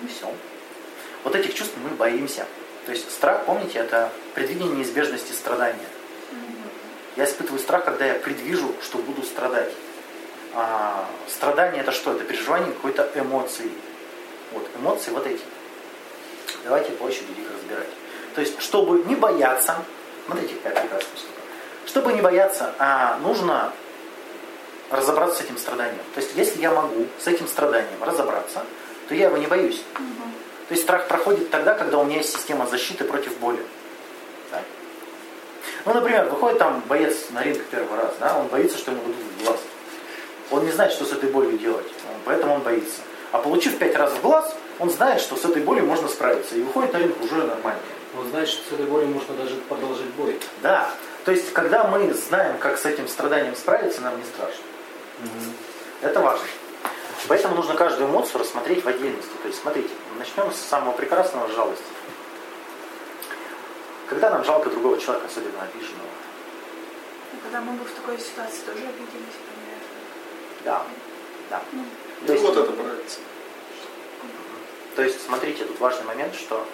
Ну 0.02 0.08
все. 0.08 0.32
Вот 1.24 1.34
этих 1.34 1.54
чувств 1.54 1.74
мы 1.82 1.90
боимся. 1.96 2.46
То 2.86 2.92
есть 2.92 3.10
страх, 3.10 3.44
помните, 3.44 3.78
это 3.80 4.10
предвидение 4.34 4.76
неизбежности 4.76 5.32
страдания. 5.32 5.88
Я 7.16 7.24
испытываю 7.24 7.58
страх, 7.58 7.84
когда 7.84 8.06
я 8.06 8.14
предвижу, 8.14 8.74
что 8.82 8.98
буду 8.98 9.22
страдать. 9.22 9.72
А, 10.54 11.08
страдание 11.28 11.82
это 11.82 11.92
что? 11.92 12.12
Это 12.12 12.24
переживание 12.24 12.72
какой-то 12.72 13.10
эмоции. 13.14 13.70
Вот, 14.52 14.66
эмоции 14.76 15.10
вот 15.10 15.26
эти. 15.26 15.42
Давайте 16.64 16.92
по 16.92 17.04
очереди 17.04 17.40
их 17.40 17.52
разбирать. 17.52 17.88
То 18.38 18.42
есть, 18.42 18.62
чтобы 18.62 19.02
не 19.08 19.16
бояться, 19.16 19.74
смотрите, 20.26 20.54
какая 20.62 20.82
прекрасная 20.82 21.16
штука. 21.16 21.40
Чтобы 21.86 22.12
не 22.12 22.20
бояться, 22.20 22.72
а, 22.78 23.18
нужно 23.18 23.72
разобраться 24.92 25.38
с 25.38 25.40
этим 25.40 25.58
страданием. 25.58 26.04
То 26.14 26.20
есть, 26.20 26.36
если 26.36 26.60
я 26.60 26.70
могу 26.70 27.06
с 27.18 27.26
этим 27.26 27.48
страданием 27.48 28.00
разобраться, 28.00 28.62
то 29.08 29.14
я 29.16 29.26
его 29.26 29.38
не 29.38 29.48
боюсь. 29.48 29.82
Угу. 29.94 30.28
То 30.68 30.72
есть 30.72 30.84
страх 30.84 31.08
проходит 31.08 31.50
тогда, 31.50 31.74
когда 31.74 31.98
у 31.98 32.04
меня 32.04 32.18
есть 32.18 32.32
система 32.32 32.64
защиты 32.68 33.02
против 33.02 33.36
боли. 33.38 33.58
Да? 34.52 34.62
Ну, 35.84 35.94
например, 35.94 36.26
выходит 36.26 36.60
там 36.60 36.80
боец 36.86 37.30
на 37.30 37.42
ринг 37.42 37.64
первый 37.72 37.98
раз, 37.98 38.14
да, 38.20 38.38
он 38.38 38.46
боится, 38.46 38.78
что 38.78 38.92
ему 38.92 39.00
дадут 39.02 39.16
в 39.16 39.44
глаз. 39.44 39.58
Он 40.52 40.64
не 40.64 40.70
знает, 40.70 40.92
что 40.92 41.04
с 41.04 41.12
этой 41.12 41.28
болью 41.28 41.58
делать, 41.58 41.88
поэтому 42.24 42.54
он 42.54 42.60
боится. 42.60 43.00
А 43.32 43.38
получив 43.38 43.78
пять 43.78 43.96
раз 43.96 44.12
в 44.12 44.22
глаз, 44.22 44.54
он 44.78 44.90
знает, 44.90 45.20
что 45.20 45.34
с 45.34 45.44
этой 45.44 45.60
болью 45.60 45.86
можно 45.86 46.06
справиться. 46.06 46.54
И 46.54 46.62
выходит 46.62 46.92
на 46.92 46.98
ринг 46.98 47.20
уже 47.20 47.34
нормально. 47.34 47.80
Знает, 48.30 48.48
что 48.48 48.68
с 48.68 48.72
этой 48.72 48.86
болью 48.86 49.08
можно 49.08 49.34
даже 49.34 49.56
продолжить 49.68 50.06
бой. 50.16 50.38
Да. 50.62 50.90
То 51.24 51.32
есть, 51.32 51.52
когда 51.52 51.84
мы 51.84 52.12
знаем, 52.14 52.58
как 52.58 52.78
с 52.78 52.84
этим 52.84 53.08
страданием 53.08 53.54
справиться, 53.54 54.00
нам 54.00 54.18
не 54.18 54.24
страшно. 54.24 54.62
Угу. 55.20 55.52
Это 56.02 56.20
важно. 56.20 56.46
Поэтому 57.26 57.56
нужно 57.56 57.74
каждую 57.74 58.08
эмоцию 58.08 58.40
рассмотреть 58.40 58.84
в 58.84 58.88
отдельности. 58.88 59.32
То 59.42 59.48
есть, 59.48 59.60
смотрите, 59.60 59.90
начнем 60.18 60.52
с 60.52 60.56
самого 60.56 60.92
прекрасного 60.92 61.48
жалости. 61.48 61.84
Когда 64.08 64.30
нам 64.30 64.44
жалко 64.44 64.70
другого 64.70 64.98
человека, 64.98 65.26
особенно 65.26 65.62
обиженного? 65.62 66.08
Ну, 67.32 67.38
когда 67.42 67.60
мы 67.60 67.72
бы 67.76 67.84
в 67.84 67.90
такой 67.90 68.18
ситуации 68.18 68.60
тоже 68.64 68.78
обиделись, 68.78 69.36
например. 69.46 69.78
Да, 70.64 70.82
да. 71.50 71.62
Ну, 71.72 71.84
то 72.26 72.32
есть, 72.32 72.44
вот 72.44 72.56
это 72.56 72.70
нравится. 72.72 73.18
То 74.96 75.02
есть, 75.02 75.24
смотрите, 75.24 75.64
тут 75.64 75.78
важный 75.78 76.06
момент, 76.06 76.34
что 76.34 76.66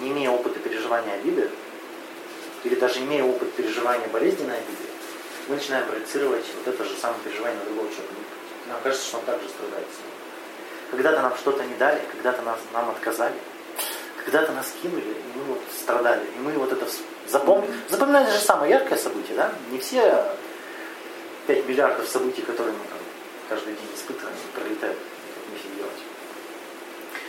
не 0.00 0.10
имея 0.10 0.30
опыта 0.30 0.58
переживания 0.58 1.14
обиды, 1.14 1.50
или 2.64 2.74
даже 2.74 3.00
имея 3.00 3.24
опыт 3.24 3.52
переживания 3.52 4.08
болезненной 4.08 4.58
обиды, 4.58 4.84
мы 5.48 5.56
начинаем 5.56 5.86
проецировать 5.86 6.44
вот 6.56 6.74
это 6.74 6.84
же 6.84 6.94
самое 6.96 7.20
переживание 7.24 7.58
на 7.60 7.64
другого 7.66 7.88
человека. 7.88 8.14
Нам 8.68 8.78
кажется, 8.82 9.06
что 9.06 9.18
он 9.18 9.24
также 9.24 9.48
страдает. 9.48 9.86
Когда-то 10.90 11.22
нам 11.22 11.36
что-то 11.36 11.64
не 11.64 11.74
дали, 11.74 12.00
когда-то 12.12 12.42
нас, 12.42 12.58
нам 12.72 12.90
отказали, 12.90 13.34
когда-то 14.24 14.52
нас 14.52 14.72
кинули, 14.82 15.02
и 15.02 15.38
мы 15.38 15.44
вот 15.44 15.60
страдали. 15.80 16.24
И 16.36 16.38
мы 16.40 16.52
вот 16.52 16.72
это 16.72 16.86
запомнили. 17.26 17.72
Запоминали 17.88 18.30
же 18.30 18.38
самое 18.38 18.72
яркое 18.72 18.98
событие, 18.98 19.36
да? 19.36 19.52
Не 19.70 19.78
все 19.78 20.24
5 21.46 21.66
миллиардов 21.66 22.08
событий, 22.08 22.42
которые 22.42 22.72
мы 22.72 22.84
там 22.88 22.98
каждый 23.48 23.74
день 23.74 23.90
испытываем, 23.94 24.36
пролетают. 24.54 24.98
Нефиг 25.50 25.76
делать. 25.76 25.92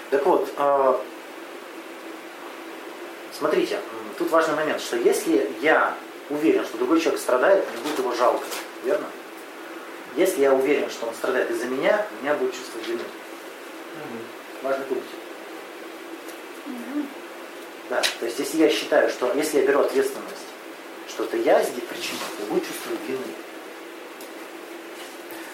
Так 0.09 0.25
вот, 0.25 0.49
э, 0.57 0.95
смотрите, 3.39 3.79
тут 4.17 4.29
важный 4.29 4.55
момент, 4.55 4.81
что 4.81 4.97
если 4.97 5.49
я 5.61 5.95
уверен, 6.29 6.63
что 6.65 6.77
другой 6.77 6.99
человек 6.99 7.19
страдает, 7.19 7.65
мне 7.71 7.81
будет 7.81 7.97
его 7.97 8.13
жалко, 8.13 8.45
верно? 8.83 9.07
Если 10.15 10.41
я 10.41 10.53
уверен, 10.53 10.89
что 10.89 11.07
он 11.07 11.13
страдает 11.13 11.49
из-за 11.49 11.65
меня, 11.65 12.05
у 12.11 12.23
меня 12.23 12.35
будет 12.35 12.53
чувство 12.53 12.79
вины. 12.79 12.99
Угу. 12.99 14.67
Важный 14.67 14.85
пункт. 14.85 15.05
Угу. 16.65 17.05
Да, 17.89 18.01
то 18.19 18.25
есть 18.25 18.37
если 18.39 18.57
я 18.57 18.69
считаю, 18.69 19.09
что 19.09 19.31
если 19.33 19.59
я 19.59 19.65
беру 19.65 19.79
ответственность, 19.79 20.35
что 21.07 21.23
это 21.23 21.37
я 21.37 21.63
здесь 21.63 21.83
причина, 21.83 22.19
то 22.37 22.45
будет 22.45 22.67
чувство 22.67 22.91
вины. 23.07 23.23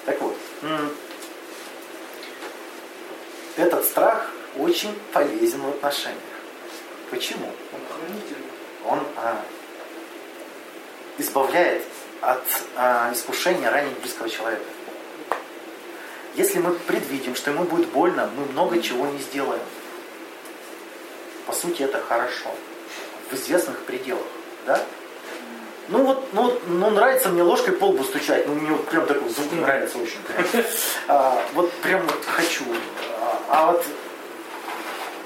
Так 0.06 0.22
вот, 0.22 0.36
этот 3.56 3.86
страх 3.86 4.30
очень 4.58 4.94
полезен 5.14 5.62
в 5.62 5.70
отношениях. 5.70 6.20
Почему? 7.10 7.52
Он 8.86 9.00
а, 9.18 9.42
избавляет 11.18 11.84
от 12.22 12.44
а, 12.76 13.12
искушения 13.14 13.70
ранить 13.70 13.98
близкого 14.00 14.30
человека. 14.30 14.64
Если 16.36 16.60
мы 16.60 16.74
предвидим, 16.74 17.36
что 17.36 17.52
ему 17.52 17.64
будет 17.64 17.90
больно, 17.90 18.30
мы 18.36 18.46
много 18.46 18.82
чего 18.82 19.08
не 19.08 19.20
сделаем. 19.20 19.62
По 21.48 21.54
сути, 21.54 21.84
это 21.84 22.02
хорошо. 22.02 22.50
В 23.30 23.34
известных 23.36 23.80
пределах. 23.86 24.26
Да? 24.66 24.84
Ну 25.88 26.04
вот, 26.04 26.34
ну, 26.34 26.60
ну 26.68 26.90
нравится 26.90 27.30
мне 27.30 27.44
ложкой 27.44 27.74
по 27.76 27.86
лбу 27.86 28.04
стучать. 28.04 28.48
Ну 28.48 28.56
мне 28.56 28.72
вот 28.72 28.86
прям 28.88 29.06
такой 29.06 29.30
звук 29.30 29.52
нравится 29.54 29.98
очень. 29.98 30.20
А, 31.08 31.42
вот 31.54 31.72
прям 31.74 32.02
вот 32.02 32.26
хочу. 32.26 32.66
А, 33.22 33.42
а 33.50 33.72
вот 33.72 33.86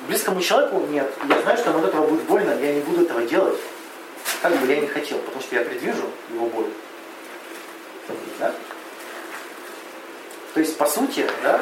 близкому 0.09 0.41
человеку 0.41 0.85
нет. 0.89 1.09
Я 1.27 1.41
знаю, 1.41 1.57
что 1.57 1.69
ему 1.69 1.79
от 1.79 1.85
этого 1.85 2.07
будет 2.07 2.23
больно, 2.23 2.51
я 2.59 2.73
не 2.73 2.81
буду 2.81 3.03
этого 3.03 3.21
делать. 3.21 3.57
Как 4.41 4.55
бы 4.57 4.67
я 4.67 4.81
не 4.81 4.87
хотел, 4.87 5.19
потому 5.19 5.41
что 5.41 5.55
я 5.55 5.63
предвижу 5.63 6.03
его 6.33 6.47
боль. 6.47 6.69
Да? 8.39 8.53
То 10.53 10.59
есть, 10.59 10.77
по 10.77 10.87
сути, 10.87 11.27
да, 11.43 11.61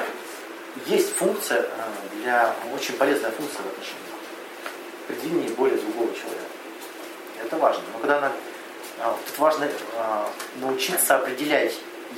есть 0.85 1.13
функция 1.15 1.61
э, 1.61 1.65
для, 2.21 2.55
очень 2.73 2.95
полезная 2.95 3.31
функция 3.31 3.63
в 3.63 3.67
отношениях. 3.67 4.15
Предвидение 5.07 5.49
боли 5.49 5.75
другого 5.75 6.13
человека. 6.13 6.45
Это 7.43 7.57
важно. 7.57 7.83
Но 7.93 7.99
когда 7.99 8.17
она, 8.19 8.31
э, 8.99 9.13
тут 9.27 9.39
важно 9.39 9.65
э, 9.65 10.25
научиться 10.61 11.17
определять, 11.17 11.73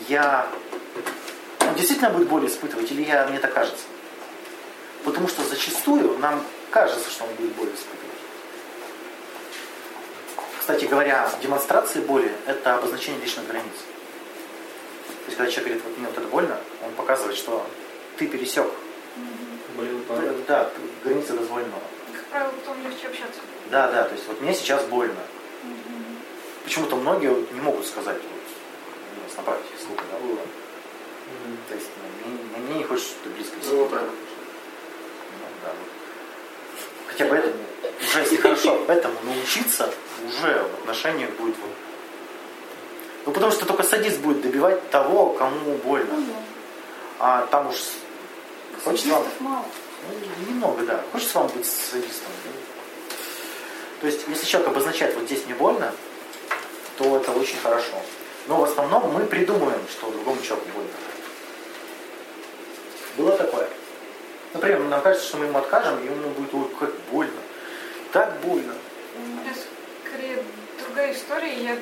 я 0.08 0.48
он 1.62 1.76
действительно 1.76 2.10
будет 2.10 2.28
боль 2.28 2.46
испытывать 2.48 2.92
или 2.92 3.04
я, 3.04 3.26
мне 3.28 3.40
так 3.40 3.54
кажется. 3.54 3.86
Потому 5.10 5.28
что 5.28 5.44
зачастую 5.44 6.20
нам 6.20 6.46
кажется, 6.70 7.10
что 7.10 7.24
он 7.24 7.34
будет 7.34 7.52
боль 7.54 7.70
испытывать. 7.70 8.20
Кстати 10.60 10.86
говоря, 10.86 11.32
демонстрация 11.42 12.04
боли– 12.04 12.32
это 12.46 12.76
обозначение 12.76 13.20
личных 13.20 13.48
границ. 13.48 13.74
То 15.08 15.26
есть, 15.26 15.38
когда 15.38 15.52
человек 15.52 15.66
говорит, 15.66 15.84
вот 15.84 15.98
мне 15.98 16.08
вот 16.08 16.18
это 16.20 16.28
больно, 16.28 16.58
он 16.86 16.92
показывает, 16.92 17.36
что 17.36 17.66
ты 18.18 18.28
пересек 18.28 18.68
угу. 18.68 20.44
да, 20.48 20.70
границы 21.04 21.34
дозволенного. 21.34 21.82
Как 22.14 22.26
правило, 22.26 22.52
потом 22.52 22.84
легче 22.84 23.08
общаться. 23.08 23.40
Да, 23.72 23.92
да, 23.92 24.04
то 24.04 24.14
есть 24.14 24.28
вот 24.28 24.40
мне 24.42 24.54
сейчас 24.54 24.84
больно. 24.86 25.22
Угу. 25.64 25.96
Почему-то 26.66 26.98
многие 26.98 27.34
не 27.52 27.62
могут 27.62 27.88
сказать, 27.88 28.18
вот, 28.18 29.18
у 29.18 29.28
нас 29.28 29.38
на 29.38 29.42
практике 29.42 29.74
сколько 29.82 30.04
да, 30.12 30.20
было. 30.20 30.34
Угу. 30.34 31.58
То 31.68 31.74
есть 31.74 31.88
ну, 31.98 32.60
мне, 32.60 32.68
мне 32.68 32.78
не 32.78 32.84
хочется, 32.84 33.10
что 33.10 33.24
ты 33.24 33.30
близко 33.30 33.56
Ну. 33.64 33.72
Ну, 33.72 33.86
вот. 33.88 34.29
Хотя 37.10 37.26
бы 37.26 37.36
это 37.36 37.52
уже 38.02 38.20
если 38.20 38.38
хорошо 38.38 38.86
этому 38.88 39.16
научиться, 39.24 39.92
уже 40.28 40.64
в 40.64 40.82
отношениях 40.82 41.32
будет 41.32 41.56
вот. 41.58 41.72
Ну 43.26 43.32
потому 43.32 43.52
что 43.52 43.66
только 43.66 43.84
садист 43.84 44.20
будет 44.20 44.42
добивать 44.42 44.90
того, 44.90 45.34
кому 45.34 45.76
больно. 45.84 46.24
А 47.20 47.46
там 47.48 47.68
уж 47.68 47.76
хочется 48.84 49.10
вам. 49.10 49.26
мало. 49.40 49.66
Ну, 50.08 50.54
немного, 50.54 50.84
да. 50.84 51.04
Хочется 51.12 51.40
вам 51.40 51.48
быть 51.50 51.66
садистом. 51.66 52.32
Да? 52.46 52.52
То 54.00 54.08
есть, 54.08 54.22
если 54.28 54.46
человек 54.46 54.70
обозначает, 54.70 55.16
вот 55.16 55.26
здесь 55.26 55.46
мне 55.46 55.56
больно, 55.56 55.94
то 56.98 57.18
это 57.18 57.32
очень 57.32 57.60
хорошо. 57.60 58.02
Но 58.48 58.62
в 58.62 58.64
основном 58.64 59.12
мы 59.12 59.26
придумываем, 59.26 59.82
что 59.92 60.10
другому 60.10 60.42
человеку 60.42 60.70
больно. 60.74 60.90
Было 63.18 63.38
такое? 63.38 63.68
Например, 64.54 64.80
нам 64.80 65.02
кажется, 65.02 65.28
что 65.28 65.38
мы 65.38 65.46
ему 65.46 65.60
откажем, 65.60 66.00
и 66.00 66.06
ему 66.06 66.30
будет 66.30 66.54
ой, 66.54 66.70
как 66.80 66.92
больно. 67.12 67.42
так 68.12 68.40
больно. 68.42 68.74
У 69.16 69.20
меня 69.22 69.54
скорее 70.04 70.44
другая 70.84 71.14
история. 71.14 71.54
Я 71.64 71.78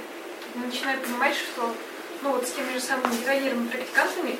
начинаю 0.55 0.99
понимать, 0.99 1.35
что 1.35 1.73
ну 2.21 2.31
вот 2.31 2.47
с 2.47 2.51
теми 2.51 2.73
же 2.73 2.81
самыми 2.81 3.15
дизайнерами, 3.15 3.67
практикантами, 3.67 4.37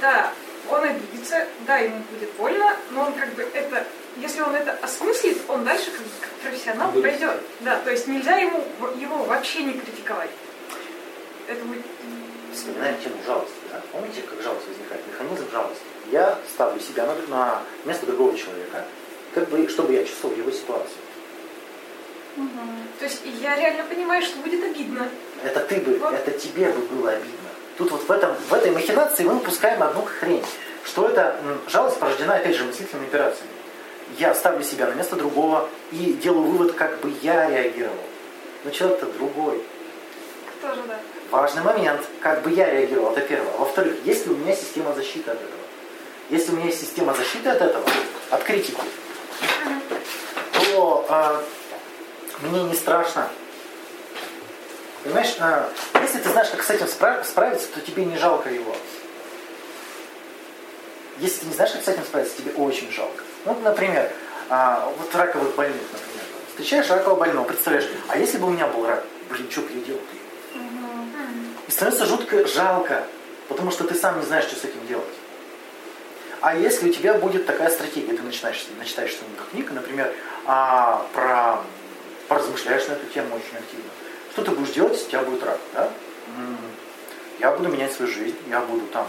да, 0.00 0.32
он 0.70 0.84
обидится, 0.84 1.46
да, 1.66 1.78
ему 1.78 2.02
будет 2.10 2.30
больно, 2.32 2.76
но 2.90 3.06
он 3.06 3.12
как 3.14 3.32
бы 3.34 3.42
это, 3.54 3.86
если 4.16 4.40
он 4.42 4.54
это 4.54 4.72
осмыслит, 4.82 5.38
он 5.48 5.64
дальше 5.64 5.90
как, 5.90 6.00
бы 6.00 6.10
как 6.20 6.30
профессионал 6.42 6.90
Будет. 6.90 7.02
пойдет. 7.02 7.40
Да, 7.60 7.78
то 7.78 7.90
есть 7.90 8.06
нельзя 8.06 8.36
ему 8.36 8.64
его 8.98 9.24
вообще 9.24 9.62
не 9.62 9.72
критиковать. 9.74 10.30
Это 11.46 11.64
будет 11.64 11.84
Вспоминаем 12.58 12.96
тему 13.00 13.14
жалости. 13.24 13.54
Да? 13.70 13.80
Помните, 13.92 14.22
как 14.22 14.42
жалость 14.42 14.66
возникает? 14.66 15.06
Механизм 15.06 15.44
жалости. 15.52 15.82
Я 16.10 16.38
ставлю 16.52 16.80
себя 16.80 17.06
на, 17.06 17.14
на 17.28 17.62
место 17.84 18.06
другого 18.06 18.36
человека, 18.36 18.84
как 19.34 19.48
бы, 19.48 19.68
чтобы 19.68 19.92
я 19.92 20.04
чувствовал 20.04 20.34
его 20.34 20.50
ситуацию. 20.50 20.98
То 22.98 23.04
есть 23.04 23.22
я 23.40 23.56
реально 23.56 23.84
понимаю, 23.84 24.22
что 24.22 24.38
будет 24.38 24.64
обидно. 24.64 25.08
Это 25.44 25.60
ты 25.60 25.76
бы, 25.76 25.98
Вот. 25.98 26.12
это 26.14 26.30
тебе 26.32 26.68
бы 26.70 26.80
было 26.82 27.10
обидно. 27.10 27.48
Тут 27.76 27.92
вот 27.92 28.02
в, 28.02 28.10
этом, 28.10 28.34
в 28.34 28.52
этой 28.52 28.72
махинации 28.72 29.24
мы 29.24 29.36
упускаем 29.36 29.82
одну 29.82 30.02
хрень, 30.02 30.44
что 30.84 31.08
это 31.08 31.40
жалость 31.68 31.98
порождена, 31.98 32.36
опять 32.36 32.56
же, 32.56 32.64
мыслительными 32.64 33.06
операциями. 33.06 33.50
Я 34.18 34.34
ставлю 34.34 34.64
себя 34.64 34.86
на 34.86 34.94
место 34.94 35.14
другого 35.16 35.68
и 35.92 36.14
делаю 36.14 36.42
вывод, 36.42 36.72
как 36.74 36.98
бы 37.00 37.12
я 37.22 37.48
реагировал. 37.48 37.94
Но 38.64 38.70
человек-то 38.70 39.06
другой. 39.06 39.62
Тоже, 40.60 40.82
да. 40.88 40.98
Важный 41.30 41.62
момент, 41.62 42.00
как 42.20 42.42
бы 42.42 42.50
я 42.50 42.70
реагировал, 42.70 43.12
это 43.12 43.20
первое. 43.20 43.52
Во-вторых, 43.58 43.94
есть 44.04 44.26
ли 44.26 44.32
у 44.32 44.36
меня 44.36 44.54
система 44.56 44.92
защиты 44.94 45.30
от 45.30 45.36
этого? 45.36 45.60
Если 46.30 46.52
у 46.52 46.56
меня 46.56 46.66
есть 46.66 46.80
система 46.80 47.14
защиты 47.14 47.48
от 47.48 47.62
этого, 47.62 47.84
от 48.30 48.42
критики, 48.42 48.80
то 50.52 51.06
а, 51.08 51.42
мне 52.40 52.64
не 52.64 52.74
страшно. 52.74 53.28
Понимаешь, 55.04 55.36
а, 55.40 55.70
если 56.02 56.18
ты 56.18 56.28
знаешь, 56.30 56.50
как 56.50 56.62
с 56.62 56.70
этим 56.70 56.86
спра- 56.86 57.24
справиться, 57.24 57.68
то 57.72 57.80
тебе 57.80 58.04
не 58.04 58.18
жалко 58.18 58.50
его. 58.50 58.74
Если 61.18 61.40
ты 61.40 61.46
не 61.46 61.54
знаешь, 61.54 61.72
как 61.72 61.84
с 61.84 61.88
этим 61.88 62.04
справиться, 62.04 62.36
тебе 62.36 62.52
очень 62.52 62.90
жалко. 62.92 63.22
Ну, 63.44 63.54
вот, 63.54 63.62
например, 63.62 64.10
а, 64.50 64.92
вот 64.98 65.14
раковых 65.14 65.54
больных, 65.54 65.80
например. 65.92 66.24
Встречаешь 66.48 66.90
ракового 66.90 67.20
больного, 67.20 67.46
представляешь, 67.46 67.88
а 68.08 68.18
если 68.18 68.38
бы 68.38 68.48
у 68.48 68.50
меня 68.50 68.66
был 68.66 68.86
рак, 68.86 69.04
блин, 69.30 69.48
что 69.50 69.60
бы 69.62 69.68
я 69.72 69.80
делал? 69.80 70.00
Становится 71.78 72.06
жутко 72.06 72.44
жалко, 72.48 73.04
потому 73.48 73.70
что 73.70 73.84
ты 73.84 73.94
сам 73.94 74.18
не 74.18 74.26
знаешь, 74.26 74.46
что 74.46 74.56
с 74.56 74.64
этим 74.64 74.84
делать. 74.88 75.04
А 76.40 76.56
если 76.56 76.90
у 76.90 76.92
тебя 76.92 77.14
будет 77.14 77.46
такая 77.46 77.70
стратегия, 77.70 78.16
ты 78.16 78.22
начинаешь, 78.24 78.66
начитаешь 78.80 79.12
что-нибудь 79.12 79.38
книг, 79.52 79.70
например, 79.70 80.12
а, 80.44 81.06
про, 81.14 81.60
поразмышляешь 82.26 82.88
на 82.88 82.94
эту 82.94 83.06
тему 83.06 83.36
очень 83.36 83.56
активно. 83.56 83.90
Что 84.32 84.42
ты 84.42 84.50
будешь 84.50 84.74
делать, 84.74 84.94
если 84.94 85.06
у 85.06 85.10
тебя 85.10 85.22
будет 85.22 85.44
рак? 85.44 85.60
Да? 85.72 85.88
Я 87.38 87.52
буду 87.52 87.68
менять 87.68 87.92
свою 87.92 88.10
жизнь, 88.10 88.36
я 88.50 88.60
буду 88.60 88.84
там... 88.86 89.08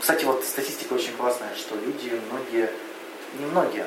Кстати, 0.00 0.24
вот 0.24 0.44
статистика 0.44 0.94
очень 0.94 1.12
классная, 1.16 1.54
что 1.54 1.76
люди, 1.76 2.20
многие, 2.28 2.70
не 3.38 3.46
многие, 3.46 3.86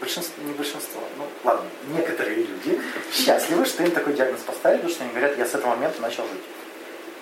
большинство, 0.00 0.42
не 0.42 0.54
большинство, 0.54 1.02
ну 1.18 1.26
ладно, 1.44 1.68
некоторые 1.94 2.44
люди 2.44 2.80
счастливы, 3.12 3.66
что 3.66 3.82
им 3.82 3.90
такой 3.90 4.14
диагноз 4.14 4.40
поставили, 4.40 4.78
потому 4.78 4.94
что 4.94 5.04
они 5.04 5.12
говорят, 5.12 5.36
я 5.36 5.44
с 5.44 5.54
этого 5.54 5.74
момента 5.74 6.00
начал 6.00 6.22
жить. 6.22 6.42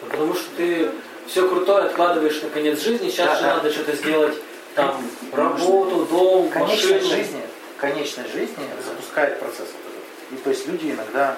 Ну, 0.02 0.08
потому 0.10 0.34
что 0.34 0.44
ты 0.56 0.90
все 1.26 1.48
крутое 1.48 1.84
откладываешь 1.86 2.40
на 2.42 2.50
конец 2.50 2.80
жизни, 2.82 3.08
сейчас 3.10 3.26
Да, 3.28 3.36
же 3.36 3.42
да. 3.42 3.56
надо 3.56 3.70
что-то 3.72 3.92
сделать, 3.96 4.34
там, 4.74 5.02
работу, 5.32 6.04
дом, 6.06 6.48
конечной 6.50 6.94
машину. 6.94 7.10
жизни, 7.16 7.42
конечной 7.78 8.28
жизни 8.28 8.64
запускает 8.84 9.40
процесс. 9.40 9.68
И 10.30 10.36
то 10.36 10.50
есть 10.50 10.66
люди 10.68 10.90
иногда, 10.90 11.36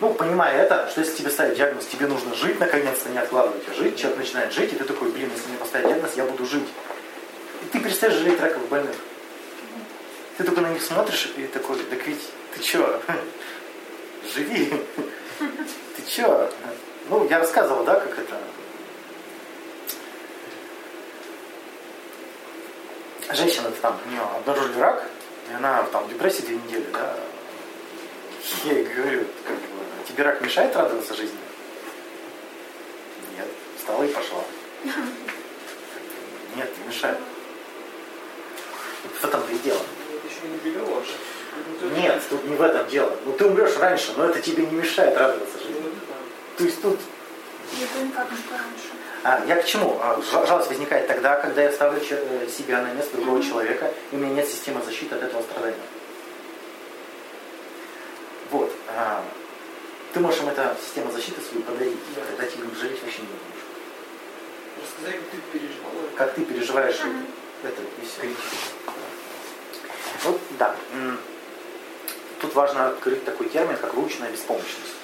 ну, 0.00 0.12
понимая 0.14 0.62
это, 0.62 0.88
что 0.90 1.00
если 1.00 1.16
тебе 1.16 1.30
ставят 1.30 1.56
диагноз, 1.56 1.86
тебе 1.86 2.06
нужно 2.06 2.34
жить 2.34 2.58
наконец-то, 2.58 3.08
не 3.10 3.18
откладывать, 3.18 3.62
а 3.70 3.74
жить, 3.74 3.96
человек 3.96 4.18
начинает 4.18 4.52
жить, 4.52 4.72
и 4.72 4.76
ты 4.76 4.84
такой, 4.84 5.10
блин, 5.10 5.30
если 5.34 5.48
мне 5.48 5.58
поставить 5.58 5.86
диагноз, 5.88 6.12
я 6.16 6.24
буду 6.24 6.44
жить. 6.46 6.68
И 7.62 7.66
ты 7.72 7.80
перестаешь 7.80 8.14
жалеть 8.14 8.40
раковых 8.40 8.68
больных. 8.68 8.94
Ты 10.36 10.44
только 10.44 10.60
на 10.60 10.68
них 10.70 10.82
смотришь 10.82 11.30
и 11.36 11.42
такой, 11.46 11.76
так 11.78 12.06
ведь 12.06 12.20
ты 12.54 12.62
чё, 12.62 13.00
живи, 14.34 14.72
ты 15.38 16.02
чё? 16.08 16.50
Ну, 17.08 17.26
я 17.28 17.38
рассказывал, 17.38 17.84
да, 17.84 17.98
как 18.00 18.18
это, 18.18 18.36
женщина 23.34 23.70
там, 23.80 23.98
у 24.04 24.10
нее 24.10 24.20
обнаружили 24.20 24.78
рак, 24.78 25.04
и 25.50 25.54
она 25.54 25.82
там 25.84 26.04
в 26.04 26.08
депрессии 26.08 26.42
две 26.42 26.56
недели, 26.56 26.86
да. 26.92 27.14
Я 28.64 28.72
ей 28.72 28.84
говорю, 28.84 29.24
как 29.46 29.56
бы, 29.56 30.06
тебе 30.06 30.22
рак 30.24 30.40
мешает 30.40 30.74
радоваться 30.74 31.14
жизни? 31.14 31.38
Нет. 33.36 33.46
Встала 33.76 34.02
и 34.02 34.08
пошла. 34.08 34.42
Нет, 36.56 36.70
не 36.78 36.88
мешает. 36.88 37.18
В 39.20 39.24
этом-то 39.24 39.52
и 39.52 39.58
дело. 39.58 39.80
Еще 40.24 40.48
не 40.48 40.72
же. 40.72 42.00
Нет, 42.00 42.22
тут 42.28 42.44
не 42.44 42.56
в 42.56 42.62
этом 42.62 42.88
дело. 42.88 43.16
Ну 43.24 43.32
ты 43.32 43.46
умрешь 43.46 43.76
раньше, 43.76 44.12
но 44.16 44.26
это 44.26 44.40
тебе 44.40 44.66
не 44.66 44.76
мешает 44.76 45.16
радоваться 45.16 45.58
жизни. 45.58 45.92
То 46.58 46.64
есть 46.64 46.82
тут 46.82 46.98
раньше. 48.50 48.88
А, 49.24 49.44
я 49.46 49.56
к 49.56 49.64
чему? 49.66 49.98
А, 50.02 50.18
жа- 50.20 50.46
Жалость 50.46 50.68
возникает 50.68 51.06
тогда, 51.06 51.36
когда 51.36 51.62
я 51.62 51.72
ставлю 51.72 52.00
э, 52.10 52.48
себя 52.48 52.82
на 52.82 52.92
место 52.92 53.16
другого 53.16 53.42
человека, 53.42 53.92
и 54.10 54.16
у 54.16 54.18
меня 54.18 54.34
нет 54.34 54.48
системы 54.48 54.80
защиты 54.82 55.14
от 55.14 55.22
этого 55.22 55.42
страдания. 55.42 55.76
Вот. 58.50 58.72
а, 58.88 59.22
Ты 60.14 60.20
можешь 60.20 60.40
им 60.40 60.48
это 60.48 60.74
систему 60.84 61.12
защиты 61.12 61.40
свою 61.42 61.62
подарить, 61.62 61.96
Да. 62.16 62.22
когда 62.30 62.46
тебе 62.50 62.64
жалеть 62.80 63.02
вообще 63.02 63.20
не 63.20 63.26
будешь. 63.28 63.64
Рассказать, 64.82 65.20
как 65.20 65.30
ты 65.30 65.58
переживал. 65.58 65.92
Как 66.16 66.34
ты 66.34 66.44
переживаешь 66.44 67.00
это 67.62 67.82
и 67.82 68.06
все. 68.06 68.34
Вот, 70.24 70.40
да. 70.58 70.74
Тут 72.40 72.54
важно 72.54 72.88
открыть 72.88 73.24
такой 73.24 73.48
термин, 73.48 73.76
как 73.76 73.94
выученная 73.94 74.30
беспомощность. 74.30 74.94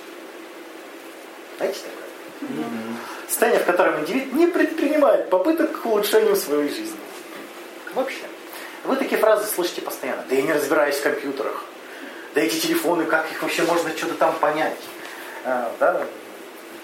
Знаете 1.59 1.81
такое? 1.81 2.51
Мгм. 2.51 2.99
Состояние, 3.29 3.63
в 3.63 3.67
котором 3.67 4.01
индивид 4.01 4.33
не 4.33 4.47
предпринимает 4.47 5.31
попыток 5.31 5.81
к 5.81 5.87
улучшению 5.87 6.37
своей 6.37 6.69
жизни. 6.69 6.99
Вообще. 7.95 8.23
Вы 8.85 8.97
такие 8.97 9.19
фразы 9.19 9.47
слышите 9.47 9.81
постоянно. 9.81 10.25
Да 10.29 10.35
я 10.35 10.43
не 10.43 10.53
разбираюсь 10.53 10.97
в 10.97 11.03
компьютерах. 11.03 11.65
Да 12.35 12.41
эти 12.41 12.59
телефоны, 12.61 13.05
как 13.05 13.31
их 13.31 13.43
вообще 13.43 13.63
можно 13.63 13.91
что-то 13.97 14.15
там 14.15 14.35
понять? 14.35 14.77
А, 15.45 15.73
да? 15.79 16.07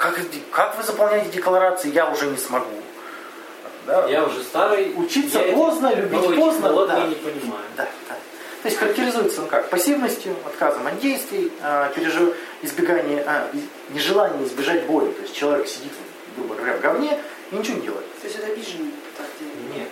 как, 0.00 0.18
как 0.50 0.78
вы 0.78 0.82
заполняете 0.82 1.30
декларации, 1.30 1.92
я 1.92 2.10
уже 2.10 2.26
не 2.26 2.38
смогу. 2.38 2.82
Да? 3.86 4.06
Я 4.08 4.24
уже 4.24 4.42
старый. 4.42 4.94
Учиться 4.96 5.40
я 5.40 5.52
поздно, 5.52 5.94
любить 5.94 6.36
поздно, 6.36 6.86
да. 6.86 7.06
не 7.06 7.14
понимаю. 7.14 7.64
Да, 7.76 7.86
да. 8.08 8.16
То 8.62 8.68
есть 8.68 8.78
характеризуется 8.78 9.42
он 9.42 9.48
как? 9.48 9.70
Пассивностью, 9.70 10.36
отказом 10.44 10.86
от 10.86 11.00
действий, 11.00 11.50
а, 11.62 11.90
пережив- 11.94 12.34
избегание, 12.62 13.22
а, 13.26 13.50
нежелание 13.90 14.46
избежать 14.46 14.84
боли. 14.84 15.10
То 15.12 15.22
есть 15.22 15.34
человек 15.34 15.66
сидит, 15.66 15.92
грубо 16.36 16.54
говоря, 16.54 16.76
в 16.76 16.80
говне 16.80 17.18
и 17.52 17.54
ничего 17.56 17.76
не 17.76 17.82
делает. 17.82 18.04
То 18.20 18.26
есть 18.26 18.38
это 18.38 18.48
обиженный 18.48 18.90
так 19.16 19.26
делает. 19.38 19.76
Нет. 19.76 19.88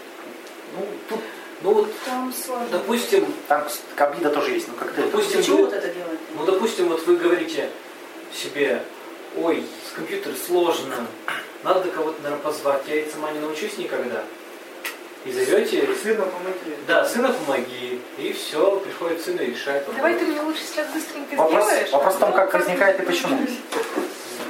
Ну, 0.77 0.87
тут 1.09 1.21
Ну 1.61 1.73
вот, 1.73 1.89
Там 2.05 2.33
сложно. 2.33 2.69
допустим, 2.71 3.27
там 3.49 3.67
обида 3.97 4.31
тоже 4.31 4.53
есть, 4.53 4.69
но 4.69 4.75
как-то 4.75 5.01
это- 5.01 5.11
Допустим, 5.11 5.33
Для 5.39 5.43
чего 5.43 5.57
вы- 5.57 5.65
вот 5.65 5.73
это 5.73 5.89
делать? 5.89 6.19
ну 6.37 6.45
допустим, 6.45 6.89
вот 6.89 7.05
вы 7.05 7.17
говорите 7.17 7.69
себе, 8.33 8.81
ой, 9.37 9.65
с 9.91 9.97
компьютером 9.97 10.37
сложно, 10.37 10.95
надо 11.65 11.91
кого-то, 11.91 12.23
наверное, 12.23 12.45
позвать, 12.45 12.83
я 12.87 12.95
и 13.01 13.11
сама 13.11 13.33
не 13.33 13.41
научусь 13.41 13.77
никогда. 13.77 14.23
И 15.25 15.33
зовете, 15.33 15.87
Сына 16.03 16.25
помоги. 16.25 16.77
да, 16.87 17.05
сына 17.05 17.33
помоги, 17.33 18.01
и 18.19 18.33
все, 18.33 18.77
приходит 18.79 19.21
сын 19.23 19.37
и 19.37 19.47
решает. 19.47 19.85
Давай 19.97 20.15
ты 20.15 20.25
мне 20.25 20.41
лучше 20.41 20.63
сейчас 20.63 20.87
быстренько 20.89 21.35
Вопрос, 21.37 21.67
сделаешь. 21.67 21.91
вопрос 21.91 22.15
в 22.15 22.19
том, 22.19 22.33
как 22.33 22.55
возникает 22.55 23.01
и 23.01 23.03
почему. 23.03 23.39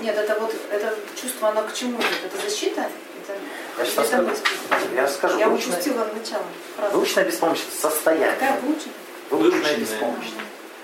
Нет, 0.03 0.17
это 0.17 0.39
вот 0.39 0.55
это 0.71 0.95
чувство, 1.21 1.49
оно 1.49 1.63
к 1.63 1.73
чему 1.75 1.99
идет? 1.99 2.33
Это 2.33 2.49
защита? 2.49 2.83
Это, 2.83 3.39
Я 3.79 3.85
сейчас 3.85 4.07
это 4.07 4.17
расскажу. 4.19 4.29
мысль? 4.29 4.95
Я 4.95 5.03
расскажу. 5.05 5.39
Я 5.39 5.49
Выученная, 5.49 5.75
упустила 5.77 6.05
начало 6.15 6.43
фразы. 6.77 6.95
выученная 6.97 7.25
беспомощность– 7.25 7.81
состояние. 7.83 8.33
Какая 8.39 8.61
выучена? 8.61 8.93
Выученная 9.31 9.61
Выученная. 9.61 9.77
беспомощность. 9.79 10.37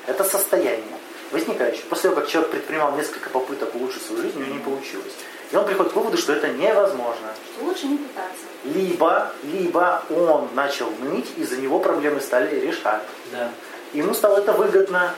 Это 0.07 0.24
состояние, 0.24 0.93
возникающее 1.35 1.85
после 1.91 2.11
того, 2.11 2.20
как 2.20 2.30
человек 2.30 2.53
предпринимал 2.53 2.97
несколько 2.97 3.28
попыток 3.28 3.74
улучшить 3.74 4.03
свою 4.03 4.22
жизнь, 4.22 4.39
у 4.39 4.41
него 4.41 4.55
не 4.55 4.61
получилось. 4.61 5.12
И 5.51 5.57
он 5.57 5.66
приходит 5.66 5.93
к 5.93 5.97
выводу, 5.97 6.16
что 6.16 6.32
это 6.32 6.49
невозможно. 6.49 7.35
Что 7.55 7.64
лучше 7.64 7.87
не 7.87 7.99
пытаться. 7.99 8.45
Либо, 8.64 9.32
либо 9.43 10.03
он 10.11 10.49
начал 10.55 10.91
ныть, 11.01 11.26
и 11.37 11.45
за 11.45 11.57
него 11.59 11.80
проблемы 11.80 12.20
стали 12.20 12.59
решать. 12.59 13.03
Да. 13.32 13.51
Ему 13.93 14.14
стало 14.14 14.39
это 14.39 14.53
выгодно 14.53 15.14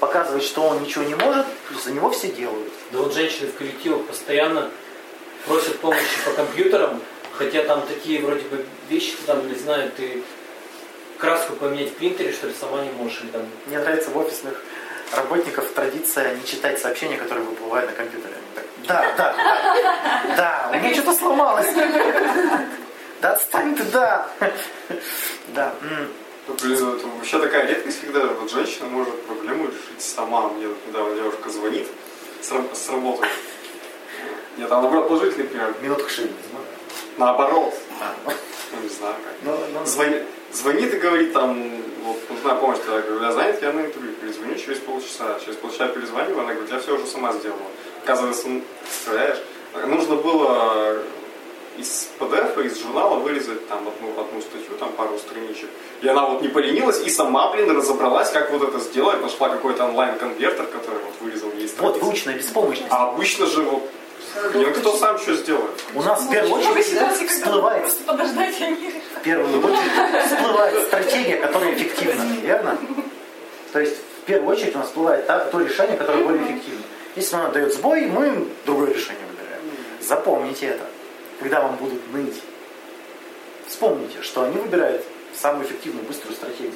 показывать, 0.00 0.42
что 0.42 0.62
он 0.62 0.82
ничего 0.82 1.04
не 1.04 1.14
может, 1.14 1.46
и 1.70 1.74
за 1.82 1.92
него 1.92 2.10
все 2.10 2.28
делают. 2.28 2.72
Да 2.92 2.98
вот 2.98 3.14
женщины 3.14 3.48
в 3.48 3.54
коллективах 3.54 4.06
постоянно 4.06 4.70
просят 5.46 5.78
помощи 5.78 6.24
по 6.24 6.32
компьютерам, 6.32 7.00
хотя 7.32 7.64
там 7.64 7.82
такие 7.86 8.20
вроде 8.20 8.42
бы 8.42 8.64
вещи, 8.88 9.14
там, 9.26 9.46
не 9.48 9.54
знаю, 9.54 9.90
ты 9.96 10.22
краску 11.18 11.54
поменять 11.54 11.90
в 11.90 11.94
принтере, 11.94 12.32
что 12.32 12.48
ли, 12.48 12.54
сама 12.58 12.82
не 12.82 12.90
можешь, 12.92 13.20
или 13.22 13.30
там... 13.30 13.42
Мне 13.66 13.78
нравится 13.78 14.10
в 14.10 14.16
офисных 14.16 14.62
работников 15.12 15.70
традиция 15.72 16.34
не 16.34 16.44
читать 16.44 16.80
сообщения, 16.80 17.16
которые 17.16 17.44
выплывают 17.46 17.90
на 17.90 17.96
компьютере. 17.96 18.34
Так, 18.54 18.64
да, 18.86 19.14
да, 19.16 19.34
да, 19.36 20.36
да, 20.36 20.70
у 20.72 20.76
меня 20.80 20.94
что-то 20.94 21.14
сломалось. 21.14 21.66
Да 23.20 23.32
отстань 23.32 23.76
ты, 23.76 23.84
да. 23.84 24.28
Да. 25.48 25.74
Ну, 26.48 26.54
блин, 26.62 26.96
это 26.96 27.06
вообще 27.06 27.38
такая 27.38 27.66
редкость, 27.66 28.00
когда 28.00 28.26
вот 28.26 28.50
женщина 28.50 28.86
может 28.86 29.22
проблему 29.26 29.66
решить 29.66 30.00
сама. 30.02 30.48
Мне 30.48 30.68
вот 30.68 30.78
недавно 30.86 31.14
девушка 31.14 31.50
звонит 31.50 31.86
с, 32.40 32.50
раб- 32.50 32.74
с 32.74 32.88
работы. 32.88 33.26
Нет, 34.56 34.68
там 34.68 34.82
наоборот 34.82 35.08
положительный 35.08 35.46
пример. 35.46 35.74
Минутку 35.82 36.08
шовинизма. 36.08 36.60
Наоборот. 37.18 37.74
А, 38.00 38.14
Ну, 38.72 38.80
не 38.82 38.88
знаю 38.88 39.14
как. 39.24 39.34
ну, 39.42 39.58
ну, 39.74 39.84
Звони- 39.84 40.24
звонит 40.52 40.94
и 40.94 40.98
говорит 40.98 41.32
там, 41.32 41.62
вот, 42.04 42.18
нужна 42.30 42.54
помощь, 42.54 42.78
я 42.88 43.00
говорю, 43.00 43.22
я 43.22 43.32
занят, 43.32 43.62
я 43.62 43.72
на 43.72 43.80
интервью 43.80 44.12
перезвоню 44.14 44.56
через 44.56 44.78
полчаса. 44.78 45.38
Через 45.44 45.56
полчаса 45.56 45.88
перезвоню, 45.88 46.38
она 46.38 46.52
говорит, 46.54 46.72
я 46.72 46.80
все 46.80 46.94
уже 46.96 47.06
сама 47.06 47.32
сделала. 47.32 47.60
Оказывается, 48.02 48.48
представляешь, 48.82 49.38
нужно 49.86 50.16
было 50.16 50.98
из 51.76 52.10
PDF, 52.18 52.66
из 52.66 52.82
журнала 52.82 53.16
вырезать 53.16 53.66
там 53.68 53.86
одну, 53.88 54.20
одну 54.20 54.40
статью, 54.40 54.76
там 54.78 54.92
пару 54.92 55.18
страничек. 55.18 55.68
И 56.02 56.08
она 56.08 56.26
вот 56.26 56.42
не 56.42 56.48
поленилась 56.48 57.00
и 57.06 57.10
сама, 57.10 57.52
блин, 57.52 57.70
разобралась, 57.76 58.30
как 58.30 58.50
вот 58.50 58.62
это 58.62 58.78
сделать. 58.80 59.22
Нашла 59.22 59.48
какой-то 59.48 59.84
онлайн-конвертер, 59.86 60.66
который 60.66 61.00
вот 61.04 61.14
вырезал 61.20 61.50
ей 61.52 61.62
Вот, 61.62 61.70
страницы. 61.70 62.00
выученная 62.04 62.34
беспомощность. 62.36 62.90
А 62.90 63.08
обычно 63.08 63.46
же 63.46 63.62
вот, 63.62 63.88
блин, 64.52 64.74
кто 64.74 64.96
сам 64.96 65.18
что 65.18 65.34
сделает? 65.34 65.70
У 65.94 66.02
нас 66.02 66.22
в 66.22 66.30
первую 66.30 66.54
очередь 66.54 67.30
всплывает, 67.30 67.88
в 67.88 69.22
первую 69.22 69.64
очередь 69.64 70.26
всплывает 70.26 70.86
стратегия, 70.86 71.36
которая 71.36 71.74
эффективна, 71.74 72.22
верно? 72.42 72.78
То 73.72 73.80
есть 73.80 73.96
в 74.22 74.26
первую 74.26 74.52
очередь 74.56 74.74
у 74.74 74.78
нас 74.78 74.88
всплывает 74.88 75.26
то 75.26 75.60
решение, 75.60 75.96
которое 75.96 76.24
более 76.24 76.44
эффективно. 76.44 76.82
Если 77.16 77.36
оно 77.36 77.50
дает 77.50 77.74
сбой, 77.74 78.06
мы 78.06 78.48
другое 78.66 78.92
решение 78.92 79.24
выбираем. 79.30 79.62
Запомните 80.00 80.66
это. 80.66 80.84
Когда 81.40 81.60
вам 81.62 81.76
будут 81.76 82.12
ныть, 82.12 82.40
вспомните, 83.66 84.22
что 84.22 84.42
они 84.42 84.56
выбирают 84.58 85.04
самую 85.34 85.66
эффективную, 85.66 86.04
быструю 86.06 86.34
стратегию. 86.34 86.72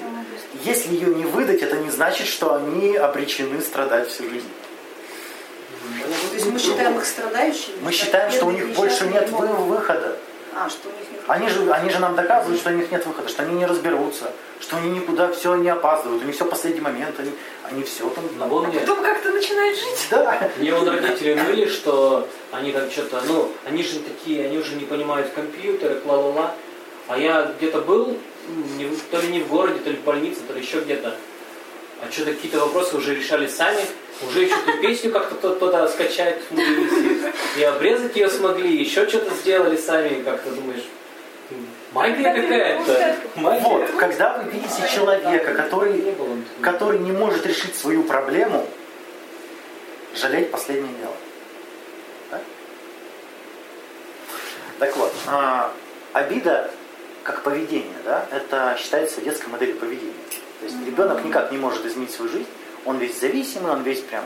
Если 0.64 0.94
ее 0.94 1.14
не 1.14 1.24
выдать, 1.24 1.60
это 1.62 1.76
не 1.76 1.90
значит, 1.90 2.26
что 2.26 2.54
они 2.54 2.96
обречены 2.96 3.60
страдать 3.60 4.08
всю 4.08 4.28
жизнь. 4.30 4.48
Есть 6.44 6.52
мы 6.52 6.58
считаем 6.58 6.98
их 6.98 7.04
страдающими? 7.04 7.74
Мы 7.80 7.92
считаем, 7.92 8.30
что 8.30 8.46
у 8.46 8.50
них 8.50 8.68
больше 8.74 9.06
нет 9.06 9.30
вы- 9.30 9.46
выхода. 9.46 10.16
А, 10.56 10.68
что 10.68 10.88
у 10.88 10.92
них 10.92 11.10
нет 11.10 11.20
Они 11.26 11.48
же, 11.48 11.72
они 11.72 11.90
же 11.90 11.98
нам 11.98 12.14
доказывают, 12.14 12.60
что 12.60 12.70
у 12.70 12.74
них 12.74 12.90
нет 12.92 13.04
выхода, 13.06 13.28
что 13.28 13.42
они 13.42 13.54
не 13.56 13.66
разберутся, 13.66 14.30
что 14.60 14.76
они 14.76 14.90
никуда 14.90 15.32
все 15.32 15.56
не 15.56 15.68
опаздывают, 15.68 16.22
у 16.22 16.26
них 16.26 16.34
все 16.34 16.44
в 16.44 16.48
последний 16.48 16.80
момент, 16.80 17.18
они, 17.18 17.32
они 17.64 17.82
все 17.82 18.08
там... 18.10 18.24
Ну, 18.38 18.46
вон 18.46 18.68
мне, 18.68 18.78
Потом 18.78 19.02
как-то 19.02 19.30
начинает 19.30 19.76
жить. 19.76 20.06
Да. 20.10 20.50
мне 20.58 20.72
вон 20.72 20.88
родители 20.88 21.34
ныли, 21.34 21.66
что 21.66 22.28
они 22.52 22.70
там 22.72 22.88
что-то, 22.90 23.22
ну, 23.26 23.50
они 23.64 23.82
же 23.82 23.98
такие, 24.00 24.46
они 24.46 24.58
уже 24.58 24.76
не 24.76 24.84
понимают 24.84 25.30
компьютеры, 25.34 26.00
ла-ла-ла. 26.04 26.54
А 27.08 27.18
я 27.18 27.52
где-то 27.58 27.80
был, 27.80 28.16
то 29.10 29.20
ли 29.20 29.28
не 29.28 29.40
в 29.40 29.48
городе, 29.48 29.80
то 29.80 29.90
ли 29.90 29.96
в 29.96 30.04
больнице, 30.04 30.40
то 30.46 30.54
ли 30.54 30.60
еще 30.60 30.80
где-то. 30.80 31.16
А 32.06 32.12
что-то 32.12 32.32
какие-то 32.32 32.58
вопросы 32.60 32.96
уже 32.96 33.14
решали 33.14 33.46
сами. 33.46 33.80
Уже 34.28 34.42
еще 34.44 34.54
эту 34.54 34.78
песню 34.80 35.10
как-то 35.10 35.34
кто- 35.36 35.54
кто-то 35.54 35.88
скачать. 35.88 36.38
И 37.58 37.62
обрезать 37.62 38.14
ее 38.16 38.28
смогли, 38.28 38.76
еще 38.76 39.08
что-то 39.08 39.34
сделали 39.34 39.76
сами, 39.76 40.22
как-то 40.22 40.50
думаешь. 40.50 40.84
Магия 41.92 42.32
какая-то. 42.34 43.16
Вот, 43.36 43.90
когда 43.98 44.38
вы 44.38 44.50
видите 44.50 44.82
человека, 44.92 45.54
который, 45.54 46.14
который 46.60 46.98
не 46.98 47.12
может 47.12 47.46
решить 47.46 47.76
свою 47.76 48.02
проблему, 48.02 48.66
жалеть 50.16 50.50
последнее 50.50 50.92
дело. 51.00 51.14
Да? 52.30 52.40
Так 54.80 54.96
вот, 54.96 55.12
а, 55.26 55.72
обида 56.12 56.70
как 57.22 57.42
поведение, 57.42 57.96
да, 58.04 58.26
это 58.30 58.76
считается 58.78 59.20
детской 59.20 59.48
моделью 59.48 59.76
поведения. 59.76 60.12
То 60.64 60.70
есть 60.70 60.86
ребенок 60.86 61.22
никак 61.22 61.52
не 61.52 61.58
может 61.58 61.84
изменить 61.84 62.10
свою 62.10 62.30
жизнь, 62.30 62.46
он 62.86 62.96
весь 62.96 63.20
зависимый, 63.20 63.70
он 63.70 63.82
весь 63.82 64.00
прям 64.00 64.24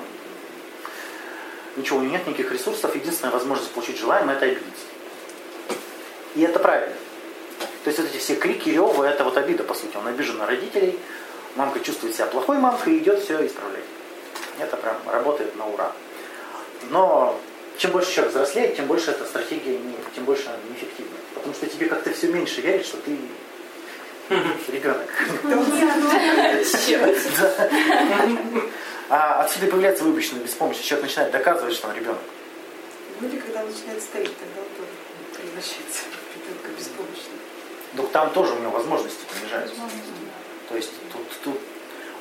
ничего, 1.74 1.98
у 1.98 2.02
него 2.02 2.12
нет 2.12 2.28
никаких 2.28 2.52
ресурсов, 2.52 2.94
единственная 2.94 3.32
возможность 3.32 3.72
получить 3.72 3.98
желаемое 3.98 4.36
это 4.36 4.44
обидеться. 4.44 4.86
И 6.36 6.42
это 6.42 6.60
правильно. 6.60 6.94
То 7.82 7.90
есть 7.90 7.98
вот 7.98 8.08
эти 8.08 8.18
все 8.18 8.36
крики, 8.36 8.68
ревы, 8.68 9.04
это 9.04 9.24
вот 9.24 9.36
обида, 9.36 9.64
по 9.64 9.74
сути. 9.74 9.96
Он 9.96 10.06
обижен 10.06 10.38
на 10.38 10.46
родителей, 10.46 10.96
мамка 11.56 11.80
чувствует 11.80 12.14
себя 12.14 12.26
плохой 12.26 12.58
мамкой 12.58 12.94
и 12.94 12.98
идет 12.98 13.20
все 13.20 13.44
исправлять. 13.44 13.82
Это 14.60 14.76
прям 14.76 14.96
работает 15.10 15.56
на 15.56 15.66
ура. 15.66 15.90
Но 16.90 17.36
чем 17.78 17.90
больше 17.90 18.12
человек 18.12 18.32
взрослеет, 18.32 18.76
тем 18.76 18.86
больше 18.86 19.10
эта 19.10 19.24
стратегия, 19.24 19.76
не, 19.76 19.96
тем 20.14 20.24
больше 20.24 20.46
она 20.46 20.58
неэффективна. 20.70 21.16
Потому 21.34 21.52
что 21.52 21.66
тебе 21.66 21.86
как-то 21.86 22.12
все 22.12 22.28
меньше 22.28 22.60
верит, 22.60 22.86
что 22.86 22.96
ты 22.98 23.18
ребенок. 24.28 25.08
А 29.10 29.42
отсюда 29.42 29.66
и 29.66 29.70
появляется 29.70 30.04
выборочная 30.04 30.40
беспомощность. 30.40 30.86
Человек 30.86 31.08
начинает 31.08 31.32
доказывать, 31.32 31.74
что 31.74 31.88
он 31.88 31.94
ребенок. 31.94 32.20
Ну 33.20 33.28
или 33.28 33.38
когда 33.38 33.60
он 33.62 33.70
начинает 33.70 34.02
стареть, 34.02 34.32
тогда 34.38 34.60
он 34.60 34.68
тоже 34.76 34.90
превращается 35.34 36.02
в 36.04 36.36
ребенка 36.36 36.68
беспомощного. 36.78 37.38
Но 37.94 38.02
там 38.06 38.30
тоже 38.32 38.52
у 38.54 38.58
него 38.58 38.70
возможности 38.70 39.24
понижаются. 39.32 39.76
То 40.68 40.76
есть 40.76 40.92
тут, 41.10 41.22
тут 41.42 41.60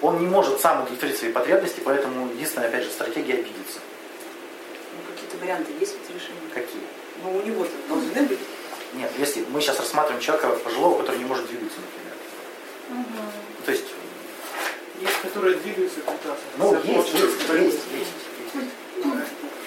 он 0.01 0.20
не 0.20 0.28
может 0.28 0.62
сам 0.62 0.84
удовлетворить 0.84 1.18
свои 1.18 1.32
потребности, 1.32 1.82
поэтому 1.84 2.32
единственная, 2.32 2.70
опять 2.70 2.84
же, 2.84 2.89
стратегия 2.89 3.34
обидеться. 3.34 3.80
Ну 4.93 5.14
какие-то 5.14 5.38
варианты 5.38 5.72
есть 5.80 5.95
вот 5.97 6.16
решения? 6.16 6.39
Какие? 6.53 6.82
Ну 7.24 7.38
у 7.38 7.41
него-то 7.41 7.72
должны 7.89 8.22
быть. 8.28 8.39
Нет, 8.98 9.12
если 9.20 9.45
мы 9.50 9.62
сейчас 9.62 9.80
рассматриваем 9.80 10.22
человека 10.22 10.50
пожилого, 10.64 11.00
который 11.00 11.20
не 11.20 11.26
может 11.26 11.48
двигаться, 11.48 11.78
например. 11.80 13.04
То 13.66 13.72
есть, 13.72 13.86
Есть, 15.00 15.22
которые 15.22 15.58
двигаются 15.58 16.00
прекрасно. 16.00 16.36
ну, 16.58 16.74
есть, 16.74 17.14
есть, 17.14 17.14
есть, 17.14 17.50
есть, 17.50 17.80
есть. 17.93 18.72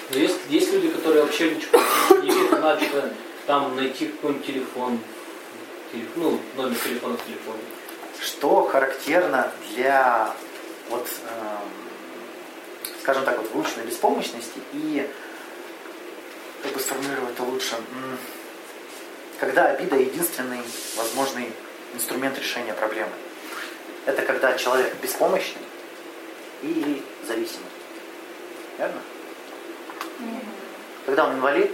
Но 0.09 0.17
есть, 0.17 0.37
есть 0.49 0.73
люди, 0.73 0.89
которые 0.89 1.23
вообще 1.23 1.55
ничего 1.55 1.79
не 2.21 2.29
видят, 2.31 2.51
надо 2.59 3.13
там 3.47 3.75
найти 3.77 4.07
какой-нибудь 4.07 4.45
телефон, 4.45 4.99
телеф- 5.93 6.09
ну, 6.17 6.39
номер 6.57 6.75
телефона 6.83 7.15
в 7.17 7.25
телефоне. 7.25 7.61
Что 8.21 8.65
характерно 8.65 9.51
для, 9.73 10.33
вот, 10.89 11.07
эм, 11.07 12.97
скажем 13.01 13.23
так, 13.23 13.37
вот, 13.37 13.49
выученной 13.53 13.85
беспомощности 13.85 14.59
и, 14.73 15.07
как 16.63 16.73
бы 16.73 16.79
сформулировать 16.81 17.33
это 17.33 17.43
лучше, 17.43 17.75
М, 17.75 18.17
когда 19.41 19.69
обида 19.69 19.95
единственный 19.95 20.61
возможный 20.95 21.51
инструмент 21.95 22.37
решения 22.37 22.73
проблемы. 22.73 23.11
Это 24.05 24.21
когда 24.21 24.55
человек 24.55 24.93
беспомощный 25.01 25.63
или 26.61 27.01
зависимый. 27.25 27.65
Верно? 28.77 29.01
Когда 31.07 31.25
он 31.25 31.33
инвалид, 31.37 31.71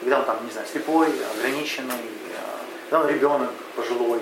когда 0.00 0.18
он 0.18 0.24
там, 0.24 0.44
не 0.44 0.50
знаю, 0.50 0.66
слепой, 0.66 1.08
ограниченный, 1.36 2.10
когда 2.90 3.04
он 3.04 3.08
ребенок 3.08 3.52
пожилой. 3.76 4.18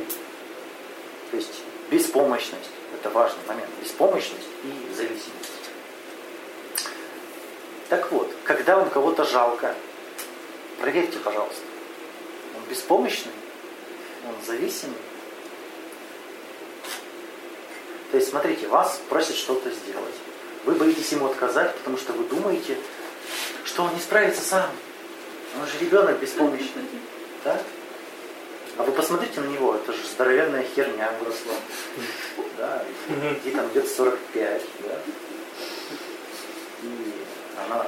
То 1.30 1.38
есть 1.38 1.62
беспомощность, 1.90 2.70
это 2.94 3.08
важный 3.08 3.46
момент, 3.48 3.70
беспомощность 3.82 4.48
и 4.64 4.94
зависимость. 4.94 5.52
Так 7.88 8.12
вот, 8.12 8.30
когда 8.44 8.76
вам 8.76 8.90
кого-то 8.90 9.24
жалко, 9.24 9.74
проверьте, 10.78 11.18
пожалуйста, 11.18 11.71
беспомощный, 12.72 13.32
он 14.26 14.34
зависимый. 14.46 14.96
То 18.10 18.16
есть, 18.16 18.30
смотрите, 18.30 18.66
вас 18.68 19.00
просят 19.08 19.36
что-то 19.36 19.70
сделать. 19.70 20.14
Вы 20.64 20.74
боитесь 20.74 21.12
ему 21.12 21.26
отказать, 21.26 21.74
потому 21.76 21.98
что 21.98 22.12
вы 22.12 22.24
думаете, 22.24 22.76
что 23.64 23.84
он 23.84 23.94
не 23.94 24.00
справится 24.00 24.42
сам. 24.42 24.70
Он 25.60 25.66
же 25.66 25.78
ребенок 25.80 26.18
беспомощный. 26.18 26.84
Да? 27.44 27.60
А 28.78 28.84
вы 28.84 28.92
посмотрите 28.92 29.40
на 29.40 29.46
него, 29.46 29.74
это 29.74 29.92
же 29.92 29.98
здоровенная 30.14 30.64
херня 30.74 31.12
выросла. 31.20 31.54
Да, 32.56 32.84
и 33.44 33.50
там 33.50 33.68
где-то 33.68 33.88
45, 33.88 34.62
да. 34.86 34.98
И 36.82 37.12
она, 37.66 37.86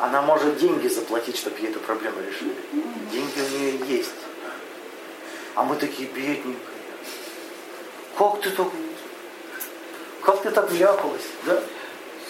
она 0.00 0.22
может 0.22 0.56
деньги 0.58 0.88
заплатить, 0.88 1.36
чтобы 1.36 1.58
ей 1.58 1.70
эту 1.70 1.80
проблему 1.80 2.16
решили. 2.20 2.54
Деньги 3.12 3.40
у 3.40 3.58
нее 3.58 3.96
есть. 3.96 4.10
А 5.54 5.62
мы 5.62 5.76
такие 5.76 6.08
бедненькие. 6.08 6.56
Как 8.16 8.40
ты 8.40 8.50
так, 8.50 8.68
как 10.22 10.42
ты 10.42 10.50
так 10.50 10.70
вляпалась, 10.70 11.26
да? 11.46 11.62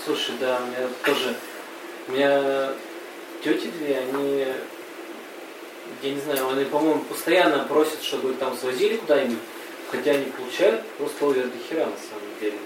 Слушай, 0.05 0.35
да, 0.41 0.61
у 0.63 0.67
меня 0.67 0.89
тоже, 1.05 1.37
у 2.09 2.13
меня 2.13 2.73
тети 3.43 3.67
две, 3.67 3.99
они, 3.99 4.47
я 6.03 6.11
не 6.15 6.21
знаю, 6.21 6.49
они, 6.49 6.65
по-моему, 6.65 7.01
постоянно 7.05 7.65
просят, 7.65 8.03
чтобы 8.03 8.31
их 8.31 8.39
там 8.39 8.57
свозили 8.57 8.97
куда-нибудь. 8.97 9.39
Хотя 9.91 10.13
они 10.13 10.27
получают 10.27 10.87
просто 10.99 11.27
овер 11.27 11.49
до 11.49 11.59
хера 11.69 11.87
на 11.87 11.97
самом 11.97 12.41
деле. 12.41 12.59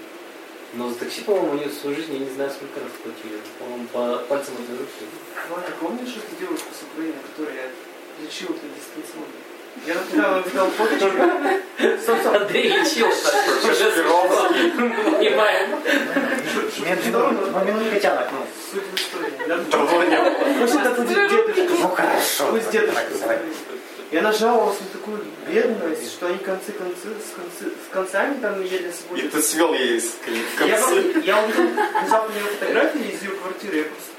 Но 0.76 0.88
за 0.88 0.96
такси, 0.96 1.20
по-моему, 1.22 1.52
они 1.52 1.64
в 1.66 1.74
своей 1.74 1.96
жизни, 1.96 2.14
я 2.14 2.18
не 2.20 2.30
знаю, 2.34 2.50
сколько 2.50 2.80
раз 2.80 2.90
платили. 3.02 3.38
По-моему, 3.58 3.86
по 3.88 4.18
пальцам 4.28 4.54
одной 4.58 4.78
руки. 4.78 5.06
Ваня, 5.50 5.70
помнишь 5.80 6.16
эту 6.16 6.34
девушку 6.40 6.68
с 6.72 6.82
Украины, 6.82 7.14
которую 7.30 7.54
я 7.54 7.70
лечил 8.20 8.48
это 8.50 8.66
дистанционно? 8.74 9.38
Я 9.86 9.94
когда 9.94 10.38
увидел 10.38 10.70
фоточку, 10.70 11.10
стоп, 12.00 12.34
Андрей 12.34 12.68
лечил, 12.68 13.08
уже 13.08 13.90
понимаем. 15.18 15.70
Ну, 17.12 17.64
минутка 17.64 18.00
тянок, 18.00 18.28
ну. 18.32 18.46
суть 18.72 18.84
в 18.84 18.94
истории. 18.94 19.32
Давно 19.70 20.04
не 20.04 20.16
было. 20.16 20.34
Ну 21.80 21.88
хорошо. 21.88 22.50
Пусть 22.50 22.70
дедушка. 22.70 23.40
И 24.14 24.16
она 24.16 24.30
жаловалась 24.30 24.78
на 24.78 24.86
такую 24.96 25.24
бедность, 25.48 26.12
что 26.12 26.26
они 26.28 26.38
концы 26.38 26.70
концы 26.70 27.08
с, 27.08 27.34
концы, 27.34 27.74
с 27.74 27.92
концами 27.92 28.38
там 28.40 28.62
еле 28.62 28.88
И 28.88 28.92
сводят. 28.92 29.32
ты 29.32 29.42
свел 29.42 29.74
ей 29.74 30.00
с- 30.00 30.14
в 30.24 30.64
Я, 30.64 30.76
просто- 30.76 31.18
я 31.18 31.42
увидел 31.42 31.64
внезапно 32.00 32.32
ее 32.32 32.44
фотографии 32.44 33.10
из 33.12 33.22
ее 33.22 33.30
квартиры, 33.30 33.76
я 33.78 33.84
просто, 33.84 34.10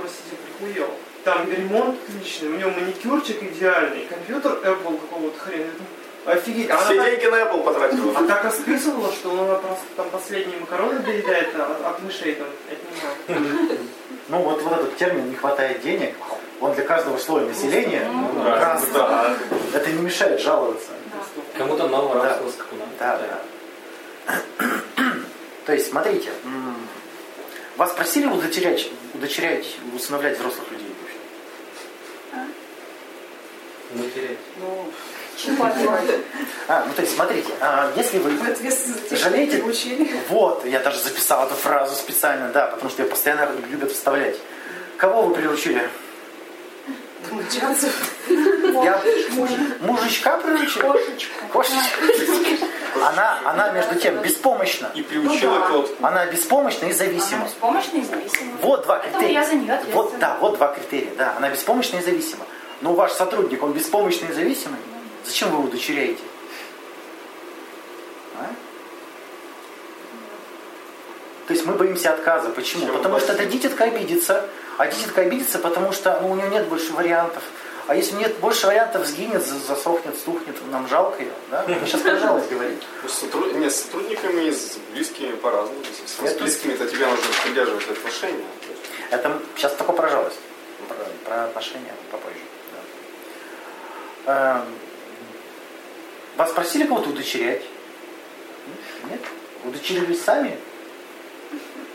простите, 0.00 0.36
прихуел. 0.46 0.90
Там 1.24 1.50
ремонт 1.50 1.96
отличный, 2.08 2.48
у 2.50 2.56
него 2.58 2.70
маникюрчик 2.70 3.42
идеальный, 3.42 4.06
компьютер 4.06 4.52
Apple 4.62 5.00
какого-то 5.00 5.36
хрена. 5.40 5.70
Офигеть, 6.26 6.70
а 6.70 6.76
Все 6.78 6.94
она 6.94 7.02
так, 7.02 7.10
деньги 7.10 7.26
на 7.26 7.36
Apple 7.42 7.64
потратила. 7.64 8.12
а 8.16 8.22
так 8.24 8.44
расписывала, 8.44 9.12
что 9.12 9.32
она 9.32 9.54
просто 9.56 9.84
там 9.96 10.10
последние 10.10 10.58
макароны 10.60 11.00
доедает 11.00 11.56
от, 11.56 11.84
от 11.84 12.02
мышей 12.04 12.36
там 12.36 12.46
отнимает. 12.70 13.80
Ну 14.28 14.38
вот, 14.38 14.62
вот 14.62 14.72
этот 14.74 14.96
термин 14.96 15.28
«не 15.30 15.34
хватает 15.34 15.82
денег», 15.82 16.14
он 16.64 16.74
для 16.74 16.84
каждого 16.84 17.18
слоя 17.18 17.44
населения 17.44 18.08
ну, 18.10 18.42
Да, 18.42 18.58
разный. 18.58 18.92
да. 18.94 19.36
Это 19.74 19.90
не 19.90 20.00
мешает 20.00 20.40
жаловаться. 20.40 20.88
Кому-то 21.58 21.88
нового 21.88 22.22
Да. 22.22 22.38
скакуна. 22.50 22.84
Да, 22.98 23.20
да. 24.26 24.34
То 25.66 25.72
есть, 25.74 25.90
смотрите, 25.90 26.30
вас 27.76 27.92
просили 27.92 28.26
удочерять, 28.26 28.88
удочерять, 29.12 29.66
усыновлять 29.94 30.38
взрослых 30.38 30.70
людей 30.70 30.88
вообще? 31.02 32.48
Матерять. 33.92 34.38
Ну, 34.58 34.90
А, 36.68 36.84
ну 36.86 36.94
то 36.94 37.02
есть, 37.02 37.14
смотрите, 37.14 37.52
а, 37.60 37.92
если 37.96 38.18
вы 38.18 38.32
Жалеете? 39.10 39.62
Вот, 40.30 40.64
я 40.64 40.80
даже 40.80 40.98
записал 40.98 41.46
эту 41.46 41.54
фразу 41.56 41.94
специально, 41.94 42.48
да, 42.52 42.68
потому 42.68 42.90
что 42.90 43.02
ее 43.02 43.08
постоянно 43.10 43.50
любят 43.68 43.92
вставлять. 43.92 44.36
Кого 44.96 45.22
вы 45.22 45.34
приручили? 45.34 45.90
Я 48.82 49.02
мужичка 49.80 50.38
приручил? 50.38 50.82
Кошечку. 50.82 51.46
Кошечка. 51.52 52.66
Она, 53.02 53.38
она, 53.44 53.70
между 53.70 53.96
тем, 53.96 54.18
беспомощна. 54.22 54.90
И 54.94 55.02
приучила 55.02 55.66
Ну 55.68 55.82
да. 56.00 56.08
Она 56.08 56.26
беспомощна 56.26 56.86
и 56.86 56.92
зависима. 56.92 57.44
Беспомощно 57.44 57.98
и 57.98 58.02
зависимо. 58.02 58.52
Вот 58.62 58.84
два 58.84 58.98
Поэтому 58.98 59.18
критерия. 59.18 59.40
я 59.40 59.46
за 59.46 59.54
нее. 59.54 59.80
Вот, 59.92 60.18
да, 60.18 60.36
вот 60.40 60.56
два 60.56 60.68
критерия, 60.74 61.12
да. 61.16 61.34
Она 61.36 61.50
беспомощна 61.50 61.98
и 61.98 62.02
зависима. 62.02 62.44
Но 62.80 62.94
ваш 62.94 63.12
сотрудник, 63.12 63.62
он 63.62 63.72
беспомощный 63.72 64.30
и 64.30 64.32
зависимый. 64.32 64.78
Зачем 65.24 65.48
вы 65.50 65.56
его 65.56 65.64
удочеряете? 65.64 66.22
А? 68.38 68.46
То 71.46 71.52
есть 71.54 71.66
мы 71.66 71.74
боимся 71.74 72.12
отказа. 72.14 72.50
Почему? 72.50 72.86
Чего 72.86 72.98
потому 72.98 73.18
что 73.20 73.34
боитесь? 73.34 73.52
дитятка 73.52 73.84
обидится. 73.84 74.48
А 74.78 74.86
дитятка 74.86 75.20
обидится, 75.22 75.58
потому 75.58 75.92
что 75.92 76.18
ну, 76.20 76.30
у 76.30 76.34
нее 76.34 76.48
нет 76.48 76.66
больше 76.68 76.92
вариантов. 76.92 77.42
А 77.86 77.94
если 77.94 78.14
нет 78.16 78.36
больше 78.38 78.66
вариантов, 78.66 79.06
сгинет, 79.06 79.44
за- 79.44 79.58
засохнет, 79.58 80.16
стухнет, 80.16 80.56
нам 80.72 80.88
жалко 80.88 81.22
ее. 81.22 81.32
Да? 81.50 81.64
Мы 81.68 81.78
сейчас 81.86 82.00
про 82.00 82.16
жалость 82.16 82.50
говорим. 82.50 82.78
Ну, 83.02 83.08
сотруд- 83.08 83.54
Нет, 83.54 83.72
с 83.72 83.82
сотрудниками 83.82 84.42
и 84.48 84.52
с 84.52 84.76
близкими 84.92 85.34
по-разному. 85.36 85.80
С 86.06 86.18
Это- 86.24 86.42
близкими, 86.42 86.74
то 86.76 86.86
тебе 86.86 87.06
нужно 87.06 87.24
поддерживать 87.44 87.88
отношения. 87.90 88.44
Это 89.10 89.40
сейчас 89.56 89.74
только 89.74 89.92
про 89.92 90.08
жалость. 90.08 90.38
Про, 90.88 90.96
про 91.24 91.44
отношения 91.44 91.94
попозже. 92.10 92.36
да. 94.26 94.56
Эм, 94.56 94.64
Вас 96.36 96.50
просили 96.52 96.86
кого-то 96.86 97.10
удочерять? 97.10 97.62
Нет? 99.08 99.20
Удочерились 99.64 100.22
сами? 100.24 100.58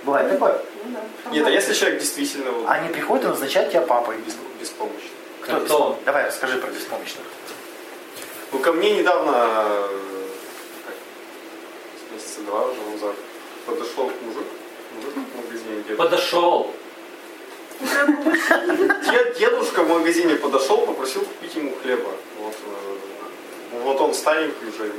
Бывает 0.04 0.30
такое. 0.32 0.62
Ну 0.84 0.92
да. 1.26 1.32
Нет, 1.32 1.46
а 1.46 1.50
если 1.50 1.74
человек 1.74 2.00
действительно 2.00 2.52
вот 2.52 2.68
Они 2.70 2.90
приходят 2.90 3.26
и 3.26 3.28
назначают 3.28 3.72
тебя 3.72 3.82
папой. 3.82 4.16
бес- 4.18 4.36
беспомощный? 4.60 5.10
Кто, 5.42 5.60
кто? 5.62 6.00
Давай 6.06 6.26
расскажи 6.28 6.58
про 6.58 6.70
беспомощных. 6.72 7.26
Ну, 8.52 8.60
ко 8.60 8.72
мне 8.74 8.98
недавно, 8.98 9.32
э, 9.36 10.00
как, 10.86 10.96
месяца 12.14 12.42
два 12.42 12.66
уже 12.66 12.82
назад, 12.92 13.16
подошел 13.66 14.06
мужик, 14.24 14.44
мужик 14.96 15.14
в 15.16 15.38
магазине, 15.46 15.84
дед- 15.88 15.98
Подошел. 15.98 16.74
Дед- 17.80 19.38
дедушка 19.38 19.84
в 19.84 19.90
магазине 19.90 20.36
подошел, 20.36 20.86
попросил 20.86 21.22
купить 21.24 21.56
ему 21.56 21.74
хлеба. 21.82 22.12
Вот, 22.40 22.56
э, 22.66 23.78
вот 23.84 24.02
он 24.02 24.14
старенький 24.14 24.66
уже. 24.68 24.92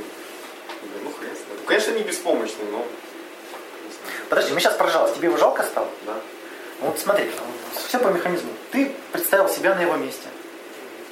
Ну, 1.03 1.11
хрен 1.11 1.29
с 1.35 1.39
ним. 1.39 1.65
Конечно, 1.65 1.91
не 1.91 2.03
беспомощный, 2.03 2.65
но... 2.71 2.85
Подожди, 4.31 4.53
мы 4.53 4.61
сейчас 4.61 4.75
про 4.75 4.87
жалость. 4.89 5.15
Тебе 5.15 5.27
его 5.27 5.35
жалко 5.37 5.61
стало? 5.61 5.89
Да. 6.05 6.13
Ну, 6.79 6.87
Вот 6.87 6.97
смотри, 6.97 7.29
все 7.85 7.99
по 7.99 8.07
механизму. 8.07 8.49
Ты 8.71 8.93
представил 9.11 9.49
себя 9.49 9.75
на 9.75 9.81
его 9.81 9.97
месте. 9.97 10.29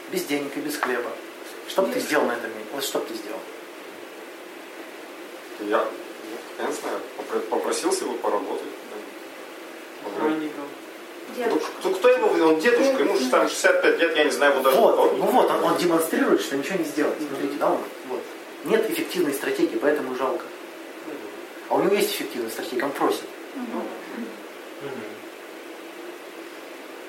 Без 0.10 0.24
денег 0.24 0.56
и 0.56 0.62
без 0.62 0.78
хлеба. 0.78 1.12
Что 1.68 1.82
бы 1.82 1.92
ты 1.92 2.00
сделал 2.00 2.24
на 2.28 2.32
этом 2.32 2.50
месте? 2.52 2.70
Вот 2.72 2.82
что 2.82 3.00
бы 3.00 3.08
ты 3.08 3.16
сделал? 3.16 3.40
Я, 5.60 5.84
я 6.60 6.66
не 6.66 6.72
знаю, 6.72 7.02
попро- 7.18 7.42
попросился 7.42 8.06
его 8.06 8.14
поработать. 8.14 8.64
да. 8.90 10.10
охранником. 10.10 10.64
Ну, 11.36 11.60
кто, 11.60 11.90
кто 11.92 12.08
его, 12.08 12.28
он 12.48 12.60
дедушка, 12.62 13.04
ему 13.04 13.18
же 13.18 13.30
там 13.30 13.50
65 13.50 14.00
лет, 14.00 14.16
я 14.16 14.24
не 14.24 14.32
знаю, 14.32 14.54
его 14.54 14.64
даже 14.64 14.78
Вот, 14.78 14.96
помню. 14.96 15.18
ну 15.18 15.26
вот, 15.26 15.52
он, 15.52 15.64
он 15.66 15.78
демонстрирует, 15.78 16.42
что 16.42 16.56
ничего 16.56 16.78
не 16.78 16.86
сделать. 16.86 17.18
Смотрите, 17.18 17.56
да, 17.60 17.72
он, 17.72 17.80
вот. 18.08 18.22
Нет 18.64 18.90
эффективной 18.90 19.34
стратегии, 19.34 19.76
поэтому 19.78 20.16
жалко. 20.16 20.46
А 21.70 21.76
у 21.76 21.84
него 21.84 21.96
есть 21.96 22.12
эффективная 22.12 22.50
стратегия, 22.50 22.84
он 22.84 22.92
просит. 22.92 23.26
Мгм. 23.56 23.84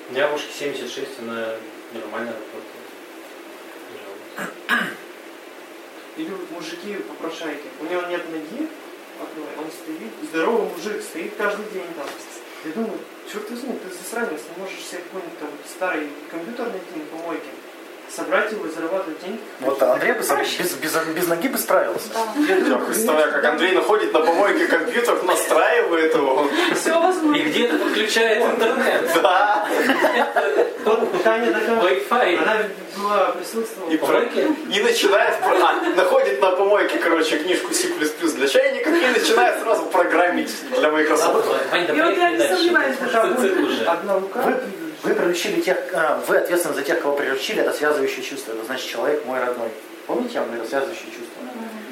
У 0.09 0.13
меня 0.13 0.27
бабушке 0.27 0.51
76, 0.59 1.19
она 1.19 1.55
нормально 1.93 2.33
работает. 2.33 2.81
Или 6.17 6.29
вот 6.29 6.51
мужики 6.51 6.95
попрошайки. 6.95 7.67
У 7.79 7.85
него 7.85 8.01
нет 8.03 8.29
ноги 8.29 8.67
одной, 9.19 9.47
он 9.57 9.71
стоит, 9.71 10.11
здоровый 10.29 10.69
мужик, 10.69 11.01
стоит 11.01 11.35
каждый 11.37 11.65
день 11.71 11.87
там. 11.95 12.07
Я 12.65 12.71
думаю, 12.73 12.99
черт 13.31 13.49
возьми, 13.49 13.79
ты 13.79 13.89
засранец, 13.89 14.41
не 14.55 14.61
можешь 14.61 14.79
себе 14.79 15.01
какой-нибудь 15.01 15.39
там 15.39 15.49
старый 15.67 16.09
компьютер 16.29 16.67
найти 16.67 16.95
на 16.95 17.05
помойке, 17.05 17.47
собрать 18.15 18.51
его 18.51 18.65
и 18.65 18.69
зарабатывать 18.69 19.21
деньги. 19.21 19.39
Вот 19.61 19.81
Андрей 19.81 20.13
бы 20.13 20.23
сам 20.23 20.39
без, 20.39 20.73
без, 20.73 20.95
без 21.15 21.27
ноги 21.27 21.47
бы 21.47 21.57
справился. 21.57 22.09
Я 22.47 22.77
представляю, 22.77 23.31
как 23.31 23.45
Андрей 23.45 23.73
находит 23.73 24.13
на 24.13 24.19
помойке 24.19 24.67
компьютер, 24.67 25.23
настраивает 25.23 26.13
его. 26.13 26.47
Все 26.75 26.99
возможно. 26.99 27.35
И 27.35 27.43
где-то 27.43 27.77
подключает 27.77 28.43
интернет. 28.43 29.11
Да. 29.21 29.67
Вот 30.83 31.23
Таня 31.23 31.53
такая, 31.53 31.79
Wi-Fi. 31.79 32.37
она 32.37 32.57
была 32.97 33.31
присутствовала. 33.31 33.89
И, 33.89 34.77
и 34.77 34.83
начинает, 34.83 35.35
а, 35.43 35.95
находит 35.95 36.41
на 36.41 36.51
помойке, 36.51 36.97
короче, 36.97 37.37
книжку 37.37 37.73
C++ 37.73 37.87
для 37.87 38.47
чайников 38.47 38.93
и 38.93 39.19
начинает 39.19 39.61
сразу 39.61 39.83
программить 39.85 40.51
для 40.75 40.91
Microsoft. 40.91 41.45
Вот 41.45 41.57
я 41.71 42.31
не 42.31 42.37
дальше. 42.37 42.55
сомневаюсь, 42.55 42.97
уже. 43.59 43.85
Одна 43.85 44.15
рука. 44.15 44.59
Вы, 45.03 45.13
приручили 45.15 45.61
тех, 45.61 45.77
э, 45.93 46.19
вы 46.27 46.37
ответственны 46.37 46.75
за 46.75 46.83
тех, 46.83 47.01
кого 47.01 47.15
приручили, 47.15 47.61
это 47.61 47.73
связывающее 47.73 48.23
чувство. 48.23 48.51
Это 48.53 48.65
значит, 48.65 48.87
человек 48.87 49.25
мой 49.25 49.39
родной. 49.39 49.69
Помните, 50.07 50.35
я 50.35 50.39
вам 50.41 50.49
говорил, 50.49 50.67
связывающее 50.67 51.05
чувство? 51.11 51.41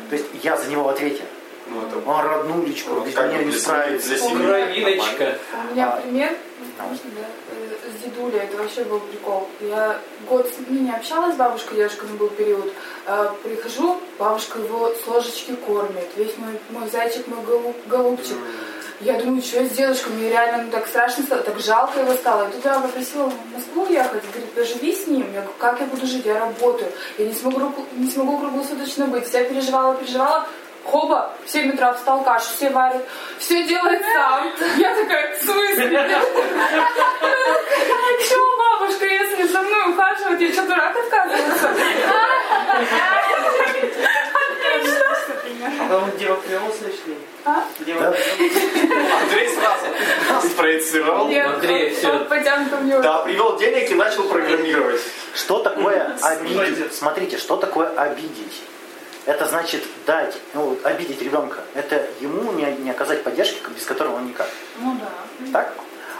То 0.10 0.16
есть 0.16 0.26
я 0.43 0.57
за 0.57 0.70
него 0.70 0.84
в 0.84 0.89
ответе. 0.89 1.22
Ну, 1.68 1.86
это 1.88 1.97
Он 2.10 2.26
роднулечку, 2.26 2.95
вот 2.95 3.05
без 3.05 3.16
меня 3.16 3.43
не 3.43 3.51
справится. 3.51 4.07
семьи- 4.07 4.18
для 4.18 4.28
семьи 4.28 4.45
Кровиночка. 4.47 5.38
У 5.70 5.74
меня 5.76 5.88
А. 5.93 6.01
пример, 6.01 6.36
можно, 6.80 7.10
да, 7.16 7.28
э, 7.51 7.91
с 7.91 8.03
дедулей, 8.03 8.39
это 8.39 8.57
вообще 8.57 8.84
был 8.86 8.99
прикол. 9.01 9.47
Я 9.62 9.99
год 10.28 10.47
с 10.51 10.68
ним 10.68 10.86
не 10.86 10.91
общалась 10.91 11.36
с 11.36 11.38
бабушкой, 11.38 11.78
дедушкой 11.78 12.10
был 12.10 12.30
период. 12.30 12.74
А, 13.05 13.36
Прихожу, 13.43 13.99
бабушка 14.18 14.57
его 14.57 14.91
с 14.95 15.05
ложечки 15.07 15.55
кормит, 15.68 16.07
весь 16.16 16.36
мой, 16.38 16.53
мой 16.72 16.89
зайчик, 16.89 17.28
мой 17.28 17.43
голуб- 17.45 17.88
голубчик. 17.88 18.38
Я 19.02 19.14
думаю, 19.14 19.41
что 19.41 19.64
с 19.64 19.70
дедушкой, 19.70 20.12
мне 20.14 20.30
реально 20.30 20.64
ну, 20.64 20.72
так 20.72 20.86
страшно 20.86 21.24
стало, 21.24 21.41
так 21.41 21.58
жалко 21.60 22.02
его 22.02 22.14
стало. 22.14 22.50
И 22.50 22.52
тут 22.52 22.66
я 22.66 22.80
попросила 22.80 23.30
в 23.30 23.54
Москву 23.54 23.88
ехать, 23.89 24.24
говорит, 24.24 24.52
поживи 24.54 24.93
с 24.93 25.08
ним. 25.08 25.26
Я 25.34 25.41
говорю, 25.41 25.58
как 25.58 25.80
я 25.80 25.86
буду 25.86 26.06
жить, 26.06 26.26
я 26.26 26.38
работаю, 26.38 26.91
я 27.18 27.26
не 27.26 27.34
смогу, 27.34 27.74
не 27.93 28.10
смогу 28.10 28.38
круглосуточно 28.39 29.08
быть. 29.08 29.34
Я 29.34 29.45
переживала, 29.45 29.95
переживала, 29.95 30.45
Хоба, 30.84 31.32
в 31.45 31.50
7 31.50 31.74
утра 31.74 31.93
встал, 31.93 32.24
кашу 32.24 32.52
все 32.56 32.70
варит, 32.72 33.02
все 33.38 33.64
делает 33.68 34.02
сам. 34.14 34.52
Я 34.78 34.95
такая, 34.95 35.38
в 35.38 35.41
смысле? 35.43 35.89
Чего, 38.28 38.58
бабушка, 38.58 39.06
если 39.06 39.43
за 39.47 39.62
мной 39.62 39.91
ухаживать, 39.91 40.41
я 40.41 40.52
что, 40.52 40.64
дурак 40.64 40.97
отказываться? 40.97 41.70
Отлично. 44.80 45.06
А 45.89 46.10
привел 46.18 46.66
на 46.66 46.74
следующий 46.74 47.04
день. 47.06 47.29
А? 47.50 47.64
Да. 47.80 48.12
привел. 48.12 48.14
Андрей 49.22 49.50
сразу 49.50 50.47
спроецировал. 50.50 51.26
Андрей, 51.26 51.95
мне. 52.78 53.00
Да, 53.00 53.20
привел 53.20 53.58
денег 53.58 53.89
и 53.89 53.95
начал 53.95 54.24
программировать. 54.24 55.02
Что 55.34 55.60
такое 55.60 56.16
обидеть? 56.22 56.93
Смотрите, 56.93 57.38
что 57.38 57.58
такое 57.58 57.89
обидеть? 57.89 58.62
Это 59.26 59.47
значит 59.47 59.84
дать, 60.06 60.36
ну, 60.54 60.78
обидеть 60.84 61.22
ребенка. 61.22 61.62
Это 61.74 62.08
ему 62.20 62.52
не, 62.52 62.66
не 62.84 62.91
оказать 62.91 63.24
поддержки, 63.24 63.60
без 63.76 63.86
которого 63.86 64.16
он 64.16 64.28
никак. 64.28 64.50
Ну 64.80 64.97
да. 65.00 65.52
Так? 65.52 65.74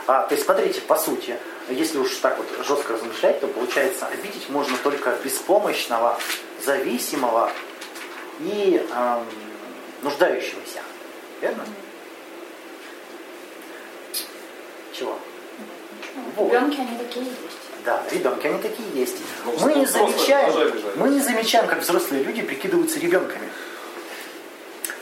А, 0.08 0.24
то 0.24 0.34
есть, 0.34 0.46
смотрите, 0.46 0.82
по 0.82 0.96
сути, 0.96 1.38
если 1.70 2.00
уж 2.00 2.16
так 2.16 2.38
вот 2.38 2.48
жестко 2.66 2.94
размышлять, 2.94 3.40
то 3.40 3.48
получается, 3.48 4.08
обидеть 4.08 4.50
можно 4.50 4.76
только 4.84 5.16
беспомощного, 5.24 6.20
зависимого 6.66 7.52
и 8.40 8.84
эм, 8.92 9.26
нуждающегося. 10.02 10.82
Верно? 11.42 11.66
Чего? 14.94 15.18
Вот. 16.36 16.52
Ребенки, 16.52 16.80
они 16.80 16.98
такие 16.98 17.26
есть. 17.26 17.38
Да, 17.86 18.04
ребенки, 18.12 18.48
они 18.48 18.62
такие 18.62 18.90
есть. 18.94 19.16
Ну, 19.46 19.56
Мы 19.60 19.74
не 19.76 19.86
замечаем, 19.86 20.54
мы 20.96 21.10
не 21.10 21.20
замечаем, 21.20 21.68
как 21.68 21.80
взрослые 21.80 22.24
люди 22.24 22.42
прикидываются 22.42 23.00
ребенками. 23.00 23.50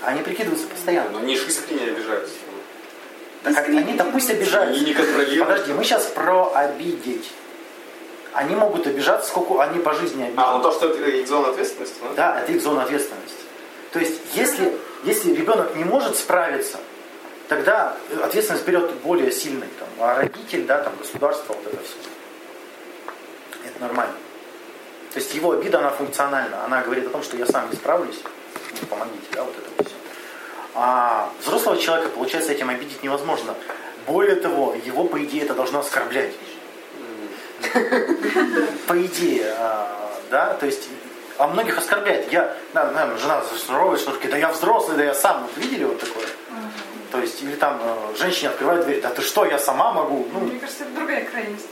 Они 0.01 0.21
прикидываются 0.21 0.67
постоянно. 0.67 1.09
Но 1.11 1.19
они 1.19 1.35
же 1.35 1.47
искренне 1.47 1.91
обижаются. 1.91 2.35
Так 3.43 3.55
как 3.55 3.67
они-то 3.69 4.03
пусть 4.05 4.29
Они 4.29 4.39
обижаются. 4.39 4.83
не 4.85 4.93
контролируют. 4.93 5.47
Подожди, 5.47 5.73
мы 5.73 5.83
сейчас 5.83 6.05
про 6.05 6.51
обидеть. 6.53 7.29
Они 8.33 8.55
могут 8.55 8.85
обижаться, 8.85 9.29
сколько 9.29 9.63
они 9.63 9.79
по 9.79 9.93
жизни 9.93 10.23
обидят. 10.23 10.39
А, 10.45 10.57
ну 10.57 10.63
то, 10.63 10.71
что 10.71 10.89
это 10.89 11.09
их 11.09 11.27
зона 11.27 11.49
ответственности, 11.49 11.95
да? 12.01 12.13
Да, 12.33 12.41
это 12.41 12.51
их 12.51 12.61
зона 12.61 12.83
ответственности. 12.83 13.37
То 13.91 13.99
есть, 13.99 14.19
если, 14.35 14.76
если 15.03 15.33
ребенок 15.33 15.75
не 15.75 15.83
может 15.83 16.17
справиться, 16.17 16.77
тогда 17.47 17.95
ответственность 18.23 18.65
берет 18.65 18.91
более 18.95 19.31
сильный. 19.31 19.67
Там, 19.79 19.87
а 19.99 20.15
родитель, 20.15 20.65
да, 20.65 20.83
там, 20.83 20.95
государство, 20.97 21.53
вот 21.53 21.73
это 21.73 21.83
все. 21.83 21.95
Это 23.65 23.81
нормально. 23.81 24.13
То 25.13 25.19
есть 25.19 25.33
его 25.33 25.51
обида, 25.51 25.79
она 25.79 25.89
функциональна. 25.89 26.63
Она 26.65 26.81
говорит 26.81 27.07
о 27.07 27.09
том, 27.09 27.23
что 27.23 27.37
я 27.37 27.45
сам 27.45 27.69
не 27.69 27.75
справлюсь. 27.75 28.21
Ну, 28.81 28.87
помогите, 28.87 29.25
да, 29.33 29.43
вот 29.43 29.55
это 29.57 29.83
все. 29.83 29.95
А 30.75 31.31
взрослого 31.41 31.77
человека, 31.77 32.09
получается, 32.09 32.51
этим 32.51 32.69
обидеть 32.69 33.01
невозможно. 33.01 33.55
Более 34.05 34.35
того, 34.35 34.75
его, 34.85 35.05
по 35.05 35.23
идее, 35.23 35.43
это 35.43 35.53
должно 35.53 35.79
оскорблять. 35.79 36.33
По 38.87 39.01
идее, 39.01 39.53
а, 39.57 40.13
да, 40.29 40.53
то 40.53 40.65
есть, 40.65 40.87
а 41.37 41.47
многих 41.47 41.77
оскорбляет. 41.77 42.31
Я, 42.31 42.55
да, 42.73 42.87
да, 42.91 43.17
жена 43.17 43.43
зашнуровывает 43.43 44.01
шнурки, 44.01 44.27
да 44.27 44.37
я 44.37 44.49
взрослый, 44.49 44.97
да 44.97 45.03
я 45.03 45.13
сам. 45.13 45.43
Вот 45.43 45.51
видели 45.63 45.83
вот 45.85 45.99
такое? 45.99 46.25
То 47.11 47.19
есть, 47.19 47.41
или 47.41 47.55
там 47.55 47.79
э, 47.81 48.17
женщине 48.17 48.49
открывает 48.49 48.83
дверь, 48.85 49.01
да 49.01 49.09
ты 49.09 49.21
что, 49.21 49.45
я 49.45 49.57
сама 49.59 49.91
могу? 49.93 50.27
Ну, 50.33 50.39
Мне 50.41 50.59
кажется, 50.59 50.83
это 50.83 50.93
другая 50.93 51.23
крайность. 51.25 51.67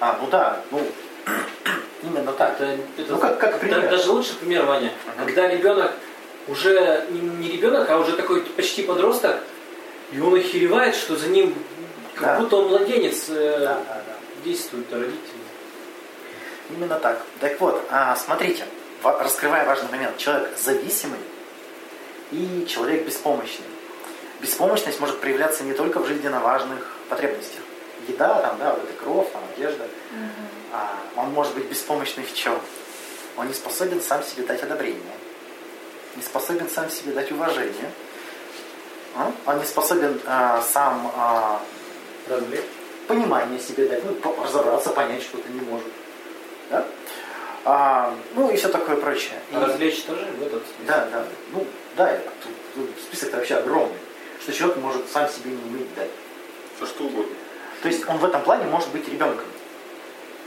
а, 0.00 0.18
ну 0.20 0.26
да, 0.28 0.60
ну, 0.72 0.80
именно 2.02 2.32
так. 2.32 2.54
Это, 2.60 2.78
это 2.98 3.12
Ну, 3.12 3.18
как- 3.18 3.38
как 3.38 3.60
пример. 3.60 3.88
даже 3.88 4.10
лучше 4.10 4.34
пример, 4.36 4.64
Ваня. 4.64 4.90
Когда 5.18 5.46
ребенок 5.48 5.92
уже 6.48 7.06
не, 7.10 7.20
не 7.20 7.52
ребенок, 7.52 7.88
а 7.90 7.98
уже 7.98 8.12
такой 8.16 8.40
почти 8.42 8.82
подросток, 8.82 9.38
и 10.10 10.18
он 10.20 10.34
охеревает, 10.34 10.96
что 10.96 11.16
за 11.16 11.28
ним 11.28 11.54
как 12.16 12.24
Да. 12.26 12.40
будто 12.40 12.56
он 12.56 12.68
младенец 12.68 13.26
э, 13.28 13.58
Да, 13.60 13.74
да, 13.74 13.94
да. 13.94 14.14
действует, 14.44 14.92
родители. 14.92 15.20
Именно 16.70 16.98
так. 16.98 17.20
Так 17.40 17.60
вот, 17.60 17.82
а, 17.90 18.16
смотрите, 18.16 18.64
раскрывая 19.02 19.66
важный 19.66 19.90
момент. 19.90 20.16
Человек 20.18 20.50
зависимый 20.58 21.18
и 22.30 22.66
человек 22.68 23.06
беспомощный. 23.06 23.66
Беспомощность 24.40 24.98
может 25.00 25.20
проявляться 25.20 25.62
не 25.64 25.72
только 25.72 26.00
в 26.00 26.06
жизненно 26.06 26.40
важных 26.40 26.96
потребностях. 27.08 27.60
Еда, 28.08 28.40
там, 28.40 28.58
да, 28.58 28.72
вот 28.72 28.82
эта 28.82 28.92
кровь, 28.94 29.30
там, 29.32 29.42
одежда. 29.54 29.86
А, 30.72 30.98
он 31.16 31.30
может 31.30 31.54
быть 31.54 31.66
беспомощный 31.66 32.24
в 32.24 32.34
чем? 32.34 32.58
Он 33.36 33.46
не 33.46 33.54
способен 33.54 34.00
сам 34.00 34.22
себе 34.22 34.44
дать 34.44 34.62
одобрение. 34.62 35.14
Не 36.16 36.22
способен 36.22 36.68
сам 36.68 36.90
себе 36.90 37.12
дать 37.12 37.30
уважение. 37.30 37.90
А? 39.14 39.32
Он 39.46 39.58
не 39.58 39.64
способен 39.64 40.20
а, 40.26 40.62
сам 40.62 41.12
а, 41.16 41.62
понимание 43.06 43.60
себе 43.60 43.86
дать, 43.86 44.02
ну, 44.04 44.42
разобраться, 44.42 44.90
понять 44.90 45.22
что-то 45.22 45.48
не 45.50 45.60
может. 45.60 45.88
Да? 46.70 46.84
А, 47.64 48.14
ну 48.34 48.50
и 48.50 48.56
все 48.56 48.68
такое 48.68 48.96
прочее. 48.96 49.34
И- 49.50 49.54
А 49.54 49.60
развлечь 49.60 50.02
тоже 50.02 50.24
в 50.38 50.42
этот 50.42 50.62
смысле? 50.66 50.86
да, 50.86 51.08
да. 51.12 51.24
Ну, 51.52 51.66
да, 51.96 52.12
это, 52.12 52.28
тут, 52.42 52.52
тут 52.74 52.90
список 53.02 53.32
вообще 53.34 53.56
огромный. 53.56 53.96
Что 54.40 54.52
человек 54.52 54.78
может 54.78 55.08
сам 55.10 55.28
себе 55.28 55.50
не 55.52 55.62
уметь 55.62 55.94
дать. 55.94 56.10
Все 56.76 56.86
что 56.86 57.04
угодно. 57.04 57.32
То 57.82 57.88
есть 57.88 58.08
он 58.08 58.18
в 58.18 58.24
этом 58.24 58.42
плане 58.42 58.64
может 58.64 58.88
быть 58.90 59.08
ребенком. 59.08 59.46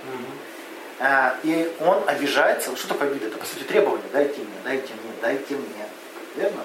Мгм. 0.03 0.25
А, 0.99 1.37
и 1.43 1.71
он 1.79 2.03
обижается. 2.07 2.69
Вот 2.71 2.79
Что 2.79 2.89
такое 2.89 3.09
обида? 3.09 3.27
Это, 3.27 3.37
по 3.37 3.45
сути, 3.45 3.63
требование. 3.63 4.05
Дайте 4.11 4.39
мне, 4.39 4.57
дайте 4.63 4.93
мне, 4.93 5.11
дайте 5.21 5.55
мне. 5.55 5.85
Верно? 6.35 6.63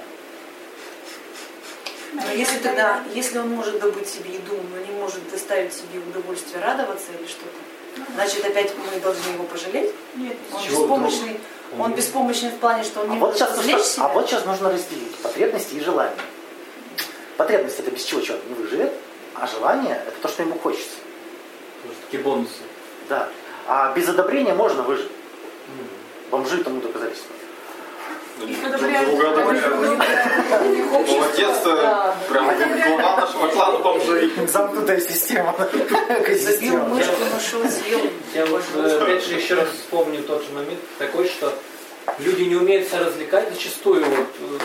Но 2.12 2.32
если 2.32 2.59
тогда, 2.59 3.03
если 3.14 3.38
он 3.38 3.51
может 3.51 3.78
добыть 3.78 4.09
себе 4.09 4.34
еду, 4.34 4.59
но 4.72 4.78
не 4.84 4.92
может 5.01 5.30
доставить 5.30 5.72
себе 5.72 6.01
удовольствие 6.01 6.61
радоваться 6.62 7.12
или 7.18 7.26
что-то, 7.28 7.57
значит 8.14 8.45
опять 8.45 8.72
мы 8.76 9.01
должны 9.01 9.32
его 9.32 9.45
пожалеть? 9.45 9.91
Нет. 10.16 10.36
Он 10.53 10.62
чего 10.62 10.82
беспомощный. 10.82 11.41
Он 11.78 11.93
беспомощный 11.95 12.51
в 12.51 12.57
плане, 12.59 12.82
что 12.84 13.01
он 13.01 13.11
А 13.11 13.14
не 13.14 13.20
вот, 13.20 13.26
может 13.26 13.38
сейчас, 13.38 13.57
нужно- 13.57 13.78
себя. 13.82 14.05
а 14.05 14.09
вот 14.09 14.28
сейчас 14.28 14.45
нужно 14.45 14.70
разделить 14.72 15.14
потребности 15.16 15.74
и 15.74 15.80
желания. 15.80 16.16
Потребность 17.36 17.78
это 17.78 17.91
без 17.91 18.03
чего 18.05 18.20
человек 18.20 18.45
не 18.49 18.55
выживет, 18.55 18.93
а 19.34 19.47
желание 19.47 20.03
это 20.07 20.16
то, 20.20 20.28
что 20.28 20.43
ему 20.43 20.59
хочется. 20.59 20.97
Вот 21.84 21.95
такие 22.05 22.22
бонусы. 22.22 22.53
Да. 23.09 23.28
А 23.66 23.93
без 23.95 24.09
одобрения 24.09 24.53
можно 24.55 24.82
выжить. 24.82 25.11
Бомжи 26.30 26.62
тому 26.62 26.80
доказательство. 26.80 27.34
Одобряют. 28.43 29.11
Друга 29.11 29.30
одобряют. 29.30 29.76
Молодец, 31.09 31.57
прям 32.28 32.99
глава 32.99 33.16
нашего 33.16 33.47
клана 33.49 33.78
бомжей. 33.78 34.32
Замкнутая 34.47 35.01
система. 35.01 35.55
Забил 36.38 36.78
мышку, 36.86 37.12
нашел, 37.32 37.62
съел. 37.68 38.01
Я 38.34 38.47
вот 38.47 38.62
э, 38.74 38.99
опять 39.01 39.24
же 39.24 39.34
еще 39.34 39.55
раз 39.55 39.68
вспомню 39.68 40.22
тот 40.22 40.43
же 40.43 40.53
момент 40.53 40.80
такой, 40.99 41.26
что 41.26 41.53
люди 42.18 42.43
не 42.43 42.57
умеют 42.57 42.88
себя 42.88 43.01
развлекать 43.01 43.53
зачастую. 43.53 44.05
Вот, 44.05 44.28
э, 44.41 44.59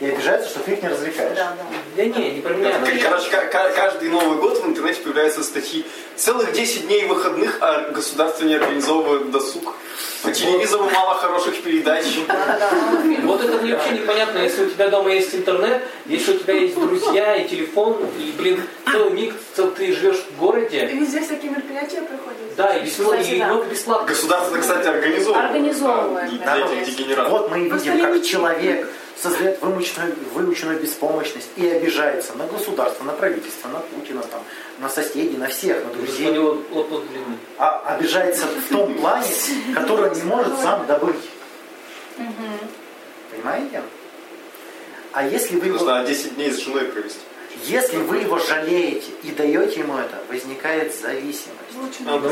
И 0.00 0.06
обижаются, 0.06 0.48
что 0.48 0.60
ты 0.60 0.72
их 0.72 0.82
не 0.82 0.88
развлекаешь. 0.88 1.36
Да, 1.36 1.54
да. 1.58 1.64
да 1.96 2.04
не, 2.04 2.30
не 2.30 2.40
про 2.40 2.54
меня. 2.54 2.72
Короче, 3.02 3.30
ка- 3.30 3.46
ка- 3.46 3.70
каждый 3.76 4.08
Новый 4.08 4.38
год 4.38 4.58
в 4.58 4.66
интернете 4.66 5.02
появляются 5.02 5.42
статьи. 5.42 5.84
Целых 6.16 6.52
10 6.52 6.86
дней 6.86 7.04
выходных, 7.04 7.58
а 7.60 7.90
государство 7.90 8.44
не 8.46 8.54
организовывает 8.54 9.30
досуг. 9.30 9.74
По 10.22 10.32
телевизору 10.32 10.88
мало 10.90 11.14
хороших 11.16 11.62
передач. 11.62 12.04
Вот 13.24 13.42
это 13.42 13.58
мне 13.58 13.74
вообще 13.74 13.92
непонятно, 13.92 14.38
если 14.38 14.64
у 14.64 14.70
тебя 14.70 14.88
дома 14.88 15.10
есть 15.10 15.34
интернет, 15.34 15.82
если 16.06 16.34
у 16.34 16.38
тебя 16.38 16.54
есть 16.54 16.74
друзья 16.74 17.36
и 17.36 17.48
телефон, 17.48 17.98
и, 18.18 18.32
блин, 18.38 18.62
целый 18.90 19.10
миг, 19.12 19.34
ты 19.76 19.92
живешь 19.94 20.24
в 20.30 20.38
городе, 20.38 20.86
Везде 20.86 21.20
всякие 21.20 21.50
мероприятия 21.50 22.02
проходят. 22.02 22.54
да, 22.56 22.76
и, 22.76 22.84
бесплатно, 22.84 23.18
Кстати, 23.18 23.34
и 23.34 23.38
да. 23.38 23.46
много 23.46 23.64
бесплатно. 23.64 24.08
Государство, 24.08 24.56
кстати, 24.58 24.88
организовывает. 24.88 25.44
Организовывает, 25.50 26.32
И. 26.32 27.14
Вот 27.28 27.50
мы 27.50 27.60
и 27.66 27.70
видим, 27.70 28.00
как 28.00 28.22
человек 28.22 28.88
создает 29.20 29.60
вымученную, 29.60 30.14
выученную 30.34 30.80
беспомощность 30.80 31.48
и 31.56 31.66
обижается 31.68 32.34
на 32.34 32.46
государство, 32.46 33.04
на 33.04 33.12
правительство, 33.12 33.68
на 33.68 33.80
Путина, 33.80 34.22
там, 34.22 34.42
на 34.78 34.88
соседей, 34.88 35.36
на 35.36 35.48
всех, 35.48 35.84
на 35.84 35.90
друзей. 35.92 36.28
А 37.58 37.94
обижается 37.94 38.46
в 38.46 38.72
том 38.72 38.94
плане, 38.94 39.26
который 39.74 40.10
он 40.10 40.16
не 40.16 40.22
может 40.22 40.58
сам 40.60 40.86
добыть. 40.86 41.16
Понимаете? 43.30 43.82
А 45.12 45.26
если 45.26 45.56
вы, 45.58 45.66
его, 45.66 45.78
Нужно 45.78 46.04
10 46.04 46.34
дней 46.36 46.50
с 46.50 46.58
женой 46.58 46.84
провести. 46.84 47.18
если 47.64 47.96
вы 47.96 48.18
его 48.18 48.38
жалеете 48.38 49.10
и 49.24 49.32
даете 49.32 49.80
ему 49.80 49.96
это, 49.98 50.18
возникает 50.28 50.94
зависимость. 50.94 51.50
Он. 52.06 52.22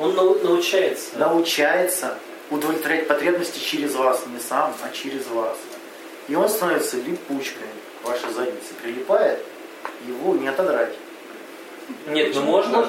Он 0.00 0.14
нау- 0.14 0.38
научается. 0.42 1.16
Научается 1.18 2.18
удовлетворять 2.50 3.06
потребности 3.06 3.58
через 3.58 3.94
вас, 3.94 4.22
не 4.26 4.40
сам, 4.40 4.74
а 4.82 4.90
через 4.90 5.26
вас. 5.28 5.56
И 6.28 6.34
он 6.34 6.48
становится 6.48 6.96
липучкой 6.96 7.66
к 8.02 8.06
вашей 8.08 8.32
заднице, 8.32 8.74
прилипает, 8.82 9.44
его 10.06 10.34
не 10.36 10.48
отодрать. 10.48 10.94
Нет, 12.06 12.34
ну 12.34 12.42
можно. 12.42 12.88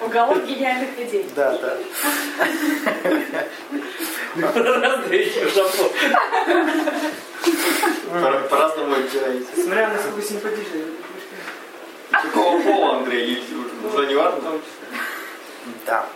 Уголок 0.00 0.44
гениальных 0.44 0.98
идей. 0.98 1.26
Да, 1.34 1.58
да. 1.58 1.78
По-разному 8.50 8.94
отделяете. 8.94 9.46
Смотря 9.54 9.88
насколько 9.88 10.22
симпатичный. 10.22 10.84
Какого 12.10 12.60
пола, 12.60 12.96
Андрей? 12.98 13.34
Или 13.34 13.42
Уже 13.86 14.06
не 14.06 14.14
важно? 14.14 14.60
Да. 15.86 16.06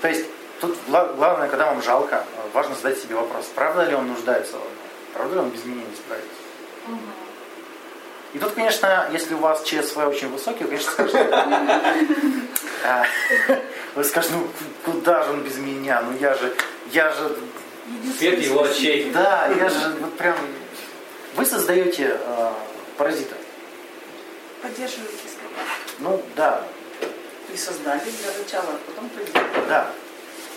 То 0.00 0.08
есть 0.08 0.26
тут 0.60 0.76
гла- 0.88 1.12
главное, 1.16 1.48
когда 1.48 1.66
вам 1.66 1.82
жалко, 1.82 2.24
э, 2.36 2.48
важно 2.52 2.74
задать 2.74 2.98
себе 2.98 3.14
вопрос, 3.14 3.46
правда 3.54 3.84
ли 3.84 3.94
он 3.94 4.06
нуждается 4.08 4.54
во 4.54 4.64
мне? 4.64 4.70
Правда 5.14 5.34
ли 5.34 5.40
он 5.40 5.50
без 5.50 5.64
меня 5.64 5.82
не 5.88 5.96
справится? 5.96 6.30
И 8.32 8.38
тут, 8.38 8.52
конечно, 8.52 9.08
если 9.12 9.34
у 9.34 9.38
вас 9.38 9.62
ЧСВ 9.62 9.96
очень 10.06 10.28
высокий, 10.28 10.64
вы, 10.64 10.70
конечно, 10.70 10.92
скажете, 10.92 11.28
а, 12.84 13.04
вы 13.94 14.04
скажете, 14.04 14.34
ну 14.34 14.46
куда 14.84 15.22
же 15.24 15.30
он 15.32 15.40
без 15.42 15.56
меня? 15.56 16.02
Ну 16.02 16.16
я 16.18 16.34
же, 16.34 16.54
я 16.92 17.10
же, 17.12 17.36
Свет 18.18 18.40
его 18.40 18.64
очей. 18.64 19.10
да, 19.10 19.48
я 19.48 19.68
же 19.70 19.90
вот 20.00 20.16
прям... 20.18 20.36
Вы 21.36 21.46
создаете 21.46 22.18
э, 22.20 22.52
паразита. 22.98 23.36
Поддерживайте 24.60 25.14
сказать. 25.14 25.66
Ну 25.98 26.22
да, 26.34 26.62
И 27.52 27.56
создали 27.56 28.00
для 28.00 28.32
начала, 28.42 28.70
а 28.74 28.78
потом 28.90 29.08
придет. 29.10 29.34
Да. 29.68 29.90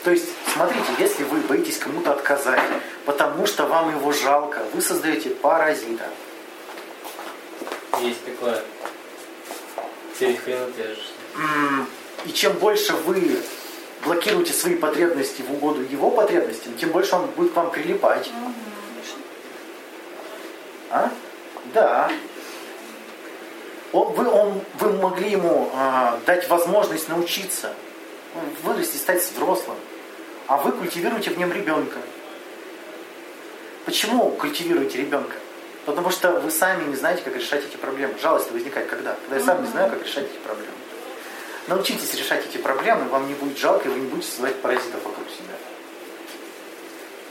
То 0.10 0.14
есть, 0.14 0.30
смотрите, 0.56 0.88
если 0.98 1.24
вы 1.24 1.40
боитесь 1.42 1.78
кому-то 1.78 2.14
отказать, 2.14 2.60
потому 3.06 3.46
что 3.46 3.68
вам 3.68 3.96
его 3.96 4.12
жалко, 4.12 4.64
вы 4.74 4.82
создаете 4.82 5.30
паразита. 5.30 6.10
Есть 8.02 8.26
такое. 8.26 8.60
М, 11.36 11.88
И 12.26 12.32
чем 12.34 12.54
больше 12.54 12.94
вы 12.94 13.40
блокируете 14.04 14.52
свои 14.52 14.74
потребности 14.74 15.44
в 15.44 15.54
угоду 15.54 15.84
его 15.84 16.10
потребностям, 16.10 16.74
тем 16.76 16.90
больше 16.90 17.16
он 17.16 17.28
будет 17.28 17.54
к 17.54 17.56
вам 17.56 17.70
прилипать. 17.70 18.32
А? 20.90 21.12
Да. 21.76 22.12
Он- 23.92 24.12
вы, 24.14 24.28
он- 24.28 24.62
вы 24.80 24.94
могли 24.94 25.30
ему 25.30 25.70
а, 25.76 26.20
дать 26.26 26.50
возможность 26.50 27.10
научиться, 27.10 27.76
вырасти, 28.64 28.98
стать 28.98 29.22
взрослым, 29.24 29.78
а 30.50 30.58
вы 30.58 30.72
культивируете 30.72 31.30
в 31.30 31.38
нем 31.38 31.54
ребенка. 31.54 32.00
Почему 33.86 34.32
культивируете 34.32 34.98
ребенка? 34.98 35.36
Потому 35.86 36.10
что 36.10 36.32
вы 36.32 36.50
сами 36.50 36.90
не 36.90 36.96
знаете, 36.96 37.22
как 37.22 37.36
решать 37.36 37.64
эти 37.64 37.78
проблемы. 37.78 38.16
Жалость 38.20 38.52
возникает 38.52 38.90
когда? 38.90 39.16
Когда 39.22 39.38
я 39.38 39.44
сам 39.44 39.62
не 39.64 39.70
знаю, 39.70 39.92
как 39.92 40.04
решать 40.04 40.26
эти 40.26 40.40
проблемы. 40.40 40.74
Научитесь 41.68 42.16
решать 42.16 42.44
эти 42.48 42.58
проблемы, 42.58 43.08
вам 43.10 43.28
не 43.28 43.36
будет 43.36 43.60
жалко, 43.60 43.88
и 43.88 43.92
вы 43.92 44.00
не 44.00 44.08
будете 44.08 44.28
создавать 44.28 44.56
паразитов 44.56 45.04
вокруг. 45.04 45.28